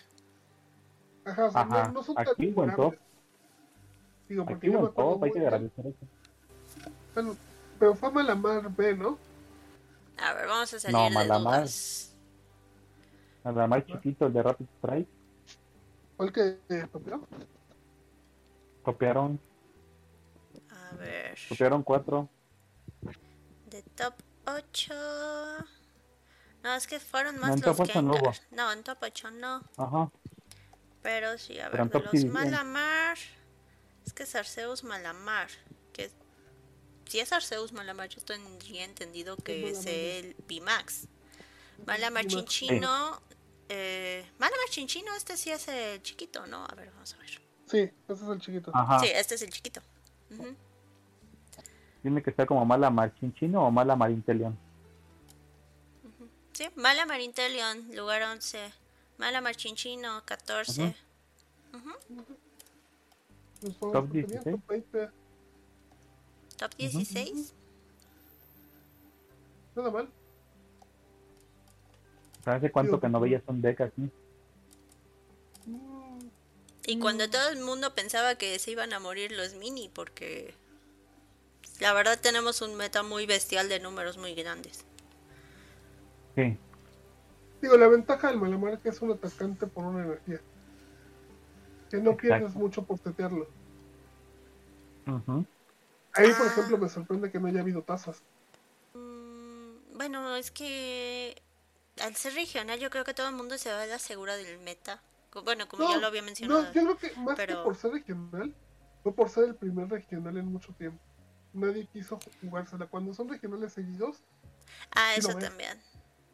Ajá, 1.24 1.46
o 1.46 1.50
sea, 1.50 1.60
Ajá, 1.62 1.86
no, 1.88 1.92
no 1.92 2.02
son 2.02 2.18
aquí 2.18 2.52
tan. 2.52 2.76
Digo, 4.28 4.44
porque 4.44 4.68
buen 4.68 4.84
acuerdo 4.86 5.12
top, 5.14 5.24
hay 5.24 5.32
que 5.32 5.40
agradecer 5.40 5.86
eso. 5.86 6.06
Bueno, 7.18 7.36
pero 7.80 7.96
fue 7.96 8.12
Malamar 8.12 8.70
B, 8.76 8.94
¿no? 8.96 9.18
A 10.18 10.34
ver, 10.34 10.46
vamos 10.46 10.72
a 10.72 10.78
salir 10.78 10.94
No, 10.96 11.10
de 11.10 11.10
Malamar. 11.10 11.62
dudas. 11.62 12.14
Malamar 13.42 13.84
chiquito, 13.84 14.26
el 14.26 14.32
de 14.32 14.42
Rapid 14.44 14.66
Strike, 14.78 15.08
¿Cuál 16.16 16.32
que 16.32 16.60
eh, 16.68 16.86
copió? 16.92 17.26
copiaron, 18.84 19.40
A 20.70 20.94
ver. 20.94 21.36
copiaron 21.48 21.82
cuatro. 21.82 22.28
De 23.66 23.82
top 23.82 24.14
8. 24.46 24.94
No, 26.62 26.74
es 26.74 26.86
que 26.86 27.00
fueron 27.00 27.34
No, 27.34 27.40
más 27.40 27.50
en 27.56 27.62
los 27.66 27.76
top 27.76 27.80
ocho 27.80 28.02
no 28.02 28.12
hubo. 28.12 28.32
No, 28.52 28.72
en 28.72 28.84
top 28.84 28.98
8 29.02 29.30
no. 29.32 29.62
Ajá. 29.76 30.10
Pero 31.02 31.36
sí, 31.38 31.58
a 31.58 31.68
ver, 31.68 31.88
de 31.88 32.00
los. 32.00 32.24
Malamar. 32.26 33.18
Es 34.06 34.12
que 34.12 34.22
es 34.22 34.34
Arceus 34.34 34.84
Malamar. 34.84 35.48
Que 35.92 36.10
si 37.08 37.20
es 37.20 37.32
Arceus 37.32 37.72
Malamar, 37.72 38.08
yo 38.08 38.20
tendría 38.20 38.84
entendido 38.84 39.36
que 39.36 39.70
es 39.70 39.78
Malamar. 39.78 39.94
el 39.94 40.34
Pimax. 40.46 41.08
Malamar. 41.86 42.26
Chinchino. 42.26 43.20
Eh, 43.68 44.24
Malamar 44.38 44.68
Chinchino, 44.70 45.14
este 45.14 45.36
sí 45.36 45.50
es 45.50 45.68
el 45.68 46.02
chiquito, 46.02 46.46
¿no? 46.46 46.64
A 46.64 46.74
ver, 46.74 46.90
vamos 46.92 47.14
a 47.14 47.18
ver. 47.18 47.30
Sí, 47.66 47.78
ese 47.78 47.92
es 48.12 48.22
el 48.22 48.40
chiquito. 48.40 48.70
Ajá. 48.74 48.98
Sí, 49.00 49.08
este 49.12 49.34
es 49.34 49.42
el 49.42 49.50
chiquito. 49.50 49.80
Ujú. 50.30 50.54
Tiene 52.02 52.22
que 52.22 52.30
estar 52.30 52.46
como 52.46 52.64
Malamar 52.64 53.14
Chinchino 53.18 53.66
o 53.66 53.70
Malamar 53.70 54.10
Intelion. 54.10 54.58
Sí, 56.52 56.68
Malamar 56.76 57.20
Intelion, 57.20 57.94
lugar 57.94 58.22
11. 58.22 58.72
Malamar 59.18 59.54
Chinchino, 59.54 60.22
14. 60.24 60.94
Los 63.60 63.76
juegos 63.76 63.92
Top 63.92 64.12
que 64.12 64.22
tenían 64.22 64.62
16. 64.68 65.10
Top 66.58 66.74
20, 66.78 66.92
Top 66.92 66.92
16. 66.92 67.54
nada 69.76 69.90
mal. 69.90 70.14
¿Hace 72.44 72.72
cuánto 72.72 72.98
que 73.00 73.08
no 73.08 73.20
veías 73.20 73.42
un 73.46 73.60
deck 73.62 73.80
así? 73.82 74.10
Mm, 75.66 76.30
Y 76.86 76.98
cuando 76.98 77.30
todo 77.30 77.50
el 77.50 77.60
mundo 77.60 77.94
pensaba 77.94 78.36
que 78.36 78.58
se 78.58 78.72
iban 78.72 78.92
a 78.92 79.00
morir 79.00 79.32
los 79.32 79.54
mini, 79.54 79.88
porque 79.90 80.58
la 81.80 81.92
verdad 81.92 82.20
tenemos 82.20 82.62
un 82.62 82.76
meta 82.76 83.02
muy 83.02 83.26
bestial 83.26 83.68
de 83.68 83.80
números 83.80 84.18
muy 84.18 84.34
grandes. 84.34 84.86
Sí. 86.36 86.58
Digo, 87.60 87.76
la 87.76 87.88
ventaja 87.88 88.28
del 88.28 88.38
Malamar 88.40 88.74
es 88.74 88.80
que 88.80 88.88
es 88.90 89.02
un 89.02 89.12
atacante 89.12 89.66
por 89.66 89.84
una 89.84 90.04
energía. 90.04 90.40
Que 91.90 91.98
no 91.98 92.16
Exacto. 92.16 92.16
pierdes 92.16 92.54
mucho 92.54 92.84
por 92.84 92.98
tetearlo. 93.00 93.52
Ujú. 96.18 96.26
Ahí, 96.26 96.34
por 96.34 96.46
Ah. 96.46 96.50
ejemplo, 96.50 96.78
me 96.78 96.88
sorprende 96.88 97.30
que 97.30 97.38
no 97.38 97.48
haya 97.48 97.60
habido 97.60 97.82
tazas. 97.82 98.22
Mm, 98.94 99.96
Bueno, 99.96 100.36
es 100.36 100.50
que 100.52 101.42
al 102.00 102.14
ser 102.14 102.34
regional 102.34 102.78
yo 102.78 102.88
creo 102.88 103.02
que 103.04 103.14
todo 103.14 103.28
el 103.28 103.34
mundo 103.34 103.58
se 103.58 103.70
va 103.72 103.82
a 103.82 103.86
la 103.86 103.98
segura 103.98 104.36
del 104.36 104.58
meta. 104.60 105.02
Bueno, 105.44 105.68
como 105.68 105.88
ya 105.88 105.96
No, 105.96 106.00
lo 106.02 106.06
había 106.06 106.22
mencionado. 106.22 106.62
No, 106.62 106.72
yo 106.72 106.82
creo 106.82 106.96
que 106.98 107.20
más 107.20 107.36
pero- 107.36 107.56
que 107.58 107.62
por 107.64 107.76
ser 107.76 107.90
regional, 107.92 108.54
fue 109.02 109.12
por 109.12 109.28
ser 109.28 109.44
el 109.44 109.54
primer 109.56 109.88
regional 109.88 110.36
en 110.36 110.46
mucho 110.52 110.72
tiempo. 110.74 110.98
Nadie 111.52 111.86
quiso 111.92 112.18
jugársela. 112.40 112.86
Cuando 112.86 113.12
son 113.14 113.28
regionales 113.28 113.72
seguidos, 113.72 114.18
Ah, 114.94 115.12
Sí 115.14 115.20
eso 115.20 115.34
también. 115.38 115.80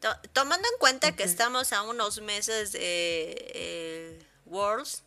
To- 0.00 0.28
tomando 0.32 0.66
en 0.70 0.78
cuenta 0.78 1.14
que 1.16 1.22
estamos 1.22 1.72
a 1.72 1.82
unos 1.82 2.20
meses 2.20 2.72
de 2.72 3.34
eh, 3.54 4.26
Worlds 4.46 5.04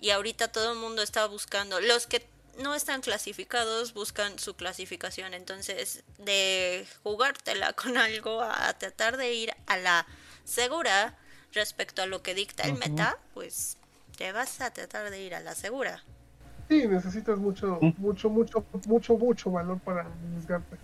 y 0.00 0.10
ahorita 0.10 0.48
todo 0.50 0.72
el 0.72 0.78
mundo 0.78 1.02
está 1.02 1.26
buscando, 1.26 1.78
los 1.80 2.06
que 2.06 2.26
no 2.58 2.74
están 2.74 3.00
clasificados 3.00 3.94
buscan 3.94 4.38
su 4.38 4.54
clasificación, 4.54 5.34
entonces 5.34 6.04
de 6.18 6.86
jugártela 7.02 7.72
con 7.74 7.96
algo 7.96 8.42
a 8.42 8.72
tratar 8.78 9.16
de 9.16 9.32
ir 9.34 9.52
a 9.66 9.76
la 9.78 10.06
segura 10.44 11.18
respecto 11.52 12.02
a 12.02 12.06
lo 12.06 12.22
que 12.22 12.34
dicta 12.34 12.64
el 12.64 12.74
meta, 12.74 13.18
pues 13.34 13.78
te 14.16 14.32
vas 14.32 14.60
a 14.60 14.72
tratar 14.72 15.10
de 15.10 15.22
ir 15.22 15.34
a 15.34 15.40
la 15.40 15.54
segura. 15.54 16.04
sí, 16.68 16.86
necesitas 16.88 17.38
mucho, 17.38 17.78
Sí. 17.80 17.94
mucho, 17.96 18.30
mucho, 18.30 18.64
mucho, 18.84 19.16
mucho 19.18 19.50
valor 19.50 19.80
para 19.80 20.02
arriesgarte. 20.06 20.78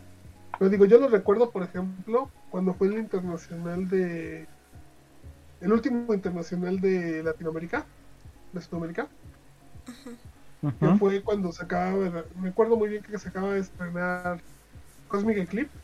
Pero 0.59 0.71
digo, 0.71 0.85
yo 0.87 0.99
lo 0.99 1.09
recuerdo, 1.09 1.51
por 1.51 1.62
ejemplo, 1.62 2.31
cuando 2.51 2.75
fue 2.75 2.89
el 2.89 2.99
internacional 2.99 3.89
de. 3.89 4.49
El 5.61 5.73
último 5.73 6.12
internacional 6.14 6.81
de 6.81 7.23
Latinoamérica, 7.23 7.87
de 8.53 8.61
Sudamérica, 8.61 9.09
que 10.61 10.87
fue 10.99 11.23
cuando 11.23 11.53
se 11.53 11.63
acaba 11.65 11.97
de. 11.99 12.25
Me 12.37 12.49
acuerdo 12.49 12.77
muy 12.77 12.89
bien 12.89 13.03
que 13.03 13.19
se 13.19 13.29
acaba 13.29 13.55
de 13.55 13.61
estrenar 13.61 14.41
Cosmic 15.09 15.39
Eclipse. 15.39 15.77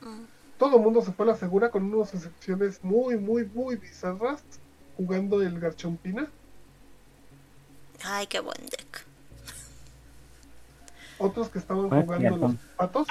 Mm. 0.00 0.24
todo 0.58 0.76
el 0.76 0.82
mundo 0.82 1.02
se 1.02 1.12
fue 1.12 1.24
a 1.26 1.30
la 1.30 1.36
segura 1.36 1.70
con 1.70 1.92
unas 1.92 2.14
excepciones 2.14 2.82
muy, 2.84 3.16
muy, 3.16 3.44
muy 3.44 3.76
bizarras 3.76 4.42
jugando 4.96 5.42
el 5.42 5.58
Garchompina. 5.58 6.28
Ay, 8.04 8.26
qué 8.26 8.40
buen 8.40 8.58
deck. 8.66 9.04
Otros 11.18 11.48
que 11.48 11.58
estaban 11.58 11.88
Pues, 11.88 12.04
jugando 12.04 12.36
los 12.36 12.54
patos. 12.76 13.08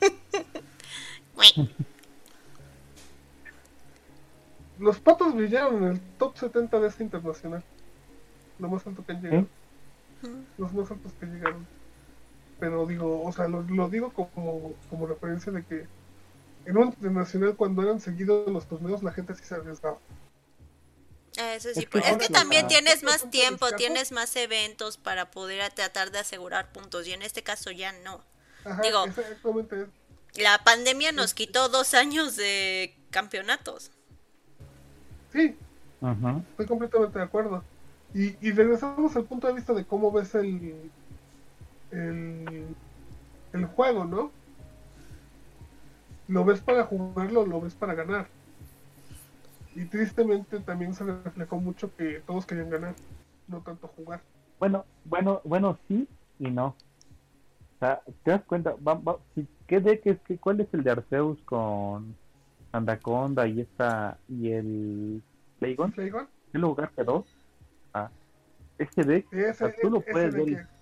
Los 4.78 4.98
patos 4.98 5.34
brillaron 5.34 5.84
en 5.84 5.90
el 5.90 6.00
top 6.18 6.36
70 6.36 6.80
de 6.80 6.88
este 6.88 7.04
internacional. 7.04 7.62
Lo 8.58 8.68
más 8.68 8.86
alto 8.86 9.04
que 9.04 9.12
han 9.12 9.22
llegado. 9.22 9.46
Los 10.58 10.72
más 10.72 10.90
altos 10.90 11.12
que 11.20 11.26
llegaron. 11.26 11.66
Pero 12.60 12.86
digo, 12.86 13.22
o 13.24 13.32
sea, 13.32 13.48
lo, 13.48 13.62
lo 13.62 13.88
digo 13.88 14.12
como, 14.12 14.74
como 14.88 15.06
referencia 15.06 15.52
de 15.52 15.64
que 15.64 15.86
en 16.66 16.76
un 16.78 16.88
internacional 16.88 17.56
cuando 17.56 17.82
eran 17.82 18.00
seguidos 18.00 18.50
los 18.50 18.66
torneos 18.66 19.02
la 19.02 19.12
gente 19.12 19.34
sí 19.34 19.44
se 19.44 19.54
arriesgaba. 19.56 19.98
Eso 21.36 21.68
sí, 21.74 21.80
Es 21.80 21.84
que 21.86 21.90
pero 21.90 22.04
es 22.04 22.12
ahora 22.12 22.26
que 22.26 22.32
la- 22.32 22.38
también 22.38 22.68
tienes 22.68 22.98
¿Otro 22.98 23.08
más 23.10 23.30
tiempo, 23.30 23.66
tienes 23.72 24.12
más 24.12 24.34
eventos 24.36 24.96
para 24.96 25.30
poder 25.32 25.72
tratar 25.72 26.10
de 26.12 26.20
asegurar 26.20 26.70
puntos 26.72 27.06
y 27.08 27.12
en 27.12 27.22
este 27.22 27.42
caso 27.42 27.70
ya 27.72 27.92
no. 28.04 28.22
Ajá, 28.64 28.80
Digo- 28.82 29.04
exactamente. 29.04 29.86
La 30.36 30.58
pandemia 30.64 31.12
nos 31.12 31.34
quitó 31.34 31.68
dos 31.68 31.92
años 31.94 32.34
de 32.36 32.96
campeonatos. 33.10 33.90
Sí. 35.32 35.56
Estoy 36.50 36.66
completamente 36.66 37.18
de 37.18 37.24
acuerdo. 37.24 37.64
Y, 38.14 38.36
y 38.40 38.52
regresamos 38.52 39.16
al 39.16 39.24
punto 39.24 39.48
de 39.48 39.54
vista 39.54 39.72
de 39.74 39.84
cómo 39.84 40.12
ves 40.12 40.34
el, 40.36 40.90
el, 41.90 42.64
el 43.52 43.64
juego, 43.66 44.04
¿no? 44.04 44.30
¿Lo 46.28 46.44
ves 46.44 46.60
para 46.60 46.84
jugarlo 46.84 47.40
o 47.42 47.46
lo 47.46 47.60
ves 47.60 47.74
para 47.74 47.94
ganar? 47.94 48.28
Y 49.74 49.84
tristemente 49.86 50.60
también 50.60 50.94
se 50.94 51.04
reflejó 51.04 51.58
mucho 51.58 51.90
que 51.96 52.22
todos 52.26 52.46
querían 52.46 52.70
ganar, 52.70 52.94
no 53.48 53.60
tanto 53.60 53.88
jugar. 53.88 54.22
Bueno, 54.60 54.84
bueno, 55.04 55.40
bueno, 55.44 55.76
sí 55.88 56.08
y 56.38 56.50
no. 56.50 56.66
O 56.68 57.78
sea, 57.80 58.00
¿te 58.22 58.30
das 58.30 58.44
cuenta? 58.44 58.74
Va- 58.86 58.94
va- 58.94 59.18
¿Qué 59.66 59.80
deck 59.80 60.06
es? 60.06 60.20
que- 60.20 60.38
¿Cuál 60.38 60.60
es 60.60 60.68
el 60.72 60.84
de 60.84 60.92
Arceus 60.92 61.38
con 61.42 62.14
Anaconda 62.70 63.46
y 63.48 63.60
esta 63.60 64.16
y 64.28 64.52
el 64.52 65.22
Playgon? 65.58 65.92
Flagon, 65.92 66.28
¿Qué 66.52 66.58
lo 66.58 66.68
jugaste 66.68 67.02
dos? 67.02 67.24
Deck, 68.78 69.26
ese, 69.32 69.54
sea, 69.54 69.74
tú 69.80 69.90
lo 69.90 70.00
puedes 70.00 70.32
de 70.34 70.38
ver. 70.44 70.66
que- 70.66 70.74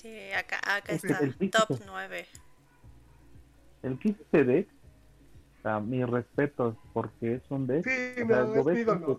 Sí, 0.00 0.32
acá, 0.32 0.58
acá 0.58 0.92
Este, 0.92 1.08
está, 1.12 1.24
el 1.24 1.50
top 1.50 1.78
9. 1.86 2.26
El 3.82 3.98
que 3.98 4.08
hizo 4.10 4.22
este 4.22 4.44
deck, 4.44 4.68
o 5.58 5.62
sea, 5.62 5.80
mis 5.80 6.08
respetos, 6.08 6.76
porque 6.92 7.34
es 7.34 7.50
un 7.50 7.66
deck. 7.66 7.84
Sí, 7.84 8.22
o 8.22 8.26
sea, 8.26 8.36
no, 8.42 8.54
lo 8.54 8.60
es 8.60 8.64
ves 8.66 8.76
dices- 8.76 9.18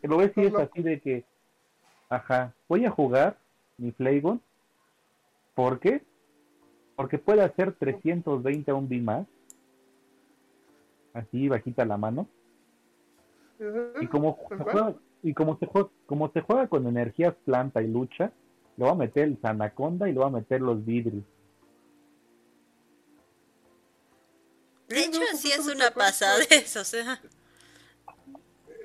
que 0.00 0.08
lo 0.08 0.16
ves 0.16 0.32
y 0.36 0.44
es 0.46 0.54
así 0.54 0.82
de 0.82 1.00
que, 1.00 1.24
ajá, 2.08 2.54
voy 2.68 2.84
a 2.84 2.90
jugar 2.90 3.38
mi 3.76 3.90
Flaygon. 3.92 4.40
¿Por 5.54 5.80
qué? 5.80 6.02
Porque 6.96 7.18
puede 7.18 7.42
hacer 7.42 7.72
320 7.72 8.70
a 8.70 8.74
un 8.74 8.88
B 8.88 9.00
más. 9.00 9.26
Así 11.14 11.48
bajita 11.48 11.84
la 11.84 11.96
mano. 11.96 12.28
Y 14.00 14.06
como 14.06 14.32
juega, 14.34 14.94
y 15.22 15.34
como 15.34 15.58
se 15.58 15.66
juega, 15.66 15.88
como 16.06 16.30
se 16.32 16.40
juega 16.40 16.68
con 16.68 16.86
energías 16.86 17.34
planta 17.44 17.82
y 17.82 17.88
lucha, 17.88 18.32
le 18.76 18.84
va 18.84 18.92
a 18.92 18.96
meter 18.96 19.24
el 19.24 19.40
Sanaconda 19.40 20.08
y 20.08 20.12
le 20.12 20.20
va 20.20 20.26
a 20.26 20.30
meter 20.30 20.60
los 20.60 20.84
vidrios. 20.84 21.24
De 24.88 25.00
hecho, 25.00 25.20
no, 25.20 25.36
sí 25.36 25.50
es 25.52 25.66
una 25.66 25.90
pasada 25.90 26.38
eso, 26.50 26.80
o 26.80 26.84
sea. 26.84 27.20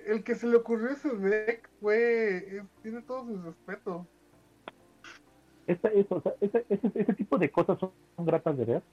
El 0.06 0.24
que 0.24 0.36
se 0.36 0.48
le 0.48 0.58
ocurrió 0.58 0.90
ese 0.90 1.10
deck 1.16 1.70
fue. 1.80 2.64
tiene 2.82 3.02
todo 3.04 3.26
su 3.26 3.42
respeto. 3.42 4.06
Esta, 5.66 5.88
eso, 5.90 6.16
o 6.16 6.22
sea, 6.22 6.34
ese, 6.42 6.66
ese, 6.68 6.92
ese 6.94 7.14
tipo 7.14 7.38
de 7.38 7.50
cosas 7.50 7.80
son, 7.80 7.92
son 8.18 8.26
gratas 8.26 8.58
de 8.58 8.66
ver. 8.66 8.84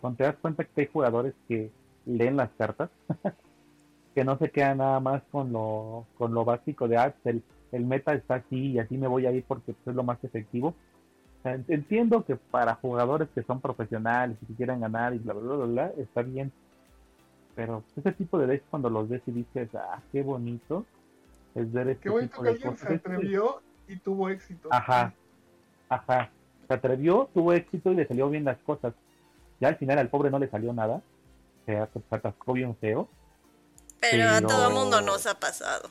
Cuando 0.00 0.18
te 0.18 0.24
das 0.24 0.36
cuenta 0.36 0.64
que 0.64 0.82
hay 0.82 0.86
jugadores 0.86 1.34
que 1.48 1.72
leen 2.06 2.36
las 2.36 2.50
cartas, 2.56 2.88
que 4.14 4.24
no 4.24 4.38
se 4.38 4.50
quedan 4.50 4.78
nada 4.78 5.00
más 5.00 5.22
con 5.30 5.52
lo, 5.52 6.06
con 6.18 6.34
lo 6.34 6.44
básico 6.44 6.88
de, 6.88 6.96
ah, 6.96 7.14
pues, 7.22 7.36
el, 7.36 7.42
el 7.72 7.84
meta 7.86 8.14
está 8.14 8.36
así 8.36 8.72
y 8.72 8.78
así 8.78 8.96
me 8.98 9.06
voy 9.06 9.26
a 9.26 9.32
ir 9.32 9.44
porque 9.46 9.72
pues, 9.72 9.88
es 9.88 9.94
lo 9.94 10.02
más 10.02 10.22
efectivo. 10.24 10.74
Entiendo 11.42 12.24
que 12.26 12.36
para 12.36 12.74
jugadores 12.74 13.28
que 13.34 13.42
son 13.42 13.60
profesionales 13.60 14.36
y 14.42 14.46
que 14.46 14.54
quieran 14.54 14.80
ganar 14.80 15.14
y 15.14 15.18
bla, 15.18 15.32
bla, 15.32 15.42
bla, 15.42 15.56
bla, 15.56 15.66
bla, 15.66 15.92
está 16.02 16.22
bien. 16.22 16.52
Pero 17.54 17.82
pues, 17.94 18.06
ese 18.06 18.16
tipo 18.16 18.38
de 18.38 18.46
decks 18.46 18.66
cuando 18.70 18.90
los 18.90 19.08
ves 19.08 19.22
y 19.26 19.32
dices, 19.32 19.68
ah, 19.74 20.00
qué 20.12 20.22
bonito 20.22 20.84
es 21.54 21.72
ver 21.72 21.88
este 21.88 22.02
Qué 22.04 22.10
bonito 22.10 22.30
tipo 22.32 22.42
que 22.42 22.48
de 22.48 22.54
alguien 22.54 22.72
cosas. 22.72 22.88
se 22.88 22.94
atrevió 22.94 23.62
y 23.88 23.96
tuvo 23.96 24.28
éxito. 24.28 24.68
Ajá, 24.70 25.14
ajá. 25.88 26.30
Se 26.68 26.74
atrevió, 26.74 27.28
tuvo 27.34 27.52
éxito 27.52 27.90
y 27.90 27.96
le 27.96 28.06
salió 28.06 28.28
bien 28.28 28.44
las 28.44 28.58
cosas. 28.58 28.94
Ya 29.60 29.68
al 29.68 29.76
final 29.76 29.98
al 29.98 30.08
pobre 30.08 30.30
no 30.30 30.38
le 30.38 30.48
salió 30.48 30.72
nada. 30.72 31.02
Se 31.66 31.76
atascó 31.76 32.52
bien 32.52 32.76
feo. 32.76 33.08
Pero 34.00 34.28
a 34.30 34.40
todo 34.40 34.70
mundo 34.70 35.00
nos 35.00 35.26
ha 35.26 35.38
pasado. 35.38 35.90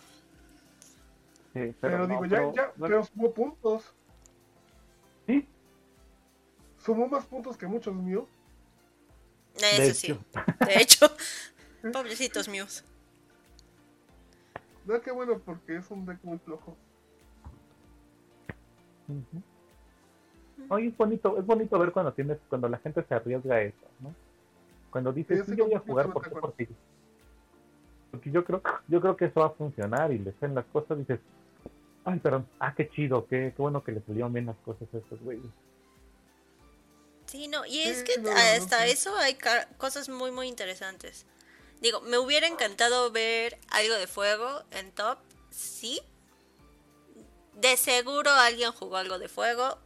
Sí, 1.53 1.74
Pero, 1.82 1.97
no, 1.99 2.07
digo, 2.07 2.22
pero- 2.22 2.53
ya, 2.53 2.64
ya, 2.64 2.74
no- 2.76 2.86
pero 2.88 3.05
sumó 3.05 3.32
puntos. 3.34 3.93
Sí, 5.28 5.47
Sumó 6.84 7.07
más 7.07 7.26
puntos 7.26 7.57
que 7.57 7.68
muchos 7.68 7.93
míos. 7.93 8.26
Eso 9.55 9.82
de 9.82 9.93
sí. 9.93 10.12
hecho. 10.12 10.26
De 10.66 10.82
hecho, 10.82 11.12
pobrecitos 11.93 12.47
míos. 12.47 12.84
No, 14.86 14.99
qué 15.01 15.12
bueno, 15.12 15.39
porque 15.39 15.76
es 15.78 15.91
un 15.91 16.05
deck 16.05 16.18
muy 16.24 16.38
flojo. 16.39 16.76
Ujú. 19.07 19.43
Oye, 20.70 20.88
es 20.88 20.97
bonito, 20.97 21.38
es 21.38 21.45
bonito 21.45 21.78
ver 21.80 21.91
cuando 21.91 22.14
tienes, 22.14 22.38
cuando 22.47 22.70
la 22.70 22.78
gente 22.80 23.03
se 23.03 23.14
arriesga 23.14 23.55
a 23.55 23.62
eso, 23.62 23.88
¿no? 23.99 24.14
Cuando 24.91 25.12
dices, 25.14 25.45
sí, 25.45 25.55
yo 25.55 25.66
voy 25.66 25.76
a 25.76 25.80
jugar 25.80 26.12
por 26.12 26.24
completamente 26.30 26.70
Porque 28.12 28.32
yo 28.32 28.43
creo, 28.43 28.62
yo 28.88 29.01
creo 29.01 29.16
que 29.16 29.26
eso 29.26 29.41
va 29.41 29.47
a 29.47 29.51
funcionar 29.51 30.12
y 30.12 30.20
le 30.20 30.32
hacen 30.32 30.55
las 30.55 30.66
cosas 30.66 30.97
y 30.97 31.01
dices, 31.01 31.20
ay, 32.05 32.20
perdón, 32.20 32.47
ah, 32.60 32.74
qué 32.76 32.89
chido, 32.89 33.28
qué, 33.28 33.53
qué 33.55 33.62
bueno 33.62 33.84
que 33.84 33.91
le 33.91 34.01
salieron 34.01 34.34
bien 34.34 34.47
las 34.47 34.57
cosas 34.57 34.88
a 34.93 34.97
estos 34.97 35.20
güeyes. 35.22 35.51
Sí, 37.28 37.47
no, 37.47 37.66
y 37.66 37.74
Sí, 37.74 37.82
es 37.84 38.03
que 38.03 38.18
no, 38.18 38.32
no, 38.32 38.36
hasta 38.36 38.88
eso 38.88 39.16
hay 39.18 39.38
cosas 39.78 40.10
muy, 40.10 40.32
muy 40.32 40.47
interesantes. 40.47 41.26
Digo, 41.80 42.01
me 42.01 42.18
hubiera 42.18 42.47
encantado 42.47 43.12
ver 43.12 43.60
algo 43.70 43.93
de 43.95 44.07
fuego 44.07 44.64
en 44.72 44.91
top, 44.91 45.20
sí. 45.51 46.01
De 47.53 47.78
seguro 47.78 48.32
alguien 48.32 48.72
jugó 48.72 48.97
algo 48.97 49.20
de 49.20 49.30
fuego, 49.30 49.78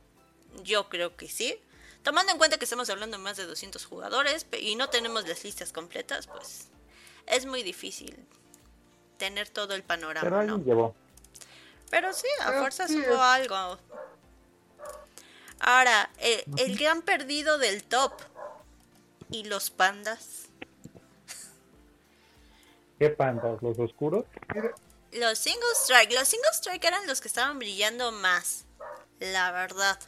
yo 0.63 0.88
creo 0.88 1.17
que 1.17 1.28
sí. 1.28 1.59
Tomando 2.03 2.32
en 2.32 2.38
cuenta 2.38 2.57
que 2.57 2.65
estamos 2.65 2.89
hablando 2.89 3.17
de 3.17 3.24
más 3.24 3.38
de 3.38 3.45
200 3.45 3.86
jugadores 3.86 4.45
y 4.59 4.76
no 4.76 4.89
tenemos 4.89 5.28
las 5.28 5.43
listas 5.43 5.74
completas, 5.74 6.28
pues 6.28 6.69
es 7.28 7.45
muy 7.45 7.63
difícil 7.63 8.17
tener 9.17 9.49
todo 9.49 9.74
el 9.76 9.84
Pero 9.84 9.88
panorama, 9.88 10.30
¿no? 10.30 10.39
alguien 10.39 10.63
llevó. 10.65 10.95
Pero 11.89 12.11
sí, 12.13 12.28
a 12.41 12.47
Pero 12.47 12.59
fuerzas 12.61 12.89
sí 12.89 12.97
hubo 12.99 13.13
es- 13.13 13.19
algo. 13.19 13.80
Ahora, 15.59 16.09
eh, 16.17 16.43
el 16.57 16.78
gran 16.78 17.01
perdido 17.01 17.57
del 17.57 17.84
top. 17.84 18.13
¿Y 19.30 19.45
los 19.45 19.69
pandas? 19.69 20.47
¿Qué 22.99 23.09
pandas? 23.09 23.61
¿Los 23.61 23.80
oscuros? 23.80 24.26
Los 25.11 25.39
single 25.39 25.61
strike. 25.76 26.11
Los 26.13 26.28
single 26.28 26.49
strike 26.53 26.84
eran 26.86 27.05
los 27.07 27.21
que 27.21 27.28
estaban 27.28 27.57
brillando 27.59 28.11
más. 28.11 28.65
La 29.19 29.51
verdad. 29.51 29.99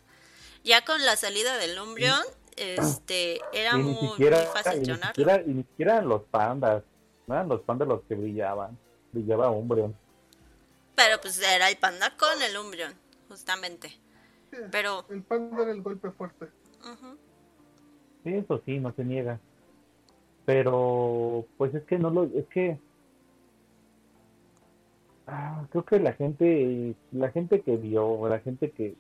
Ya 0.64 0.84
con 0.84 1.04
la 1.06 1.16
salida 1.16 1.58
del 1.58 1.80
Umbreon, 1.80 2.24
este, 2.56 3.40
era 3.54 3.78
muy, 3.78 3.96
siquiera, 4.10 4.38
muy 4.38 4.48
fácil 4.48 4.74
y 4.74 4.80
ni 4.80 4.86
llenarlo. 4.86 5.08
siquiera, 5.08 5.42
y 5.42 5.54
ni 5.54 5.64
siquiera 5.64 6.02
los 6.02 6.24
pandas. 6.24 6.84
No 7.28 7.36
eran 7.36 7.50
los 7.50 7.62
pandas 7.62 7.88
los 7.88 8.02
que 8.04 8.16
brillaban. 8.16 8.78
Brillaba 9.12 9.50
Umbreon. 9.50 9.96
Pero 10.96 11.20
pues 11.22 11.42
era 11.42 11.70
el 11.70 11.78
panda 11.78 12.16
con 12.18 12.42
el 12.42 12.58
Umbreon, 12.58 12.94
justamente. 13.30 13.90
Pero, 14.72 15.06
el 15.10 15.22
panda 15.24 15.64
era 15.64 15.72
el 15.72 15.82
golpe 15.82 16.12
fuerte. 16.12 16.48
Sí, 18.24 18.34
eso 18.34 18.62
sí, 18.66 18.80
no 18.80 18.94
se 18.94 19.04
niega. 19.04 19.40
Pero, 20.46 21.46
pues 21.58 21.74
es 21.74 21.84
que 21.84 21.98
no 21.98 22.10
lo, 22.12 22.24
es 22.24 22.46
que 22.48 22.80
ah, 25.28 25.66
creo 25.70 25.86
que 25.86 26.00
la 26.00 26.14
gente, 26.14 26.96
la 27.12 27.32
gente 27.32 27.62
que 27.62 27.78
vio, 27.78 28.28
la 28.30 28.40
gente 28.40 28.72
que 28.72 28.96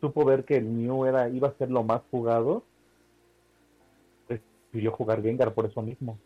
supo 0.00 0.24
ver 0.24 0.44
que 0.44 0.56
el 0.56 0.64
Mew 0.64 1.06
era, 1.06 1.28
iba 1.28 1.48
a 1.48 1.54
ser 1.54 1.70
lo 1.70 1.84
más 1.84 2.02
jugado, 2.10 2.64
pues 4.26 4.40
prefirió 4.70 4.92
jugar 4.92 5.22
Gengar 5.22 5.54
por 5.54 5.66
eso 5.66 5.82
mismo. 5.82 6.18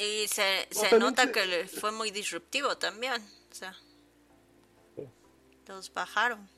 Y 0.00 0.26
se, 0.28 0.66
se 0.70 0.98
nota 0.98 1.24
se- 1.24 1.32
que 1.32 1.68
fue 1.68 1.92
muy 1.92 2.10
disruptivo 2.10 2.76
también. 2.78 3.22
O 3.50 3.54
sea, 3.54 3.74
Sí. 4.96 5.06
los 5.68 5.92
bajaron. 5.92 6.48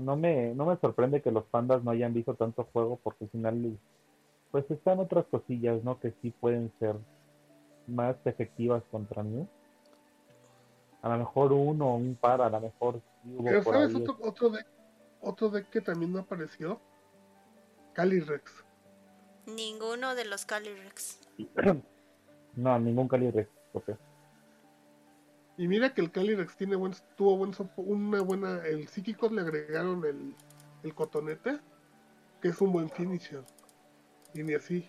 No 0.00 0.16
me, 0.16 0.54
no 0.54 0.66
me 0.66 0.76
sorprende 0.78 1.22
que 1.22 1.30
los 1.30 1.44
pandas 1.44 1.82
no 1.82 1.90
hayan 1.92 2.12
visto 2.12 2.34
tanto 2.34 2.64
juego 2.72 2.98
porque 3.02 3.24
al 3.24 3.30
final 3.30 3.78
pues 4.50 4.70
están 4.70 4.98
otras 4.98 5.24
cosillas, 5.26 5.82
¿no? 5.84 5.98
Que 5.98 6.12
sí 6.20 6.30
pueden 6.30 6.72
ser 6.78 6.96
más 7.86 8.16
efectivas 8.26 8.82
contra 8.90 9.22
mí. 9.22 9.46
A 11.02 11.08
lo 11.10 11.18
mejor 11.18 11.52
uno 11.52 11.88
o 11.92 11.96
un 11.96 12.16
par, 12.16 12.42
a 12.42 12.50
lo 12.50 12.60
mejor 12.60 13.00
Pero 13.44 13.62
¿sabes 13.62 13.94
otro, 13.94 14.18
otro 14.20 14.50
deck? 14.50 14.66
Otro 15.20 15.48
deck 15.50 15.68
que 15.70 15.80
también 15.80 16.12
no 16.12 16.20
apareció. 16.20 16.80
Calyrex. 17.94 18.64
Ninguno 19.46 20.14
de 20.14 20.24
los 20.24 20.44
Calyrex. 20.44 21.20
No, 22.56 22.76
ningún 22.76 23.06
Calyrex. 23.06 23.48
ok. 23.72 23.90
Y 25.58 25.68
mira 25.68 25.94
que 25.94 26.00
el 26.00 26.10
Calyrex 26.10 26.56
tiene 26.56 26.74
buen, 26.74 26.92
tuvo 27.16 27.36
buen 27.36 27.52
una 27.76 28.20
buena. 28.22 28.64
El 28.66 28.88
psíquico 28.88 29.28
le 29.28 29.42
agregaron 29.42 30.04
el, 30.04 30.34
el 30.82 30.94
cotonete, 30.94 31.60
que 32.40 32.48
es 32.48 32.60
un 32.60 32.72
buen 32.72 32.90
finisher. 32.90 33.44
Y 34.34 34.42
ni 34.42 34.54
así. 34.54 34.88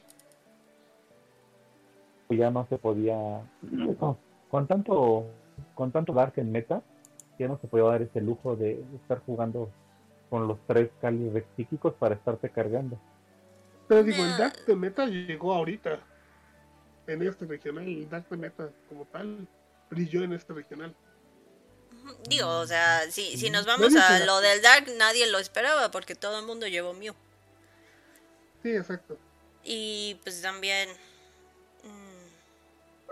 Pues 2.27 2.39
ya 2.39 2.49
no 2.49 2.65
se 2.67 2.77
podía. 2.79 3.15
Con 4.49 4.65
tanto, 4.65 5.27
con 5.75 5.91
tanto 5.91 6.11
Dark 6.11 6.33
en 6.37 6.51
meta, 6.51 6.81
ya 7.39 7.47
no 7.47 7.57
se 7.59 7.67
podía 7.67 7.85
dar 7.85 8.01
ese 8.01 8.21
lujo 8.21 8.55
de 8.55 8.83
estar 9.01 9.19
jugando 9.25 9.71
con 10.29 10.47
los 10.47 10.57
tres 10.67 10.89
Calyrex 11.01 11.47
psíquicos 11.55 11.93
para 11.95 12.15
estarte 12.15 12.49
cargando. 12.49 12.99
Pero 13.87 14.03
digo, 14.03 14.23
el. 14.23 14.37
Dark 14.37 14.65
de 14.65 14.75
Meta 14.75 15.05
llegó 15.05 15.53
ahorita. 15.53 15.99
En 17.07 17.23
este 17.23 17.45
regional, 17.45 17.85
el 17.87 18.07
Dark 18.07 18.29
de 18.29 18.37
Meta 18.37 18.69
como 18.87 19.05
tal 19.05 19.47
brilló 19.89 20.23
en 20.23 20.33
este 20.33 20.53
regional. 20.53 20.93
Digo, 22.27 22.47
o 22.59 22.67
sea, 22.67 23.09
si, 23.09 23.35
si 23.37 23.49
nos 23.49 23.65
vamos 23.65 23.91
Nadie 23.93 24.23
a 24.23 24.25
lo 24.27 24.39
del 24.41 24.61
Dark, 24.61 24.85
nadie 24.97 25.25
lo 25.31 25.39
esperaba 25.39 25.89
porque 25.89 26.13
todo 26.13 26.39
el 26.39 26.45
mundo 26.45 26.67
llevó 26.67 26.93
Mew. 26.93 27.13
Sí, 28.61 28.69
exacto. 28.71 29.17
Y 29.63 30.19
pues 30.23 30.41
también... 30.41 30.89
mm, 31.83 33.09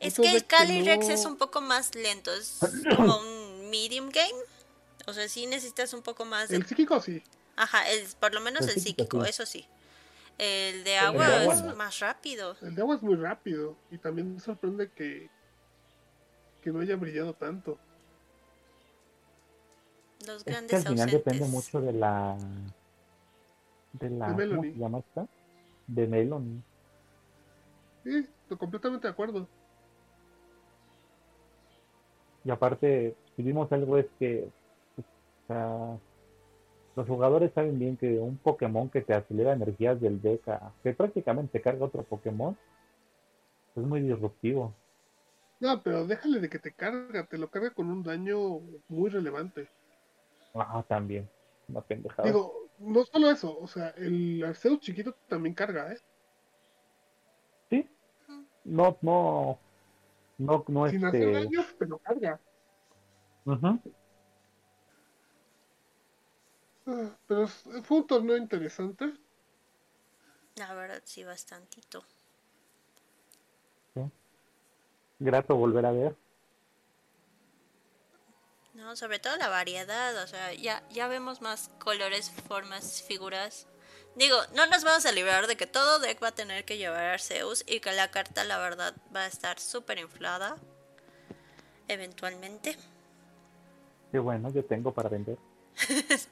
Es 0.00 0.16
que 0.16 0.30
el 0.36 0.44
Calyrex 0.46 1.08
no- 1.08 1.14
es 1.14 1.24
un 1.24 1.36
poco 1.36 1.60
más 1.62 1.94
lento, 1.94 2.30
es 2.34 2.58
como 2.96 3.18
un 3.18 3.29
medium 3.70 4.10
game. 4.10 4.34
O 5.06 5.12
sea, 5.12 5.28
sí 5.28 5.46
necesitas 5.46 5.92
un 5.94 6.02
poco 6.02 6.24
más 6.24 6.48
de... 6.48 6.56
El 6.56 6.66
psíquico 6.66 7.00
sí. 7.00 7.22
Ajá, 7.56 7.88
el, 7.90 8.06
por 8.20 8.34
lo 8.34 8.40
menos 8.40 8.62
El 8.62 8.70
el 8.70 8.74
psíquico, 8.80 9.18
psíquico, 9.18 9.24
sí. 9.24 9.30
eso 9.30 9.46
sí. 9.46 9.66
El 10.38 10.84
de 10.84 10.90
de 10.90 10.96
agua 10.98 11.44
es 11.44 11.62
no. 11.62 11.74
más 11.76 11.98
rápido. 12.00 12.56
El 12.62 12.74
de 12.74 12.82
agua 12.82 12.96
es 12.96 13.02
muy 13.02 13.14
rápido. 13.16 13.76
Y 13.90 13.98
también 13.98 14.34
me 14.34 14.40
sorprende 14.40 14.90
que, 14.90 15.28
que 16.62 16.70
no 16.70 16.80
haya 16.80 16.96
brillado 16.96 17.34
tanto. 17.34 17.78
Los 20.26 20.44
Es 20.44 20.44
que 20.44 20.50
grandes 20.50 20.74
al 20.74 20.82
final 20.82 21.08
ausentes. 21.08 21.24
depende 21.24 21.46
mucho 21.48 21.80
de 21.80 21.92
la. 21.92 22.36
De 23.92 24.10
la. 24.10 24.32
De 24.32 24.32
¿Cómo 24.32 24.36
Melanie. 24.36 24.72
se 24.72 24.78
llama 24.78 24.98
esta? 24.98 25.26
De 25.86 26.06
Melon. 26.06 26.64
Sí, 28.04 28.26
estoy 28.42 28.56
completamente 28.56 29.06
de 29.08 29.12
acuerdo. 29.12 29.48
Y 32.44 32.50
aparte, 32.50 33.16
si 33.40 33.46
vimos 33.46 33.72
algo 33.72 33.96
es 33.96 34.06
que. 34.18 34.46
o 34.98 35.02
sea, 35.46 35.98
los 36.94 37.08
jugadores 37.08 37.50
saben 37.54 37.78
bien 37.78 37.96
que 37.96 38.18
un 38.18 38.36
Pokémon 38.36 38.90
que 38.90 39.00
te 39.00 39.14
acelera 39.14 39.54
energías 39.54 39.98
del 39.98 40.20
deck, 40.20 40.46
a- 40.48 40.72
que 40.82 40.92
prácticamente 40.92 41.60
carga 41.62 41.86
otro 41.86 42.02
Pokémon, 42.02 42.54
es 43.74 43.82
muy 43.82 44.02
disruptivo. 44.02 44.74
No, 45.60 45.82
pero 45.82 46.06
déjale 46.06 46.40
de 46.40 46.48
que 46.50 46.58
te 46.58 46.72
carga, 46.72 47.24
te 47.24 47.38
lo 47.38 47.48
carga 47.48 47.70
con 47.70 47.90
un 47.90 48.02
daño 48.02 48.60
muy 48.88 49.08
relevante. 49.08 49.68
Ah, 50.54 50.84
también. 50.86 51.26
Una 51.68 51.80
pendejada. 51.80 52.28
Digo, 52.28 52.68
no 52.78 53.04
solo 53.04 53.30
eso, 53.30 53.58
o 53.58 53.66
sea, 53.66 53.88
el 53.96 54.44
Arceus 54.44 54.80
chiquito 54.80 55.14
también 55.28 55.54
carga, 55.54 55.92
¿eh? 55.92 55.98
sí. 57.70 57.88
No, 58.64 58.98
no. 59.00 59.58
No, 60.36 60.64
no 60.68 60.88
Sin 60.88 61.04
hacer 61.04 61.22
este. 61.22 61.32
daño, 61.32 61.60
pero 61.78 61.98
carga. 61.98 62.40
Ah, 66.86 67.16
Pero 67.26 67.44
es- 67.44 67.64
fue 67.84 67.98
un 67.98 68.06
torneo 68.06 68.36
interesante. 68.36 69.12
La 70.56 70.74
verdad, 70.74 71.02
sí, 71.04 71.24
bastantito. 71.24 72.04
Grato 75.18 75.54
volver 75.54 75.84
a 75.86 75.92
ver. 75.92 76.16
No, 78.74 78.96
sobre 78.96 79.18
todo 79.18 79.36
la 79.36 79.48
variedad, 79.48 80.16
o 80.22 80.26
sea, 80.26 80.54
ya, 80.54 80.82
ya 80.90 81.08
vemos 81.08 81.42
más 81.42 81.68
colores, 81.78 82.30
formas, 82.48 83.02
figuras. 83.02 83.66
Digo, 84.16 84.36
no 84.54 84.66
nos 84.66 84.84
vamos 84.84 85.04
a 85.06 85.12
librar 85.12 85.46
de 85.46 85.56
que 85.56 85.66
todo 85.66 85.98
deck 85.98 86.22
va 86.22 86.28
a 86.28 86.34
tener 86.34 86.64
que 86.64 86.78
llevar 86.78 87.04
Arceus 87.04 87.64
y 87.66 87.80
que 87.80 87.92
la 87.92 88.10
carta, 88.10 88.44
la 88.44 88.58
verdad, 88.58 88.94
va 89.14 89.22
a 89.22 89.26
estar 89.26 89.58
súper 89.60 89.98
inflada. 89.98 90.56
Eventualmente. 91.88 92.76
Qué 94.10 94.18
bueno, 94.18 94.52
yo 94.52 94.64
tengo 94.64 94.92
para 94.92 95.08
vender. 95.08 95.38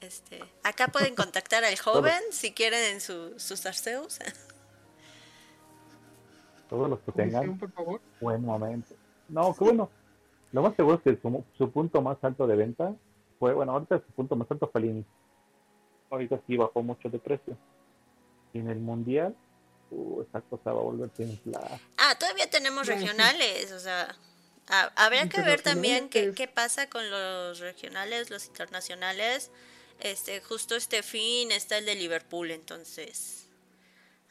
Este, 0.00 0.42
acá 0.62 0.88
pueden 0.88 1.14
contactar 1.14 1.62
al 1.62 1.78
joven 1.78 2.22
si 2.30 2.52
quieren 2.52 3.02
su, 3.02 3.38
sus 3.38 3.66
Arceus. 3.66 4.18
Todos 6.70 6.88
los 6.88 7.00
que 7.00 7.12
tengan. 7.12 7.58
Por 7.58 7.70
favor. 7.72 8.00
Buen 8.18 8.42
momento. 8.42 8.94
No, 9.28 9.52
qué 9.52 9.64
bueno. 9.64 9.90
Lo 10.52 10.62
más 10.62 10.74
seguro 10.74 10.96
es 10.96 11.02
que 11.02 11.20
su, 11.20 11.44
su 11.58 11.70
punto 11.70 12.00
más 12.00 12.16
alto 12.22 12.46
de 12.46 12.56
venta 12.56 12.94
fue, 13.38 13.52
bueno, 13.52 13.72
ahorita 13.72 13.98
su 13.98 14.10
punto 14.12 14.36
más 14.36 14.50
alto 14.50 14.70
fue 14.72 14.80
el 14.80 14.88
inicio. 14.88 15.12
Ahorita 16.10 16.40
sí 16.46 16.56
bajó 16.56 16.82
mucho 16.82 17.10
de 17.10 17.18
precio. 17.18 17.54
Y 18.52 18.58
en 18.58 18.68
el 18.70 18.78
mundial, 18.78 19.36
uh, 19.90 20.22
esa 20.22 20.40
cosa 20.40 20.72
va 20.72 20.80
a 20.80 20.84
volverse 20.84 21.24
a 21.24 21.26
inflar. 21.26 21.78
Ah, 21.98 22.14
todavía 22.18 22.48
tenemos 22.50 22.86
regionales, 22.86 23.70
o 23.72 23.78
sea, 23.78 24.16
ha- 24.70 24.92
habría 24.96 25.28
que 25.28 25.42
ver 25.42 25.62
también 25.62 26.08
qué, 26.08 26.32
qué 26.34 26.48
pasa 26.48 26.88
con 26.88 27.10
los 27.10 27.58
regionales, 27.58 28.30
los 28.30 28.46
internacionales. 28.46 29.50
Este, 30.00 30.40
justo 30.40 30.76
este 30.76 31.02
fin 31.02 31.52
está 31.52 31.78
el 31.78 31.84
de 31.84 31.94
Liverpool, 31.94 32.50
entonces 32.50 33.46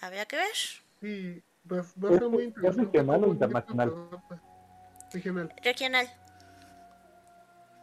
habría 0.02 0.26
que 0.26 0.38
ver. 0.38 0.56
Sí, 1.02 1.44
va, 1.72 1.78
va 2.04 2.10
a 2.10 2.14
ser 2.14 2.30
muy 2.30 2.44
¿Es 2.44 2.48
interesante. 2.50 2.98
regional 2.98 3.24
o 3.24 3.28
internacional? 3.28 3.94
Regional. 5.14 5.54
Regional. 5.64 6.10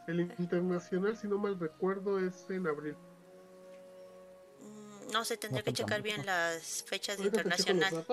El 0.06 0.20
internacional, 0.38 1.16
si 1.16 1.26
no 1.26 1.38
mal 1.38 1.58
recuerdo, 1.58 2.18
es 2.18 2.48
en 2.48 2.66
abril. 2.66 2.96
Mm, 4.60 5.12
No 5.12 5.24
sé, 5.24 5.36
tendría 5.36 5.62
No 5.62 5.64
que 5.64 5.72
checar 5.72 6.02
bien 6.02 6.24
las 6.26 6.82
fechas 6.84 7.18
de 7.18 7.24
internacional. 7.24 8.06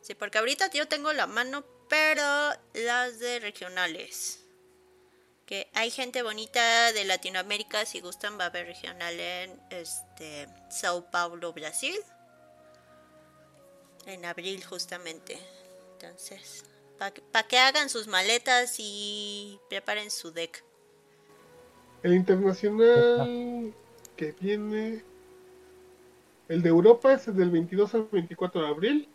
Sí, 0.00 0.14
porque 0.14 0.38
ahorita 0.38 0.70
yo 0.72 0.88
tengo 0.88 1.12
la 1.12 1.26
mano, 1.26 1.64
pero 1.92 2.24
las 2.72 3.18
de 3.18 3.38
regionales. 3.38 4.42
Que 5.44 5.68
hay 5.74 5.90
gente 5.90 6.22
bonita 6.22 6.90
de 6.92 7.04
Latinoamérica, 7.04 7.84
si 7.84 8.00
gustan 8.00 8.38
va 8.40 8.44
a 8.44 8.46
haber 8.46 8.64
regional 8.64 9.20
en 9.20 9.60
este 9.68 10.48
Sao 10.70 11.10
Paulo, 11.10 11.52
Brasil. 11.52 11.94
En 14.06 14.24
abril 14.24 14.64
justamente. 14.64 15.38
Entonces, 15.92 16.64
para 16.96 17.46
que 17.46 17.58
hagan 17.58 17.90
sus 17.90 18.06
maletas 18.06 18.76
y 18.78 19.60
preparen 19.68 20.10
su 20.10 20.32
deck. 20.32 20.64
El 22.02 22.14
internacional 22.14 23.74
que 24.16 24.32
viene. 24.32 25.04
El 26.48 26.62
de 26.62 26.70
Europa 26.70 27.12
es 27.12 27.26
del 27.36 27.50
22 27.50 27.94
al 27.94 28.08
24 28.10 28.62
de 28.62 28.68
abril. 28.68 29.11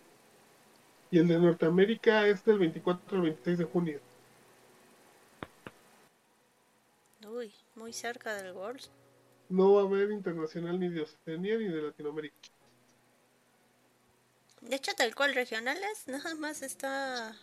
Y 1.09 1.19
el 1.19 1.27
de 1.27 1.39
Norteamérica 1.39 2.27
es 2.27 2.43
del 2.43 2.59
24 2.59 3.17
al 3.17 3.23
26 3.23 3.57
de 3.59 3.63
junio. 3.65 3.99
Uy, 7.27 7.53
muy 7.75 7.93
cerca 7.93 8.33
del 8.35 8.53
World. 8.53 8.81
No 9.49 9.73
va 9.73 9.81
a 9.81 9.85
haber 9.85 10.11
internacional 10.11 10.79
ni 10.79 10.89
de 10.89 11.01
Oceanía 11.01 11.57
ni 11.57 11.67
de 11.67 11.81
Latinoamérica. 11.81 12.35
De 14.61 14.75
hecho, 14.75 14.91
tal 14.97 15.15
cual 15.15 15.33
regionales, 15.33 16.07
nada 16.07 16.35
más 16.35 16.61
está 16.61 17.35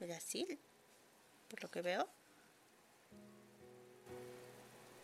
Brasil, 0.00 0.58
por 1.48 1.62
lo 1.62 1.70
que 1.70 1.82
veo. 1.82 2.08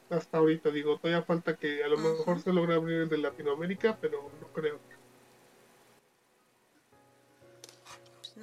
Hasta 0.09 0.39
ahorita, 0.39 0.71
digo, 0.71 0.99
todavía 0.99 1.25
falta 1.25 1.57
que 1.57 1.85
a 1.85 1.89
lo 1.89 1.99
mejor 1.99 2.41
se 2.41 2.53
logre 2.53 2.75
abrir 2.75 3.03
el 3.03 3.09
de 3.09 3.19
Latinoamérica, 3.19 3.99
pero 4.01 4.31
no 4.41 4.47
creo. 4.49 4.79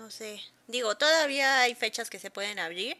No 0.03 0.11
sé. 0.11 0.41
Digo, 0.67 0.95
todavía 0.97 1.61
hay 1.61 1.75
fechas 1.75 2.09
que 2.09 2.19
se 2.19 2.29
pueden 2.29 2.59
abrir. 2.59 2.97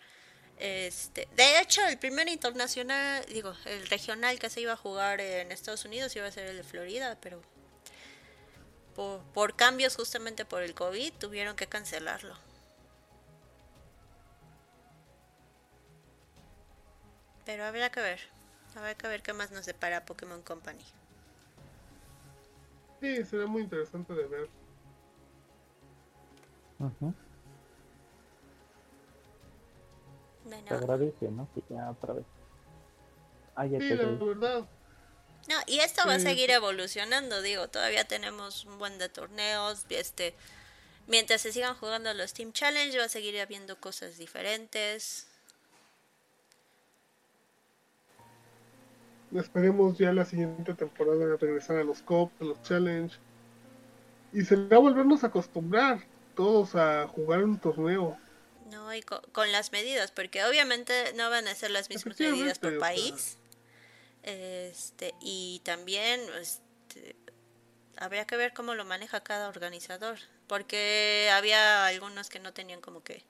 Este, 0.58 1.28
de 1.36 1.60
hecho, 1.60 1.86
el 1.86 1.98
primer 2.00 2.30
internacional, 2.30 3.26
digo, 3.26 3.54
el 3.66 3.88
regional 3.90 4.40
que 4.40 4.50
se 4.50 4.62
iba 4.62 4.74
a 4.74 4.78
jugar 4.78 5.20
en 5.20 5.52
Estados 5.52 5.84
Unidos 5.84 6.16
iba 6.16 6.26
a 6.26 6.32
ser 6.32 6.48
el 6.48 6.58
de 6.58 6.64
Florida, 6.64 7.18
pero 7.20 7.42
por, 8.96 9.56
cambios 9.56 9.98
justamente 9.98 10.46
por 10.46 10.64
el 10.64 10.74
COVID 10.74 11.12
tuvieron 11.20 11.58
que 11.58 11.68
cancelarlo. 11.68 12.36
Pero 17.46 17.66
habrá 17.66 17.92
que 17.92 18.00
ver. 18.00 18.22
Habrá 18.76 18.96
que 18.96 19.08
ver 19.08 19.22
qué 19.22 19.34
más 19.34 19.52
nos 19.52 19.66
depara 19.66 20.06
Pokémon 20.06 20.42
Company. 20.42 20.86
Sí, 23.02 23.26
será 23.26 23.46
muy 23.46 23.64
interesante 23.64 24.14
de 24.14 24.26
ver. 24.26 24.63
Te 30.68 30.74
agradece, 30.74 31.30
¿no? 31.32 31.48
Que 31.54 31.64
ya 31.70 31.92
otra 31.92 32.14
vez. 32.14 32.26
Ah, 33.56 33.66
sí, 33.68 33.78
la 33.80 34.06
verdad. 34.06 34.68
No, 35.48 35.56
y 35.68 35.80
esto 35.80 36.02
va 36.08 36.16
a 36.16 36.20
seguir 36.20 36.50
evolucionando, 36.52 37.42
digo, 37.42 37.68
todavía 37.68 38.06
tenemos 38.06 38.64
un 38.66 38.80
buen 38.80 38.98
de 38.98 39.10
torneos, 39.10 39.86
este, 39.90 40.34
mientras 41.08 41.42
se 41.42 41.52
sigan 41.52 41.76
jugando 41.76 42.14
los 42.14 42.34
Team 42.34 42.54
Challenge 42.54 42.98
va 42.98 43.06
a 43.06 43.10
seguir 43.10 43.40
habiendo 43.42 43.76
cosas 43.78 44.18
diferentes. 44.18 45.28
Esperemos 49.36 49.98
ya 49.98 50.14
la 50.14 50.24
siguiente 50.26 50.74
temporada 50.76 51.36
regresar 51.38 51.78
a 51.78 51.84
los 51.84 52.02
COP, 52.04 52.32
a 52.42 52.46
los 52.46 52.62
Challenge. 52.62 53.14
Y 54.32 54.46
se 54.46 54.56
va 54.56 54.78
a 54.78 54.80
volvernos 54.80 55.24
a 55.24 55.28
acostumbrar 55.28 56.00
todos 56.36 56.76
a 56.76 57.08
jugar 57.08 57.44
un 57.44 57.60
torneo. 57.60 58.18
No, 58.70 58.94
y 58.94 59.02
con, 59.02 59.52
las 59.52 59.72
medidas, 59.72 60.12
porque 60.12 60.44
obviamente 60.44 61.14
no 61.14 61.30
van 61.30 61.48
a 61.48 61.56
ser 61.56 61.72
las 61.72 61.90
mismas 61.90 62.20
medidas 62.20 62.60
por 62.60 62.80
país. 62.80 63.38
Este, 64.24 65.14
y 65.20 65.62
también 65.64 66.22
este, 66.40 67.16
habría 67.98 68.26
que 68.26 68.38
ver 68.38 68.54
cómo 68.54 68.74
lo 68.74 68.86
maneja 68.86 69.22
cada 69.22 69.50
organizador, 69.50 70.18
porque 70.48 71.30
había 71.34 71.86
algunos 71.86 72.30
que 72.30 72.40
no 72.40 72.54
tenían 72.54 72.82
como 72.82 73.04
que 73.04 73.24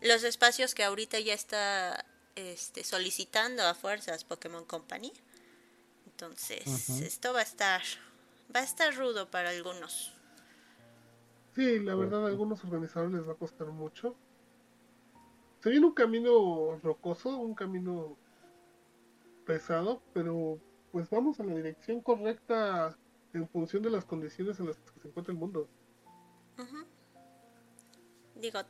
los 0.00 0.22
espacios 0.22 0.74
que 0.74 0.84
ahorita 0.84 1.18
ya 1.18 1.34
está 1.34 2.04
este, 2.36 2.84
solicitando 2.84 3.66
a 3.66 3.74
fuerzas 3.74 4.24
Pokémon 4.24 4.64
Company. 4.64 5.12
Entonces, 6.06 6.88
esto 7.00 7.32
va 7.32 7.40
a 7.40 7.44
estar 7.44 7.82
va 8.54 8.60
a 8.60 8.64
estar 8.64 8.94
rudo 8.94 9.30
para 9.30 9.50
algunos. 9.50 10.12
Sí, 11.58 11.80
la 11.80 11.96
verdad 11.96 12.24
a 12.24 12.28
algunos 12.28 12.62
organizadores 12.62 13.14
les 13.14 13.28
va 13.28 13.32
a 13.32 13.36
costar 13.36 13.66
mucho. 13.66 14.14
Se 15.58 15.70
viene 15.70 15.86
un 15.86 15.92
camino 15.92 16.78
rocoso, 16.84 17.36
un 17.36 17.56
camino 17.56 18.16
pesado, 19.44 20.00
pero 20.14 20.60
pues 20.92 21.10
vamos 21.10 21.40
a 21.40 21.42
la 21.42 21.56
dirección 21.56 22.00
correcta 22.00 22.96
en 23.32 23.48
función 23.48 23.82
de 23.82 23.90
las 23.90 24.04
condiciones 24.04 24.60
en 24.60 24.68
las 24.68 24.76
que 24.76 25.00
se 25.00 25.08
encuentra 25.08 25.32
el 25.32 25.38
mundo. 25.40 25.68
Digo, 28.36 28.60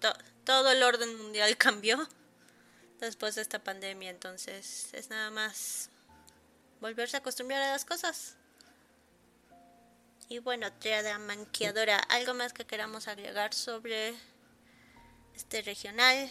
todo 0.44 0.70
el 0.70 0.82
orden 0.82 1.14
mundial 1.18 1.54
cambió 1.58 1.98
después 3.00 3.34
de 3.34 3.42
esta 3.42 3.62
pandemia, 3.62 4.08
entonces 4.08 4.94
es 4.94 5.10
nada 5.10 5.30
más 5.30 5.90
volverse 6.80 7.18
a 7.18 7.20
acostumbrar 7.20 7.60
a 7.60 7.72
las 7.72 7.84
cosas. 7.84 8.37
Y 10.30 10.40
bueno, 10.40 10.66
triada 10.78 11.18
manqueadora, 11.18 11.96
¿algo 12.10 12.34
más 12.34 12.52
que 12.52 12.66
queramos 12.66 13.08
agregar 13.08 13.54
sobre 13.54 14.12
este 15.34 15.62
regional? 15.62 16.28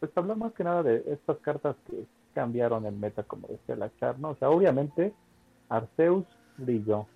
Pues 0.00 0.10
habla 0.16 0.34
más 0.34 0.54
que 0.54 0.64
nada 0.64 0.82
de 0.82 1.04
estas 1.08 1.36
cartas 1.38 1.76
que 1.86 2.06
cambiaron 2.34 2.86
el 2.86 2.96
meta, 2.96 3.22
como 3.22 3.48
decía 3.48 3.76
la 3.76 3.94
char, 3.98 4.18
¿no? 4.18 4.30
O 4.30 4.36
sea, 4.36 4.48
obviamente 4.48 5.12
Arceus 5.68 6.24
brilló. 6.56 7.06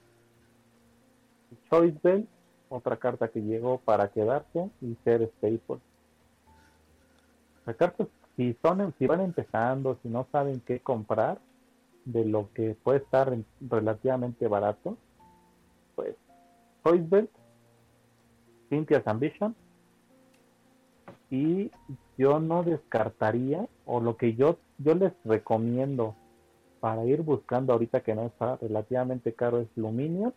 Choice 1.70 1.98
Bell, 2.02 2.28
otra 2.68 2.98
carta 2.98 3.28
que 3.28 3.40
llegó 3.40 3.78
para 3.78 4.08
quedarse 4.10 4.68
y 4.82 4.96
ser 5.02 5.30
staple. 5.38 5.80
Las 7.64 7.76
cartas, 7.76 8.06
si, 8.36 8.54
son, 8.60 8.94
si 8.98 9.06
van 9.06 9.22
empezando, 9.22 9.98
si 10.02 10.10
no 10.10 10.26
saben 10.30 10.60
qué 10.60 10.80
comprar, 10.80 11.38
de 12.04 12.24
lo 12.24 12.52
que 12.54 12.76
puede 12.82 12.98
estar 12.98 13.36
relativamente 13.60 14.48
barato, 14.48 14.96
pues 15.94 16.16
Choice 16.84 17.06
Bell, 17.08 17.30
Cynthia's 18.68 19.06
Ambition, 19.06 19.54
y 21.30 21.70
yo 22.18 22.40
no 22.40 22.62
descartaría, 22.64 23.66
o 23.86 24.00
lo 24.00 24.16
que 24.16 24.34
yo, 24.34 24.58
yo 24.78 24.94
les 24.94 25.12
recomiendo 25.24 26.16
para 26.80 27.04
ir 27.04 27.22
buscando 27.22 27.72
ahorita 27.72 28.00
que 28.00 28.14
no 28.14 28.26
está 28.26 28.56
relativamente 28.56 29.34
caro 29.34 29.60
es 29.60 29.68
Luminio 29.76 30.32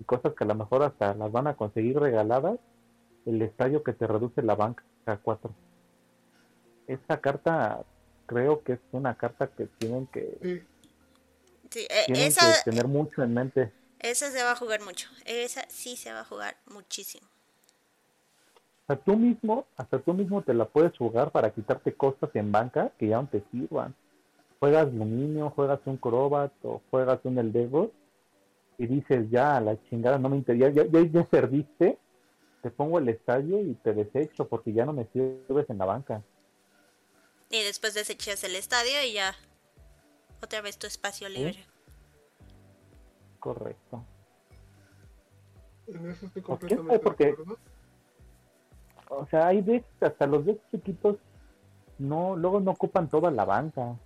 y 0.00 0.04
cosas 0.04 0.32
que 0.34 0.44
a 0.44 0.46
lo 0.46 0.54
mejor 0.54 0.82
hasta 0.82 1.14
las 1.14 1.30
van 1.32 1.48
a 1.48 1.56
conseguir 1.56 1.98
regaladas, 1.98 2.58
el 3.26 3.42
estadio 3.42 3.82
que 3.82 3.92
te 3.92 4.06
reduce 4.06 4.42
la 4.42 4.54
banca 4.54 4.84
a 5.06 5.16
4. 5.16 5.50
Esta 6.86 7.20
carta 7.20 7.84
creo 8.26 8.62
que 8.62 8.74
es 8.74 8.80
una 8.92 9.14
carta 9.16 9.46
que 9.48 9.66
tienen 9.78 10.06
que, 10.08 10.38
sí. 10.42 11.86
Eh, 11.90 12.32
tener 12.64 12.86
mucho 12.86 13.22
en 13.22 13.34
mente. 13.34 13.72
Esa 13.98 14.30
se 14.30 14.42
va 14.42 14.52
a 14.52 14.56
jugar 14.56 14.82
mucho, 14.82 15.08
esa 15.24 15.64
sí 15.68 15.96
se 15.96 16.12
va 16.12 16.20
a 16.20 16.24
jugar 16.24 16.56
muchísimo. 16.66 17.26
O 18.86 18.96
tú 18.98 19.16
mismo, 19.16 19.66
hasta 19.76 19.98
tú 19.98 20.12
mismo 20.12 20.42
te 20.42 20.52
la 20.52 20.66
puedes 20.66 20.96
jugar 20.96 21.30
para 21.30 21.50
quitarte 21.50 21.94
cosas 21.94 22.28
en 22.34 22.52
banca 22.52 22.92
que 22.98 23.08
ya 23.08 23.20
no 23.20 23.28
te 23.28 23.42
sirvan. 23.50 23.94
Juegas 24.60 24.92
Luminio, 24.92 25.50
juegas 25.50 25.80
un 25.86 25.96
Crobat 25.96 26.52
o 26.62 26.82
juegas 26.90 27.20
un 27.24 27.38
Eldego 27.38 27.90
y 28.76 28.86
dices, 28.86 29.30
ya, 29.30 29.60
la 29.60 29.82
chingada 29.88 30.18
no 30.18 30.28
me 30.28 30.36
interesa, 30.36 30.68
ya, 30.70 30.84
ya, 30.84 31.00
ya 31.00 31.24
perdiste, 31.24 31.98
te 32.62 32.70
pongo 32.70 32.98
el 32.98 33.08
estadio 33.08 33.60
y 33.60 33.74
te 33.74 33.94
desecho 33.94 34.48
porque 34.48 34.72
ya 34.72 34.84
no 34.84 34.92
me 34.92 35.06
sirves 35.12 35.68
en 35.70 35.78
la 35.78 35.84
banca. 35.86 36.22
Y 37.50 37.62
después 37.62 37.94
desechas 37.94 38.42
el 38.44 38.56
estadio 38.56 39.02
y 39.02 39.12
ya 39.14 39.34
otra 40.42 40.60
vez 40.60 40.78
tu 40.78 40.86
espacio 40.86 41.28
libre. 41.28 41.64
Correcto. 43.40 44.04
En 45.86 46.10
eso 46.10 46.26
estoy 46.26 46.42
completamente 46.42 46.98
porque, 46.98 47.34
o 49.08 49.26
sea, 49.26 49.48
hay 49.48 49.60
decks, 49.60 49.86
hasta 50.00 50.26
los 50.26 50.44
decks 50.46 50.62
chiquitos, 50.70 51.16
no, 51.98 52.36
luego 52.36 52.60
no 52.60 52.70
ocupan 52.70 53.08
toda 53.08 53.30
la 53.30 53.44
banca. 53.44 53.96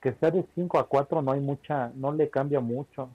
Que 0.00 0.14
sea 0.14 0.30
de 0.30 0.46
5 0.54 0.78
a 0.78 0.88
4 0.88 1.22
no 1.22 1.32
hay 1.32 1.40
mucha, 1.40 1.88
no 1.94 2.12
le 2.12 2.30
cambia 2.30 2.60
mucho. 2.60 3.10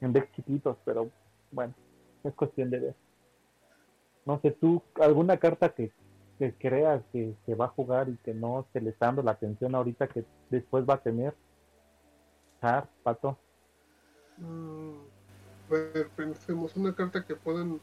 En 0.00 0.12
decks 0.12 0.32
chiquitos, 0.32 0.76
pero 0.84 1.10
bueno, 1.50 1.74
es 2.24 2.34
cuestión 2.34 2.70
de 2.70 2.78
ver. 2.78 2.94
No 4.26 4.40
sé, 4.40 4.50
tú, 4.50 4.82
alguna 5.00 5.38
carta 5.38 5.70
que, 5.70 5.92
que 6.38 6.52
creas 6.52 7.02
que 7.12 7.34
se 7.46 7.54
va 7.54 7.66
a 7.66 7.68
jugar 7.68 8.08
y 8.08 8.16
que 8.18 8.34
no 8.34 8.66
se 8.72 8.80
le 8.80 8.90
está 8.90 9.06
dando 9.06 9.22
la 9.22 9.30
atención 9.32 9.74
ahorita 9.74 10.08
que 10.08 10.24
después 10.50 10.84
va 10.84 10.94
a 10.94 11.02
tener. 11.02 11.34
Char, 12.60 12.88
pato. 13.02 13.38
Mm 14.38 15.16
ver, 15.68 16.08
pensemos, 16.16 16.76
una 16.76 16.94
carta 16.94 17.24
que 17.24 17.34
puedan 17.34 17.80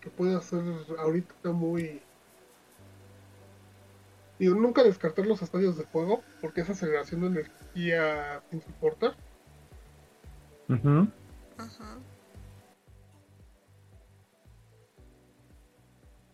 que 0.00 0.10
pueda 0.10 0.40
ser 0.40 0.62
ahorita 0.98 1.50
muy 1.50 2.00
digo, 4.38 4.54
nunca 4.54 4.84
descartar 4.84 5.26
los 5.26 5.42
estadios 5.42 5.76
de 5.76 5.84
fuego 5.84 6.22
porque 6.40 6.60
esa 6.60 6.72
aceleración 6.72 7.22
de 7.22 7.26
energía 7.26 8.42
sin 8.50 8.62
soportar. 8.62 9.16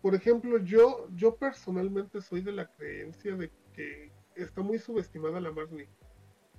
Por 0.05 0.13
ejemplo, 0.13 0.59
yo, 0.59 1.07
yo 1.15 1.35
personalmente 1.35 2.21
soy 2.21 2.41
de 2.41 2.51
la 2.51 2.71
creencia 2.71 3.35
de 3.35 3.51
que 3.73 4.11
está 4.35 4.61
muy 4.61 4.77
subestimada 4.77 5.39
la 5.39 5.49
Marnie, 5.49 5.89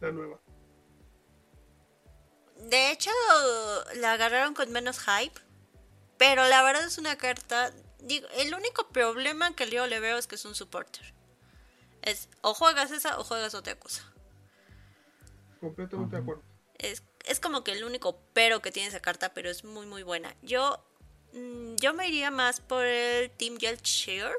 la 0.00 0.10
nueva. 0.10 0.40
De 2.56 2.90
hecho, 2.90 3.12
la 3.98 4.14
agarraron 4.14 4.52
con 4.52 4.72
menos 4.72 4.98
hype. 4.98 5.40
Pero 6.18 6.44
la 6.48 6.64
verdad 6.64 6.86
es 6.86 6.98
una 6.98 7.14
carta. 7.18 7.72
Digo, 8.00 8.26
el 8.36 8.52
único 8.52 8.88
problema 8.88 9.54
que 9.54 9.70
yo 9.70 9.86
le 9.86 10.00
veo 10.00 10.18
es 10.18 10.26
que 10.26 10.34
es 10.34 10.44
un 10.44 10.56
supporter. 10.56 11.14
Es 12.02 12.28
o 12.40 12.52
juegas 12.52 12.90
esa 12.90 13.16
o 13.16 13.22
juegas 13.22 13.54
otra 13.54 13.78
cosa. 13.78 14.12
Completamente 15.60 16.16
de 16.16 16.22
acuerdo. 16.22 16.42
Es, 16.78 17.04
es 17.24 17.38
como 17.38 17.62
que 17.62 17.70
el 17.70 17.84
único 17.84 18.18
pero 18.32 18.60
que 18.60 18.72
tiene 18.72 18.88
esa 18.88 18.98
carta, 18.98 19.34
pero 19.34 19.48
es 19.48 19.62
muy 19.62 19.86
muy 19.86 20.02
buena. 20.02 20.34
Yo 20.42 20.84
yo 21.32 21.94
me 21.94 22.08
iría 22.08 22.30
más 22.30 22.60
por 22.60 22.84
el 22.84 23.30
Team 23.30 23.56
Yeltshire. 23.58 24.36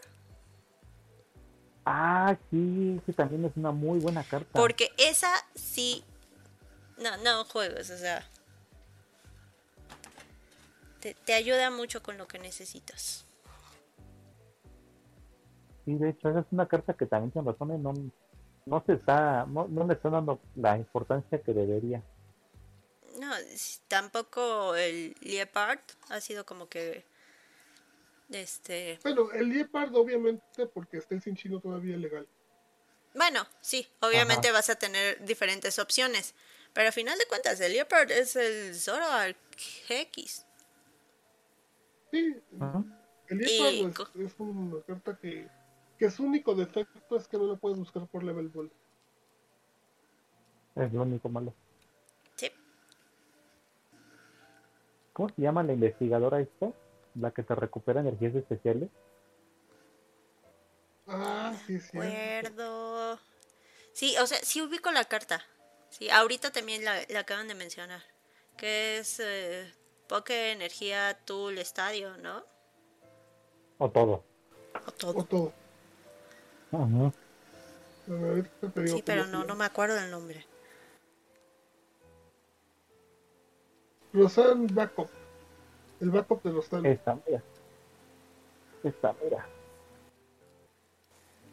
Ah, 1.86 2.38
sí, 2.52 3.00
que 3.06 3.14
también 3.14 3.46
es 3.46 3.56
una 3.56 3.72
muy 3.72 4.00
buena 4.00 4.24
carta. 4.24 4.60
Porque 4.60 4.92
esa 4.98 5.32
sí. 5.56 6.04
No, 6.98 7.16
no 7.18 7.46
juegos, 7.46 7.90
o 7.90 7.98
sea. 7.98 8.26
Te, 11.00 11.14
te 11.14 11.34
ayuda 11.34 11.70
mucho 11.70 12.02
con 12.02 12.18
lo 12.18 12.28
que 12.28 12.40
necesitas. 12.40 13.26
Sí, 15.86 15.96
de 15.96 16.10
hecho, 16.10 16.30
esa 16.30 16.40
es 16.40 16.46
una 16.52 16.68
carta 16.68 16.94
que 16.94 17.06
también 17.06 17.32
tiene 17.32 17.52
razón, 17.52 17.72
¿eh? 17.72 17.78
no, 17.78 17.94
no 18.66 18.84
se 18.86 18.94
está, 18.94 19.46
no, 19.46 19.68
no 19.70 19.88
le 19.88 19.94
está 19.94 20.10
dando 20.10 20.40
la 20.56 20.78
importancia 20.78 21.42
que 21.42 21.54
debería. 21.54 22.04
No, 23.18 23.34
tampoco 23.88 24.76
el 24.76 25.16
Leopard 25.22 25.80
ha 26.10 26.22
sido 26.22 26.46
como 26.46 26.70
que. 26.70 27.04
Este. 28.30 29.00
Bueno, 29.04 29.32
el 29.32 29.50
Leopard 29.50 29.96
obviamente 29.96 30.68
porque 30.68 30.98
está 30.98 31.16
el 31.16 31.22
sin 31.22 31.36
chino 31.36 31.60
todavía 31.60 31.98
legal. 31.98 32.28
Bueno, 33.16 33.48
sí, 33.62 33.88
obviamente 34.02 34.52
vas 34.52 34.70
a 34.70 34.76
tener 34.76 35.24
diferentes 35.26 35.80
opciones. 35.80 36.36
Pero 36.74 36.88
al 36.88 36.94
final 36.94 37.18
de 37.18 37.26
cuentas, 37.26 37.60
el 37.60 37.74
Leopard 37.74 38.12
es 38.12 38.36
el 38.36 38.76
Zoroark 38.76 39.38
X. 39.90 40.46
Sí, 42.12 42.36
el 43.30 43.38
Leopard 43.38 44.22
es 44.22 44.36
una 44.38 44.82
carta 44.84 45.18
que, 45.18 45.48
que 45.98 46.12
su 46.12 46.24
único 46.24 46.54
defecto 46.54 47.18
es 47.18 47.28
que 47.28 47.38
no 47.38 47.48
la 47.48 47.56
puedes 47.56 47.80
buscar 47.80 48.06
por 48.08 48.24
level 48.24 48.50
ball. 48.50 48.72
Es 50.76 50.94
lo 50.94 51.02
único 51.02 51.30
malo. 51.30 51.56
¿Cómo 55.18 55.30
se 55.30 55.42
llama 55.42 55.64
la 55.64 55.74
investigadora 55.74 56.40
esta? 56.40 56.72
La 57.16 57.32
que 57.32 57.42
te 57.42 57.56
recupera 57.56 58.02
energías 58.02 58.36
especiales. 58.36 58.88
Ah, 61.08 61.56
sí, 61.66 61.80
sí. 61.80 61.98
Acuerdo. 61.98 63.20
Sí, 63.94 64.16
o 64.20 64.28
sea, 64.28 64.38
sí 64.44 64.62
ubico 64.62 64.92
la 64.92 65.06
carta. 65.06 65.44
Sí, 65.90 66.12
ahorita 66.12 66.52
también 66.52 66.86
la, 66.86 67.00
la 67.10 67.22
acaban 67.22 67.48
de 67.48 67.56
mencionar. 67.56 68.04
Que 68.58 69.00
es 69.00 69.20
eh, 69.20 69.74
Poke 70.08 70.52
Energía 70.52 71.18
Tool 71.26 71.58
Estadio, 71.58 72.16
¿no? 72.18 72.44
O 73.80 73.90
todo. 73.90 74.24
O 74.76 74.80
O 74.80 74.92
todo. 74.92 75.24
todo. 75.24 75.54
Ujú. 76.74 77.06
A 78.08 78.12
ver, 78.12 78.30
ahorita 78.30 78.70
te 78.70 78.84
digo 78.84 78.98
Sí, 78.98 79.04
pero 79.04 79.26
se 79.26 79.32
no, 79.32 79.44
no 79.46 79.56
me 79.56 79.66
acuerdo 79.66 79.96
del 79.96 80.12
nombre. 80.12 80.46
Rosan 84.14 84.68
Backup. 84.74 85.10
El 86.00 86.12
backup 86.12 86.44
de 86.44 86.52
Rosan. 86.52 86.86
Esta, 86.86 87.20
mira. 87.26 87.42
Esta, 88.84 89.16
mira. 89.24 89.46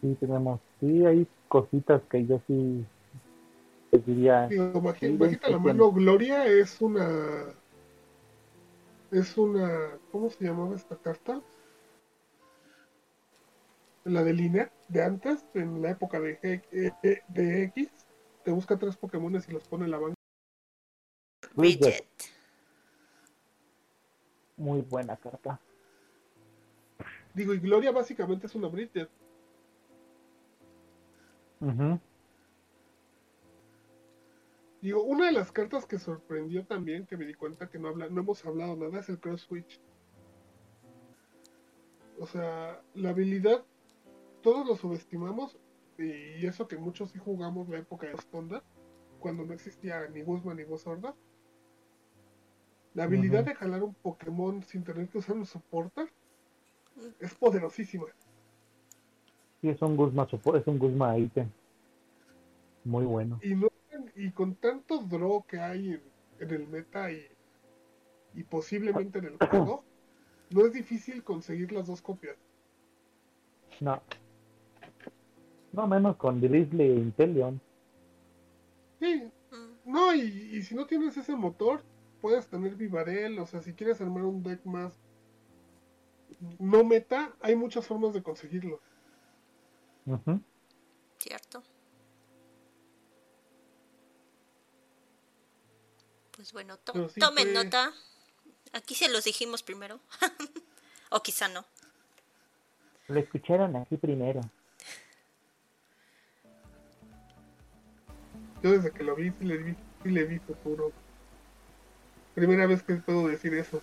Sí, 0.00 0.16
tenemos. 0.20 0.60
Sí, 0.80 1.04
hay 1.04 1.26
cositas 1.48 2.02
que 2.10 2.26
yo 2.26 2.40
sí 2.46 2.84
les 3.92 4.06
diría. 4.06 4.48
Digo, 4.48 4.80
baji- 4.82 5.00
Sí, 5.00 5.16
bajita 5.16 5.48
la 5.50 5.58
mano, 5.58 5.90
Gloria 5.92 6.46
es 6.46 6.80
una. 6.80 7.54
Es 9.10 9.36
una. 9.38 9.98
¿Cómo 10.12 10.28
se 10.30 10.44
llamaba 10.44 10.74
esta 10.76 10.96
carta? 10.96 11.40
La 14.04 14.22
de 14.22 14.34
línea, 14.34 14.70
de 14.88 15.02
antes, 15.02 15.46
en 15.54 15.80
la 15.80 15.90
época 15.92 16.20
de, 16.20 16.38
G- 16.40 16.62
eh, 16.72 16.92
eh, 17.02 17.22
de 17.28 17.64
X. 17.64 17.88
Te 18.44 18.50
busca 18.50 18.76
tres 18.76 18.96
Pokémones 18.98 19.48
y 19.48 19.52
los 19.52 19.66
pone 19.66 19.86
en 19.86 19.90
la 19.92 19.98
banca. 19.98 20.14
Bridget. 21.54 22.04
Muy 24.56 24.82
buena 24.82 25.16
carta. 25.16 25.60
Digo, 27.34 27.52
y 27.54 27.58
Gloria 27.58 27.90
básicamente 27.90 28.46
es 28.46 28.54
una 28.54 28.68
Bridget. 28.68 29.08
Digo, 34.80 35.02
una 35.02 35.26
de 35.26 35.32
las 35.32 35.50
cartas 35.50 35.86
que 35.86 35.98
sorprendió 35.98 36.66
también, 36.66 37.06
que 37.06 37.16
me 37.16 37.24
di 37.24 37.34
cuenta 37.34 37.70
que 37.70 37.78
no, 37.78 37.88
habla, 37.88 38.08
no 38.08 38.20
hemos 38.20 38.44
hablado 38.44 38.76
nada, 38.76 39.00
es 39.00 39.08
el 39.08 39.18
Cross 39.18 39.42
Switch. 39.42 39.80
O 42.20 42.26
sea, 42.26 42.80
la 42.94 43.10
habilidad, 43.10 43.64
todos 44.42 44.66
lo 44.66 44.76
subestimamos, 44.76 45.58
y 45.98 46.46
eso 46.46 46.68
que 46.68 46.76
muchos 46.76 47.10
sí 47.10 47.18
jugamos 47.18 47.68
la 47.68 47.78
época 47.78 48.06
de 48.06 48.18
Stonda, 48.18 48.62
cuando 49.20 49.44
no 49.44 49.54
existía 49.54 50.06
ni 50.08 50.22
Guzman 50.22 50.58
ni 50.58 50.64
voz 50.64 50.82
sorda. 50.82 51.14
La 52.94 53.04
habilidad 53.04 53.44
de 53.44 53.54
jalar 53.54 53.82
un 53.82 53.94
Pokémon 53.94 54.62
sin 54.62 54.84
tener 54.84 55.08
que 55.08 55.18
usar 55.18 55.36
un 55.36 55.46
soporter 55.46 56.08
es 57.20 57.34
poderosísima. 57.34 58.06
Sí, 59.60 59.68
es 59.68 59.82
un 59.82 59.96
Guzma, 59.96 60.28
es 60.30 60.66
un 60.66 60.78
Guzma 60.78 61.18
ítem. 61.18 61.48
Muy 62.84 63.04
bueno. 63.04 63.40
Y, 63.42 63.54
no, 63.54 63.68
y 64.14 64.30
con 64.30 64.54
tanto 64.54 64.98
draw 64.98 65.44
que 65.44 65.58
hay 65.58 65.94
en, 65.94 66.02
en 66.38 66.50
el 66.50 66.68
meta 66.68 67.10
y, 67.10 67.26
y 68.34 68.42
posiblemente 68.44 69.18
en 69.18 69.24
el 69.24 69.38
juego, 69.50 69.82
no 70.50 70.66
es 70.66 70.72
difícil 70.72 71.24
conseguir 71.24 71.72
las 71.72 71.86
dos 71.88 72.00
copias. 72.00 72.36
No. 73.80 74.00
No 75.72 75.88
menos 75.88 76.16
con 76.16 76.40
Drizzly 76.40 76.84
e 76.84 76.94
Inteleon. 76.94 77.60
Sí, 79.00 79.32
Mm, 79.54 79.92
no, 79.92 80.14
y, 80.14 80.20
y 80.20 80.62
si 80.62 80.74
no 80.74 80.86
tienes 80.86 81.16
ese 81.16 81.36
motor, 81.36 81.82
puedes 82.24 82.48
tener 82.48 82.74
Vivarel, 82.74 83.38
o 83.38 83.46
sea, 83.46 83.60
si 83.60 83.74
quieres 83.74 84.00
armar 84.00 84.24
un 84.24 84.42
deck 84.42 84.64
más 84.64 84.94
no 86.58 86.82
meta, 86.82 87.36
hay 87.42 87.54
muchas 87.54 87.86
formas 87.86 88.14
de 88.14 88.22
conseguirlo. 88.22 88.80
Cierto. 91.18 91.62
Pues 96.34 96.54
bueno, 96.54 96.78
to- 96.78 97.10
sí 97.10 97.20
tomen 97.20 97.52
fue- 97.52 97.64
nota. 97.64 97.92
Aquí 98.72 98.94
se 98.94 99.10
los 99.10 99.24
dijimos 99.24 99.62
primero. 99.62 100.00
o 101.10 101.22
quizá 101.22 101.48
no. 101.48 101.66
Lo 103.08 103.20
escucharon 103.20 103.76
aquí 103.76 103.98
primero. 103.98 104.40
Yo 108.62 108.70
desde 108.70 108.90
que 108.92 109.02
lo 109.04 109.14
vi, 109.14 109.30
sí 109.30 109.44
le 109.44 109.58
vi, 109.58 109.76
sí 110.02 110.08
le 110.10 110.24
vi 110.24 110.38
futuro. 110.38 110.90
Primera 112.34 112.66
vez 112.66 112.82
que 112.82 112.94
puedo 112.96 113.28
decir 113.28 113.54
eso. 113.54 113.80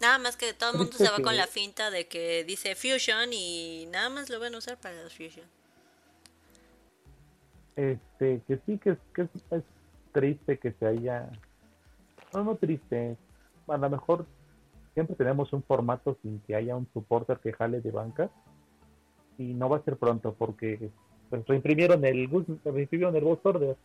Nada 0.00 0.18
más 0.18 0.36
que 0.36 0.52
todo 0.52 0.72
el 0.72 0.78
mundo 0.78 0.92
se 0.96 1.08
va 1.08 1.20
con 1.20 1.36
la 1.36 1.46
finta 1.46 1.90
de 1.90 2.08
que 2.08 2.42
dice 2.44 2.74
Fusion 2.74 3.32
y 3.32 3.86
nada 3.92 4.10
más 4.10 4.30
lo 4.30 4.40
van 4.40 4.54
a 4.54 4.58
usar 4.58 4.76
para 4.78 5.00
los 5.02 5.12
Fusion. 5.14 5.46
Este, 7.76 8.42
que 8.46 8.58
sí, 8.66 8.78
que, 8.78 8.90
es, 8.90 8.98
que 9.14 9.22
es, 9.22 9.28
es 9.52 9.62
triste 10.12 10.58
que 10.58 10.72
se 10.72 10.86
haya. 10.86 11.30
No, 12.34 12.42
no 12.44 12.56
triste. 12.56 13.16
A 13.68 13.76
lo 13.76 13.90
mejor 13.90 14.26
siempre 14.94 15.14
tenemos 15.14 15.52
un 15.52 15.62
formato 15.62 16.18
sin 16.20 16.40
que 16.40 16.54
haya 16.56 16.74
un 16.76 16.88
supporter 16.92 17.38
que 17.38 17.52
jale 17.52 17.80
de 17.80 17.90
banca. 17.92 18.28
Y 19.38 19.54
no 19.54 19.68
va 19.68 19.78
a 19.78 19.84
ser 19.84 19.96
pronto 19.96 20.34
porque 20.34 20.90
pues, 21.30 21.46
reimprimieron 21.46 22.04
el 22.04 22.28
Gus- 22.28 22.58
reimprimieron 22.64 23.14
el 23.16 23.22
Ghost 23.24 23.46
Order. 23.46 23.76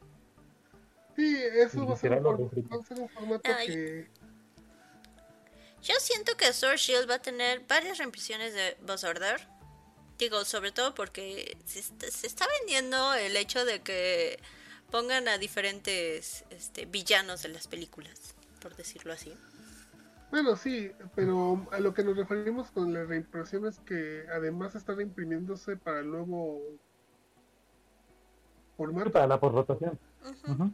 Sí, 1.17 1.35
eso 1.35 1.85
va 1.85 1.95
a 1.95 1.97
ser 1.97 2.11
un, 2.13 2.21
formato, 2.23 2.49
repito. 2.55 2.69
va 2.77 2.81
a 2.81 2.85
ser 2.85 2.99
un 2.99 3.09
formato 3.09 3.49
Ay. 3.57 3.67
que 3.67 4.07
Yo 5.81 5.95
siento 5.99 6.37
que 6.37 6.53
Sword 6.53 6.77
Shield 6.77 7.09
va 7.09 7.15
a 7.15 7.21
tener 7.21 7.65
varias 7.67 7.97
reimpresiones 7.97 8.53
de 8.53 8.77
Boss 8.85 9.03
Order. 9.03 9.41
Digo, 10.19 10.45
sobre 10.45 10.71
todo 10.71 10.93
porque 10.95 11.57
se 11.65 11.79
está, 11.79 12.09
se 12.09 12.27
está 12.27 12.45
vendiendo 12.59 13.13
el 13.15 13.35
hecho 13.35 13.65
de 13.65 13.81
que 13.81 14.39
pongan 14.91 15.27
a 15.27 15.37
diferentes 15.37 16.45
este, 16.51 16.85
villanos 16.85 17.41
de 17.43 17.49
las 17.49 17.67
películas, 17.67 18.35
por 18.61 18.75
decirlo 18.75 19.11
así. 19.13 19.33
Bueno, 20.31 20.55
sí, 20.55 20.91
pero 21.15 21.67
a 21.71 21.79
lo 21.79 21.93
que 21.93 22.03
nos 22.03 22.15
referimos 22.17 22.69
con 22.71 22.93
la 22.93 23.03
reimpresión 23.05 23.65
es 23.65 23.79
que 23.79 24.25
además 24.31 24.75
está 24.75 24.93
reimprimiéndose 24.93 25.77
para 25.77 25.99
el 26.01 26.11
nuevo 26.11 26.61
Sí, 26.67 26.79
formato. 28.77 29.11
para 29.11 29.25
la 29.27 29.39
posrotación. 29.39 29.97
Ujú. 30.23 30.51
Ujú. 30.51 30.73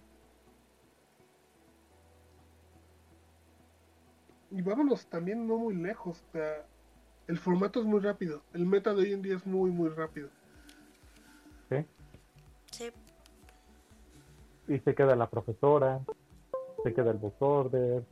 Y 4.53 4.61
vámonos 4.61 5.05
también 5.07 5.47
no 5.47 5.57
muy 5.57 5.75
lejos. 5.75 6.23
O 6.29 6.31
sea, 6.31 6.65
el 7.27 7.37
formato 7.39 7.79
es 7.79 7.85
muy 7.85 7.99
rápido. 7.99 8.43
El 8.53 8.65
meta 8.65 8.93
de 8.93 9.01
hoy 9.01 9.13
en 9.13 9.21
día 9.21 9.35
es 9.35 9.45
muy, 9.45 9.71
muy 9.71 9.89
rápido. 9.89 10.29
¿Sí? 11.69 11.85
Sí. 12.71 12.91
Y 14.67 14.79
se 14.79 14.93
queda 14.95 15.15
la 15.15 15.29
profesora, 15.29 15.99
se 16.83 16.93
queda 16.93 17.11
el 17.11 17.17
boss 17.17 17.33
order, 17.39 18.03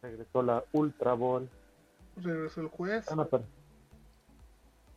regresó 0.00 0.42
la 0.42 0.64
Ultra 0.72 1.14
Ball. 1.14 1.48
Regresó 2.16 2.60
el 2.60 2.68
juez. 2.68 3.10
Ah, 3.10 3.16
no, 3.16 3.26
pero- 3.26 3.44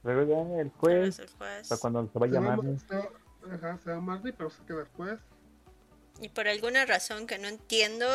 Regresa 0.03 0.61
el 0.61 0.69
juez, 0.69 0.95
Eres 0.95 1.19
el 1.19 1.29
juez. 1.37 1.79
cuando 1.81 2.07
se 2.07 2.19
va 2.19 2.25
a 2.25 2.29
Se 2.29 2.35
va, 2.35 2.41
llamar. 2.41 2.79
se 2.79 2.95
va- 2.95 3.55
ajá, 3.55 3.77
se 3.79 3.91
va 3.91 3.99
Marley, 3.99 4.31
pero 4.31 4.49
se 4.49 4.63
queda 4.63 4.81
el 4.81 4.87
juez. 4.89 5.19
Y 6.21 6.29
por 6.29 6.47
alguna 6.47 6.85
razón 6.85 7.27
que 7.27 7.37
no 7.37 7.47
entiendo, 7.47 8.07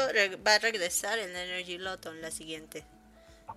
va 0.47 0.55
a 0.57 0.59
regresar 0.59 1.19
el 1.19 1.31
Energy 1.35 1.79
Lotto 1.79 2.11
en 2.11 2.21
la 2.21 2.31
siguiente. 2.31 2.85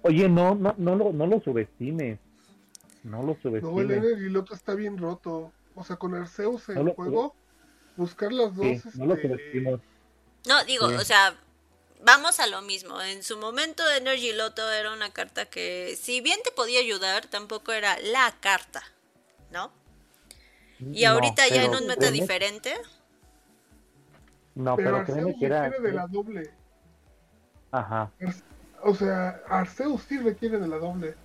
Oye, 0.04 0.30
no, 0.30 0.54
no, 0.56 0.76
no, 0.78 0.96
lo, 0.96 1.12
no 1.14 1.26
lo 1.26 1.39
subestimes. 1.41 2.20
No 3.04 3.18
lo 3.22 3.26
No, 3.28 3.32
el 3.34 3.41
subestimes. 3.41 3.98
Energy 3.98 4.30
Loto 4.30 4.54
está 4.54 4.76
bien 4.76 4.98
roto. 4.98 5.52
O 5.74 5.84
sea, 5.84 5.96
con 5.96 6.14
Arceus 6.16 6.70
en 6.70 6.76
No 6.76 6.84
lo- 6.84 6.93
juego, 6.93 7.36
buscar 7.98 8.32
las 8.32 8.56
dos. 8.56 8.66
Sí, 8.66 8.82
no 8.96 9.06
lo 9.08 9.16
este, 9.16 9.28
subestimes. 9.30 9.80
No, 10.48 10.64
digo, 10.66 10.89
Sí. 10.89 10.96
o 10.96 11.04
sea, 11.06 11.36
vamos 12.04 12.39
a 12.39 12.46
lo 12.48 12.62
mismo. 12.62 13.02
En 13.02 13.24
su 13.24 13.38
momento 13.38 13.84
Energy 13.91 14.32
Lotto 14.34 14.70
era 14.72 14.93
una 14.93 15.12
carta 15.12 15.46
que, 15.48 15.98
si 16.00 16.22
bien 16.22 16.39
te 16.43 16.52
podía 16.52 16.80
ayudar, 16.80 17.26
tampoco 17.28 17.72
era 17.74 17.98
la 18.00 18.36
carta, 18.41 18.84
¿no? 19.52 19.72
Y 20.80 21.04
No, 21.04 21.12
ahorita 21.12 21.48
ya 21.48 21.64
en 21.64 21.74
un 21.74 21.88
meta 21.88 22.12
diferente, 22.12 22.76
No, 24.56 24.76
pero 24.76 24.91
pero 24.93 25.03
créeme 25.06 25.22
Arceus 25.22 25.39
que 25.39 25.45
era. 25.45 25.64
requiere 25.70 25.88
de 25.89 25.93
la 25.95 26.08
doble. 26.08 26.49
Ajá. 27.72 28.10
O 28.84 28.93
sea, 28.95 29.41
Arceus 29.49 30.01
sí 30.03 30.18
requiere 30.20 30.58
de 30.60 30.68
la 30.68 30.78
doble. 30.78 31.16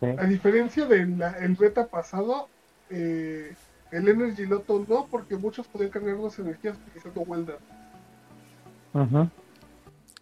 Sí. 0.00 0.06
A 0.16 0.24
diferencia 0.24 0.86
del 0.86 1.16
beta 1.58 1.86
pasado, 1.88 2.48
eh, 2.90 3.54
el 3.90 4.08
Energy 4.08 4.46
Loto 4.46 4.84
no, 4.88 5.06
porque 5.10 5.36
muchos 5.36 5.66
podían 5.66 5.90
cargar 5.90 6.16
dos 6.18 6.38
energías 6.38 6.76
utilizando 6.86 7.22
Welder. 7.22 7.58
Ujú. 8.94 9.28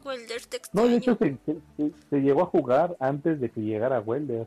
Welder 0.04 0.46
te 0.46 0.60
No, 0.72 0.86
de 0.86 0.96
extraño. 0.96 0.96
hecho 0.96 1.16
se, 1.16 1.36
se- 1.44 1.60
se- 1.76 2.08
se 2.08 2.16
llegó 2.20 2.42
a 2.42 2.46
jugar 2.46 2.96
antes 3.00 3.38
de 3.40 3.50
que 3.50 3.60
llegara 3.60 4.00
Welder. 4.00 4.46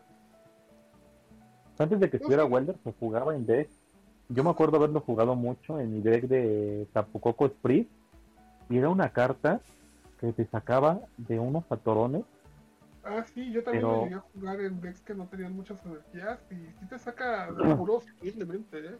Antes 1.77 1.99
de 1.99 2.09
que 2.09 2.17
estuviera 2.17 2.45
Welder 2.45 2.75
se 2.83 2.93
jugaba 2.99 3.35
en 3.35 3.45
deck. 3.45 3.69
Yo 4.29 4.43
me 4.43 4.51
acuerdo 4.51 4.77
haberlo 4.77 5.01
jugado 5.01 5.35
mucho 5.35 5.79
en 5.79 5.93
mi 5.93 6.01
deck 6.01 6.25
de 6.25 6.87
Tapu 6.93 7.19
Koko 7.19 7.47
Spree. 7.49 7.87
Y 8.69 8.77
era 8.77 8.89
una 8.89 9.09
carta 9.09 9.61
que 10.19 10.31
te 10.33 10.45
sacaba 10.45 10.99
de 11.17 11.39
unos 11.39 11.63
atorones. 11.71 12.23
Ah, 13.03 13.23
sí, 13.33 13.51
yo 13.51 13.63
también 13.63 13.83
Pero- 13.85 14.03
llegué 14.03 14.15
a 14.15 14.19
jugar 14.19 14.61
en 14.61 14.81
decks 14.81 15.01
que 15.01 15.15
no 15.15 15.25
tenían 15.25 15.55
muchas 15.55 15.83
energías 15.83 16.39
y 16.51 16.55
sí 16.79 16.85
te 16.87 16.99
saca 16.99 17.51
de 17.51 17.75
puros 17.75 18.03
simplemente, 18.21 18.77
¿eh? 18.85 18.97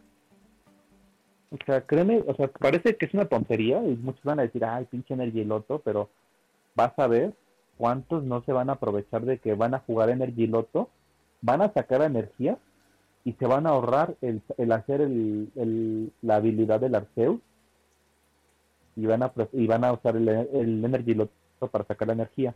O 1.52 1.56
sea, 1.66 1.80
créeme, 1.82 2.22
o 2.26 2.34
sea, 2.34 2.48
parece 2.48 2.96
que 2.96 3.06
es 3.06 3.14
una 3.14 3.26
tontería 3.26 3.82
y 3.84 3.96
muchos 3.96 4.22
van 4.24 4.38
a 4.40 4.42
decir, 4.42 4.64
ay, 4.64 4.84
pinche 4.86 5.14
Energy 5.14 5.44
Loto, 5.44 5.80
pero 5.84 6.08
vas 6.74 6.96
a 6.98 7.06
ver 7.06 7.34
cuántos 7.76 8.22
no 8.24 8.42
se 8.42 8.52
van 8.52 8.70
a 8.70 8.74
aprovechar 8.74 9.24
de 9.24 9.38
que 9.38 9.54
van 9.54 9.74
a 9.74 9.80
jugar 9.80 10.10
Energy 10.10 10.46
Loto, 10.46 10.88
van 11.42 11.62
a 11.62 11.72
sacar 11.72 12.02
energía 12.02 12.56
y 13.24 13.32
se 13.34 13.46
van 13.46 13.66
a 13.66 13.70
ahorrar 13.70 14.16
el, 14.22 14.42
el 14.56 14.72
hacer 14.72 15.00
el, 15.02 15.50
el- 15.56 16.12
la 16.22 16.36
habilidad 16.36 16.80
del 16.80 16.94
Arceus 16.94 17.40
y 18.96 19.06
van 19.06 19.22
a, 19.22 19.32
y 19.52 19.66
van 19.66 19.84
a 19.84 19.92
usar 19.92 20.16
el, 20.16 20.28
el 20.28 20.84
Energy 20.84 21.14
Loto 21.14 21.32
para 21.70 21.84
sacar 21.84 22.08
la 22.08 22.14
energía. 22.14 22.54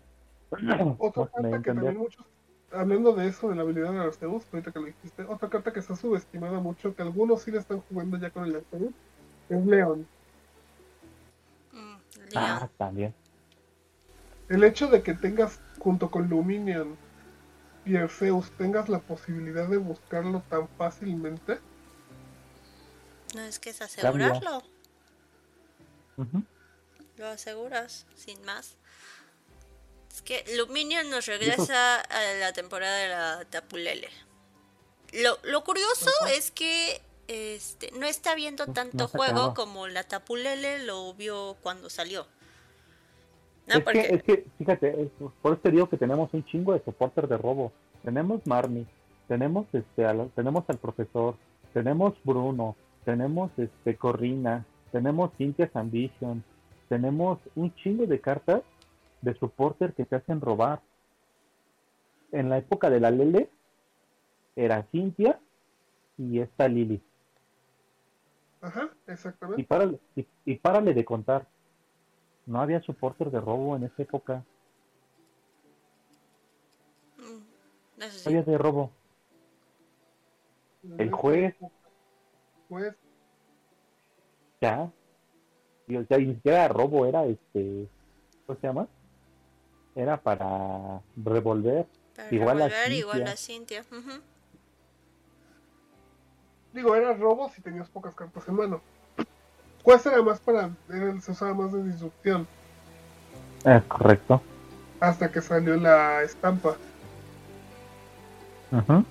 Otra 0.99 1.25
me 1.43 1.51
carta 1.51 1.63
que 1.63 1.71
también 1.75 1.97
muchos, 1.99 2.25
hablando 2.73 3.13
de 3.15 3.29
eso, 3.29 3.49
de 3.51 3.57
la 3.57 3.63
habilidad 3.63 3.93
de 3.93 4.01
Arceus, 4.01 4.43
ahorita 4.53 4.73
que 4.73 4.81
lo 4.81 4.87
dijiste, 4.87 5.23
otra 5.25 5.49
carta 5.49 5.73
que 5.73 5.81
está 5.81 5.95
subestimada 5.97 6.61
mucho, 6.61 6.95
que 6.95 7.03
algunos 7.03 7.43
sí 7.43 7.51
la 7.51 7.61
están 7.61 7.81
jugando 7.89 8.17
ya 8.19 8.31
con 8.31 8.45
el 8.45 8.57
Arceus, 8.57 8.93
es 9.49 9.67
Leon. 9.67 10.07
Mm, 11.73 11.95
Ah, 12.35 12.57
Leon. 12.59 12.71
también. 12.79 13.15
El 14.49 14.65
hecho 14.65 14.89
de 14.89 15.03
que 15.03 15.15
tengas, 15.15 15.61
junto 15.79 16.11
con 16.11 16.29
Luminion 16.29 16.97
y 17.85 17.97
Arceus, 17.97 18.51
tengas 18.57 18.89
la 18.89 18.99
posibilidad 18.99 19.69
de 19.69 19.77
buscarlo 19.77 20.43
tan 20.49 20.69
fácilmente, 20.77 21.59
No 23.35 23.43
es 23.43 23.59
que 23.59 23.71
es 23.71 23.83
asegurarlo. 23.83 24.63
Lo 27.17 27.29
aseguras, 27.29 28.07
sin 28.17 28.43
más. 28.45 28.77
Es 30.13 30.23
que 30.23 30.45
Luminion 30.57 31.11
nos 31.11 31.27
regresa 31.27 32.01
a 32.01 32.35
la 32.39 32.53
temporada 32.53 32.97
de 32.99 33.09
la 33.09 33.45
Tapulele. 33.51 34.09
Lo, 35.13 35.39
lo 35.43 35.65
curioso 35.65 36.11
es 36.29 36.51
que 36.51 37.03
este, 37.27 37.91
no 37.93 38.07
está 38.07 38.35
viendo 38.35 38.67
tanto 38.67 38.97
no 38.97 39.09
juego 39.09 39.41
acaba. 39.41 39.55
como 39.55 39.89
la 39.89 40.05
Tapulele 40.05 40.85
lo 40.85 41.15
vio 41.15 41.57
cuando 41.63 41.91
salió. 41.91 42.27
No, 43.67 43.75
es, 43.77 43.81
porque 43.85 44.03
que, 44.03 44.15
es 44.15 44.23
que, 44.23 44.47
fíjate, 44.59 45.03
es- 45.03 45.11
por 45.43 45.53
eso 45.53 45.63
te 45.63 45.71
digo 45.71 45.89
que 45.89 45.97
tenemos 45.97 46.33
un 46.35 46.45
chingo 46.45 46.73
de 46.73 46.81
soportes 46.85 47.29
de 47.29 47.37
robo. 47.39 47.73
Tenemos 48.03 48.47
Marnie, 48.47 48.87
tenemos 49.29 49.67
este, 49.73 50.05
al, 50.05 50.31
tenemos 50.35 50.65
al 50.69 50.79
profesor, 50.79 51.37
tenemos 51.73 52.15
Bruno, 52.25 52.77
tenemos 53.05 53.51
este 53.59 53.97
Corrina, 53.97 54.67
tenemos 54.93 55.31
Cynthia's 55.39 55.75
Ambition, 55.75 56.45
tenemos 56.89 57.39
un 57.55 57.75
chingo 57.77 58.07
de 58.07 58.21
cartas 58.21 58.63
de 59.23 59.35
supporter 59.35 59.95
que 59.95 60.05
te 60.05 60.17
hacen 60.17 60.41
robar. 60.41 60.81
En 62.33 62.51
la 62.51 62.59
época 62.59 62.91
de 62.91 63.01
la 63.01 63.11
Lele 63.11 63.49
era 64.57 64.83
Cynthia 64.93 65.41
y 66.19 66.41
esta 66.41 66.69
Lily. 66.69 67.01
ajá, 68.61 68.91
Y 69.07 69.11
exactamente. 69.11 69.65
párale, 69.65 69.99
y, 70.17 70.27
y 70.45 70.57
párale 70.57 70.93
de 70.95 71.05
contar. 71.05 71.47
No 72.47 72.61
había 72.61 72.81
supporter 72.83 73.31
de 73.31 73.41
robo 73.41 73.77
en 73.77 73.85
esa 73.85 74.03
época. 74.03 74.45
mm, 77.19 78.03
eso 78.03 78.31
No 78.31 78.37
había 78.39 78.43
de 78.43 78.59
robo. 78.59 78.91
el 80.99 81.11
juez. 81.13 81.55
Juez, 82.69 82.95
Ya. 84.61 84.91
Y, 85.87 85.97
o 85.97 86.07
sea, 86.07 86.19
ni 86.19 86.35
siquiera 86.35 86.69
robo, 86.69 87.05
era 87.07 87.25
este. 87.27 87.87
¿Cómo 88.47 88.59
se 88.59 88.67
llama? 88.67 88.89
Era 89.95 90.21
para 90.21 91.01
revolver. 91.17 91.87
Para 92.17 92.35
igual 92.35 92.63
a 92.63 92.69
revolver, 92.69 92.93
igual 92.93 93.27
Cynthia. 93.37 93.81
a 93.81 93.85
Cintia. 93.85 94.23
digo, 96.73 96.95
era 96.97 97.15
robo 97.15 97.49
si 97.51 97.63
tenías 97.63 97.89
pocas 97.91 98.15
cartas 98.15 98.47
en 98.49 98.55
mano. 98.55 98.83
Juez 99.85 100.05
era 100.07 100.23
más 100.23 100.41
para, 100.41 100.71
era- 100.89 101.21
se 101.21 101.31
usaba 101.33 101.55
más 101.55 101.73
de 101.73 101.85
disrupción, 101.85 102.47
Es 103.65 103.83
correcto. 103.85 104.43
hasta 104.99 105.31
que 105.31 105.41
salió 105.43 105.77
la 105.77 106.23
estampa. 106.23 106.77
Ujú. 108.73 109.05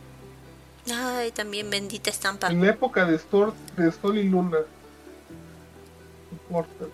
Ay, 0.93 1.31
también 1.31 1.69
bendita 1.69 2.09
estampa. 2.09 2.47
En 2.47 2.59
la 2.61 2.71
época 2.71 3.05
de, 3.05 3.15
Stor, 3.17 3.53
de 3.77 3.91
Sol 3.91 4.17
y 4.17 4.27
Luna. 4.27 4.57
Portals. 6.49 6.91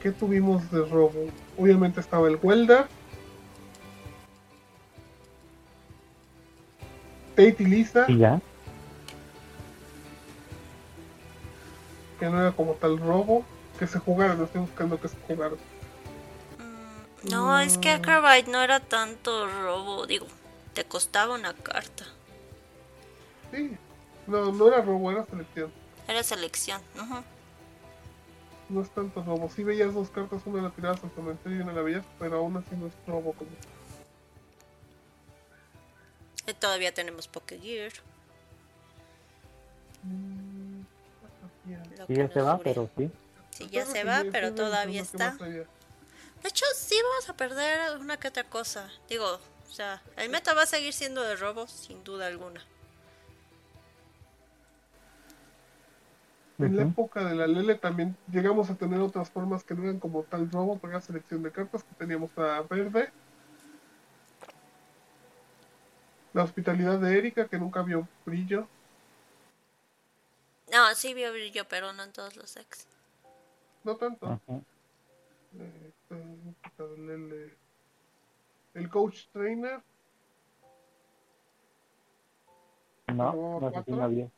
¿Qué 0.00 0.12
tuvimos 0.12 0.70
de 0.70 0.84
robo? 0.86 1.26
Obviamente 1.58 2.00
estaba 2.00 2.28
el 2.28 2.38
Welder. 2.40 2.86
Tate 7.34 7.56
y 7.58 7.64
Lisa, 7.66 8.04
Y 8.08 8.18
ya. 8.18 8.40
Que 12.18 12.26
no 12.26 12.40
era 12.40 12.52
como 12.52 12.74
tal 12.74 12.98
robo. 12.98 13.44
Que 13.78 13.86
se 13.86 13.98
jugara, 13.98 14.34
no 14.34 14.44
estoy 14.44 14.60
buscando 14.62 15.00
que 15.00 15.08
se 15.08 15.16
jugara. 15.28 15.54
Mm, 16.58 17.28
No, 17.30 17.58
es 17.60 17.78
que 17.78 17.90
Acrobite 17.90 18.50
no 18.50 18.60
era 18.60 18.80
tanto 18.80 19.46
robo. 19.46 20.06
Digo, 20.06 20.26
te 20.74 20.84
costaba 20.84 21.34
una 21.34 21.54
carta. 21.54 22.04
Sí, 23.52 23.76
no, 24.26 24.52
no 24.52 24.68
era 24.68 24.80
robo, 24.82 25.10
era 25.10 25.24
selección. 25.26 25.70
Era 26.08 26.22
selección. 26.22 26.80
No 28.68 28.82
es 28.82 28.90
tanto 28.90 29.22
robo. 29.22 29.48
Si 29.48 29.62
veías 29.64 29.94
dos 29.94 30.10
cartas, 30.10 30.42
una 30.44 30.62
la 30.62 30.70
tirabas 30.70 31.02
al 31.02 31.10
cementerio 31.12 31.58
y 31.58 31.62
una 31.62 31.72
la 31.72 31.82
veías, 31.82 32.04
pero 32.18 32.38
aún 32.38 32.56
así 32.56 32.74
no 32.76 32.88
es 32.88 32.92
robo. 33.06 33.32
Como... 33.32 33.50
Y 36.46 36.54
todavía 36.54 36.92
tenemos 36.92 37.28
Pokegear. 37.28 37.92
Mm, 40.02 40.47
lo 41.98 42.08
Sí, 42.08 42.14
que 42.14 42.16
ya 42.16 42.28
se 42.30 42.42
va, 42.42 42.58
dure. 42.58 42.64
pero 42.64 42.90
sí. 42.96 43.10
Sí, 43.50 43.68
ya 43.70 43.84
se 43.86 44.04
va, 44.04 44.24
pero 44.32 44.54
todavía 44.54 45.02
está. 45.02 45.38
De 46.42 46.48
hecho, 46.48 46.64
sí 46.76 46.96
vamos 47.10 47.28
a 47.28 47.36
perder 47.36 47.98
una 47.98 48.16
que 48.18 48.28
otra 48.28 48.44
cosa. 48.44 48.90
Digo, 49.08 49.26
o 49.68 49.72
sea, 49.72 50.02
el 50.16 50.30
meta 50.30 50.54
va 50.54 50.62
a 50.62 50.66
seguir 50.66 50.92
siendo 50.92 51.22
de 51.22 51.36
robos, 51.36 51.70
sin 51.70 52.02
duda 52.04 52.26
alguna. 52.26 52.64
En 56.58 56.76
la 56.76 56.82
época 56.82 57.24
de 57.24 57.34
la 57.36 57.46
Lele 57.46 57.76
también 57.76 58.16
llegamos 58.30 58.68
a 58.68 58.74
tener 58.76 59.00
otras 59.00 59.30
formas 59.30 59.64
que 59.64 59.74
no 59.74 59.84
eran 59.84 60.00
como 60.00 60.24
tal 60.24 60.50
robo, 60.50 60.78
pero 60.78 60.92
era 60.92 61.00
selección 61.00 61.42
de 61.42 61.52
cartas, 61.52 61.84
que 61.84 61.94
teníamos 61.94 62.36
a 62.36 62.62
Verde. 62.62 63.12
La 66.32 66.42
hospitalidad 66.44 66.98
de 67.00 67.18
Erika, 67.18 67.48
que 67.48 67.58
nunca 67.58 67.82
vio 67.82 68.08
brillo. 68.24 68.66
No, 70.72 70.94
sí 70.94 71.14
vio 71.14 71.32
brillo, 71.32 71.66
pero 71.68 71.92
no 71.92 72.02
en 72.02 72.12
todos 72.12 72.36
los 72.36 72.54
decks. 72.54 72.86
No 73.84 73.96
tanto. 73.96 74.26
Ajá. 74.26 74.60
Eh, 75.58 75.92
eh. 76.10 77.56
El 78.74 78.88
coach 78.90 79.26
trainer, 79.32 79.82
No, 83.08 83.32
¿Como 83.32 83.60
no 83.60 83.60
sé 83.60 83.66
si 83.68 83.72
cuatro? 83.74 83.96
no 83.96 84.04
había. 84.04 84.30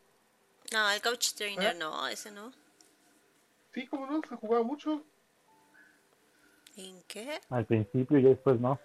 No, 0.73 0.91
el 0.91 1.03
coach 1.03 1.33
trainer 1.35 1.75
¿Eh? 1.75 1.79
no, 1.79 2.07
ese 2.07 2.31
no. 2.31 2.53
sí, 3.75 3.87
como 3.89 4.07
no, 4.07 4.21
se 4.29 4.37
jugaba 4.37 4.63
mucho. 4.65 5.03
¿En 6.77 7.03
qué? 7.09 7.41
Al 7.51 7.67
principio 7.67 8.19
y 8.19 8.23
después 8.23 8.61
no. 8.61 8.79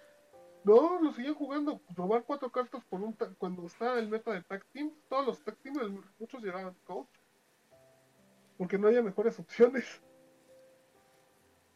No, 0.64 1.00
lo 1.00 1.12
seguían 1.12 1.34
jugando. 1.34 1.80
Robar 1.94 2.24
cuatro 2.24 2.50
cartas 2.50 2.82
por 2.90 3.00
un 3.00 3.14
ta- 3.14 3.30
cuando 3.38 3.64
está 3.66 3.96
el 4.00 4.08
meta 4.08 4.32
de 4.32 4.42
tag 4.42 4.64
team. 4.72 4.90
Todos 5.08 5.24
los 5.26 5.40
tag 5.44 5.56
team, 5.58 5.78
el- 5.78 6.02
muchos 6.18 6.42
llevaban 6.42 6.74
coach. 6.84 7.06
Porque 8.58 8.78
no 8.78 8.88
había 8.88 9.02
mejores 9.02 9.38
opciones. 9.38 9.84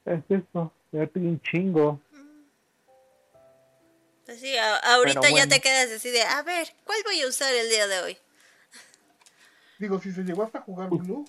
Es 0.04 0.22
eso, 0.28 0.72
ya 0.92 1.06
te 1.06 1.18
un 1.20 1.40
chingo. 1.40 2.00
Pues 4.24 4.40
sí, 4.40 4.56
a- 4.56 4.76
ahorita 4.76 5.30
ya 5.30 5.46
te 5.48 5.60
quedas 5.60 5.90
así 5.90 6.10
de, 6.10 6.22
a 6.22 6.42
ver, 6.42 6.68
¿cuál 6.84 6.98
voy 7.04 7.20
a 7.20 7.28
usar 7.28 7.52
el 7.54 7.68
día 7.68 7.86
de 7.86 8.00
hoy? 8.00 8.16
Digo, 9.78 9.98
si 9.98 10.12
se 10.12 10.22
llegó 10.22 10.42
hasta 10.42 10.60
jugar 10.60 10.90
Blue, 10.90 11.24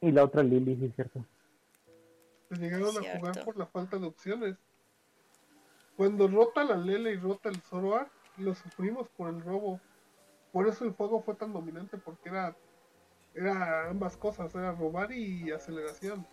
Y 0.00 0.12
la 0.12 0.24
otra 0.24 0.42
Lily, 0.42 0.76
sí 0.76 0.84
es 0.86 0.94
cierto. 0.94 1.24
se 2.48 2.56
llegaron 2.56 2.96
a 2.96 3.00
jugar 3.16 3.44
por 3.44 3.56
la 3.56 3.66
falta 3.66 3.98
de 3.98 4.06
opciones. 4.06 4.56
Cuando 5.96 6.28
rota 6.28 6.62
la 6.62 6.76
Lele 6.76 7.12
y 7.12 7.16
rota 7.16 7.48
el 7.48 7.60
Zoroark, 7.62 8.10
lo 8.36 8.54
sufrimos 8.54 9.08
por 9.16 9.30
el 9.30 9.40
robo. 9.42 9.80
Por 10.56 10.66
eso 10.68 10.86
el 10.86 10.94
fuego 10.94 11.20
fue 11.20 11.34
tan 11.34 11.52
dominante, 11.52 11.98
porque 11.98 12.30
era, 12.30 12.56
era 13.34 13.90
ambas 13.90 14.16
cosas, 14.16 14.54
era 14.54 14.72
robar 14.72 15.12
y 15.12 15.52
aceleración. 15.52 16.26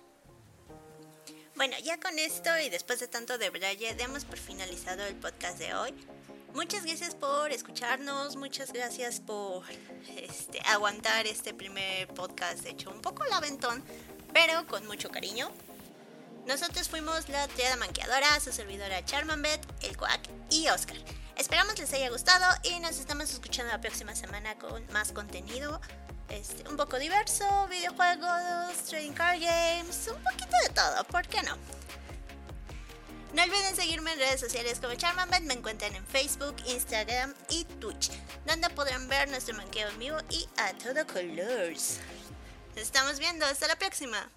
Bueno, 1.57 1.75
ya 1.83 1.99
con 1.99 2.17
esto 2.17 2.49
y 2.65 2.69
después 2.69 3.01
de 3.01 3.09
tanto 3.09 3.37
de 3.37 3.49
Braille, 3.49 3.95
demos 3.95 4.23
por 4.23 4.37
finalizado 4.37 5.03
el 5.03 5.17
podcast 5.17 5.59
de 5.59 5.73
hoy. 5.75 5.93
Muchas 6.53 6.85
gracias 6.85 7.15
por 7.15 7.51
escucharnos, 7.51 8.37
muchas 8.37 8.71
gracias 8.71 9.19
por 9.19 9.65
este, 10.15 10.61
aguantar 10.67 11.27
este 11.27 11.53
primer 11.53 12.07
podcast 12.07 12.65
hecho 12.65 12.91
un 12.91 13.01
poco 13.01 13.25
laventón, 13.25 13.83
pero 14.31 14.65
con 14.67 14.87
mucho 14.87 15.09
cariño. 15.09 15.51
Nosotros 16.47 16.87
fuimos 16.87 17.27
la 17.27 17.49
triada 17.49 17.75
manqueadora, 17.75 18.39
su 18.39 18.53
servidora 18.53 19.03
Charmanbet, 19.03 19.59
el 19.81 19.97
Quack 19.97 20.29
y 20.49 20.69
Oscar. 20.69 20.95
Esperamos 21.37 21.77
les 21.79 21.91
haya 21.93 22.09
gustado 22.09 22.45
y 22.63 22.79
nos 22.79 22.99
estamos 22.99 23.31
escuchando 23.31 23.71
la 23.71 23.81
próxima 23.81 24.15
semana 24.15 24.55
con 24.57 24.85
más 24.93 25.11
contenido. 25.11 25.81
Este, 26.29 26.67
un 26.69 26.77
poco 26.77 26.97
diverso, 26.99 27.67
videojuegos, 27.67 28.75
trading 28.87 29.13
card 29.13 29.39
games, 29.41 30.07
un 30.07 30.23
poquito 30.23 30.55
de 30.63 30.69
todo, 30.73 31.03
¿por 31.05 31.27
qué 31.27 31.41
no? 31.43 31.55
No 33.33 33.43
olviden 33.43 33.75
seguirme 33.75 34.13
en 34.13 34.19
redes 34.19 34.39
sociales 34.39 34.79
como 34.79 34.93
Charmanbet, 34.95 35.41
me 35.41 35.55
encuentran 35.55 35.95
en 35.95 36.05
Facebook, 36.05 36.55
Instagram 36.65 37.33
y 37.49 37.65
Twitch, 37.65 38.11
donde 38.45 38.69
podrán 38.69 39.07
ver 39.07 39.29
nuestro 39.29 39.55
manqueo 39.55 39.89
en 39.89 39.99
vivo 39.99 40.17
y 40.29 40.47
a 40.57 40.73
todo 40.73 41.05
colors. 41.07 41.99
Nos 42.75 42.83
estamos 42.83 43.19
viendo, 43.19 43.45
hasta 43.45 43.67
la 43.67 43.75
próxima. 43.75 44.29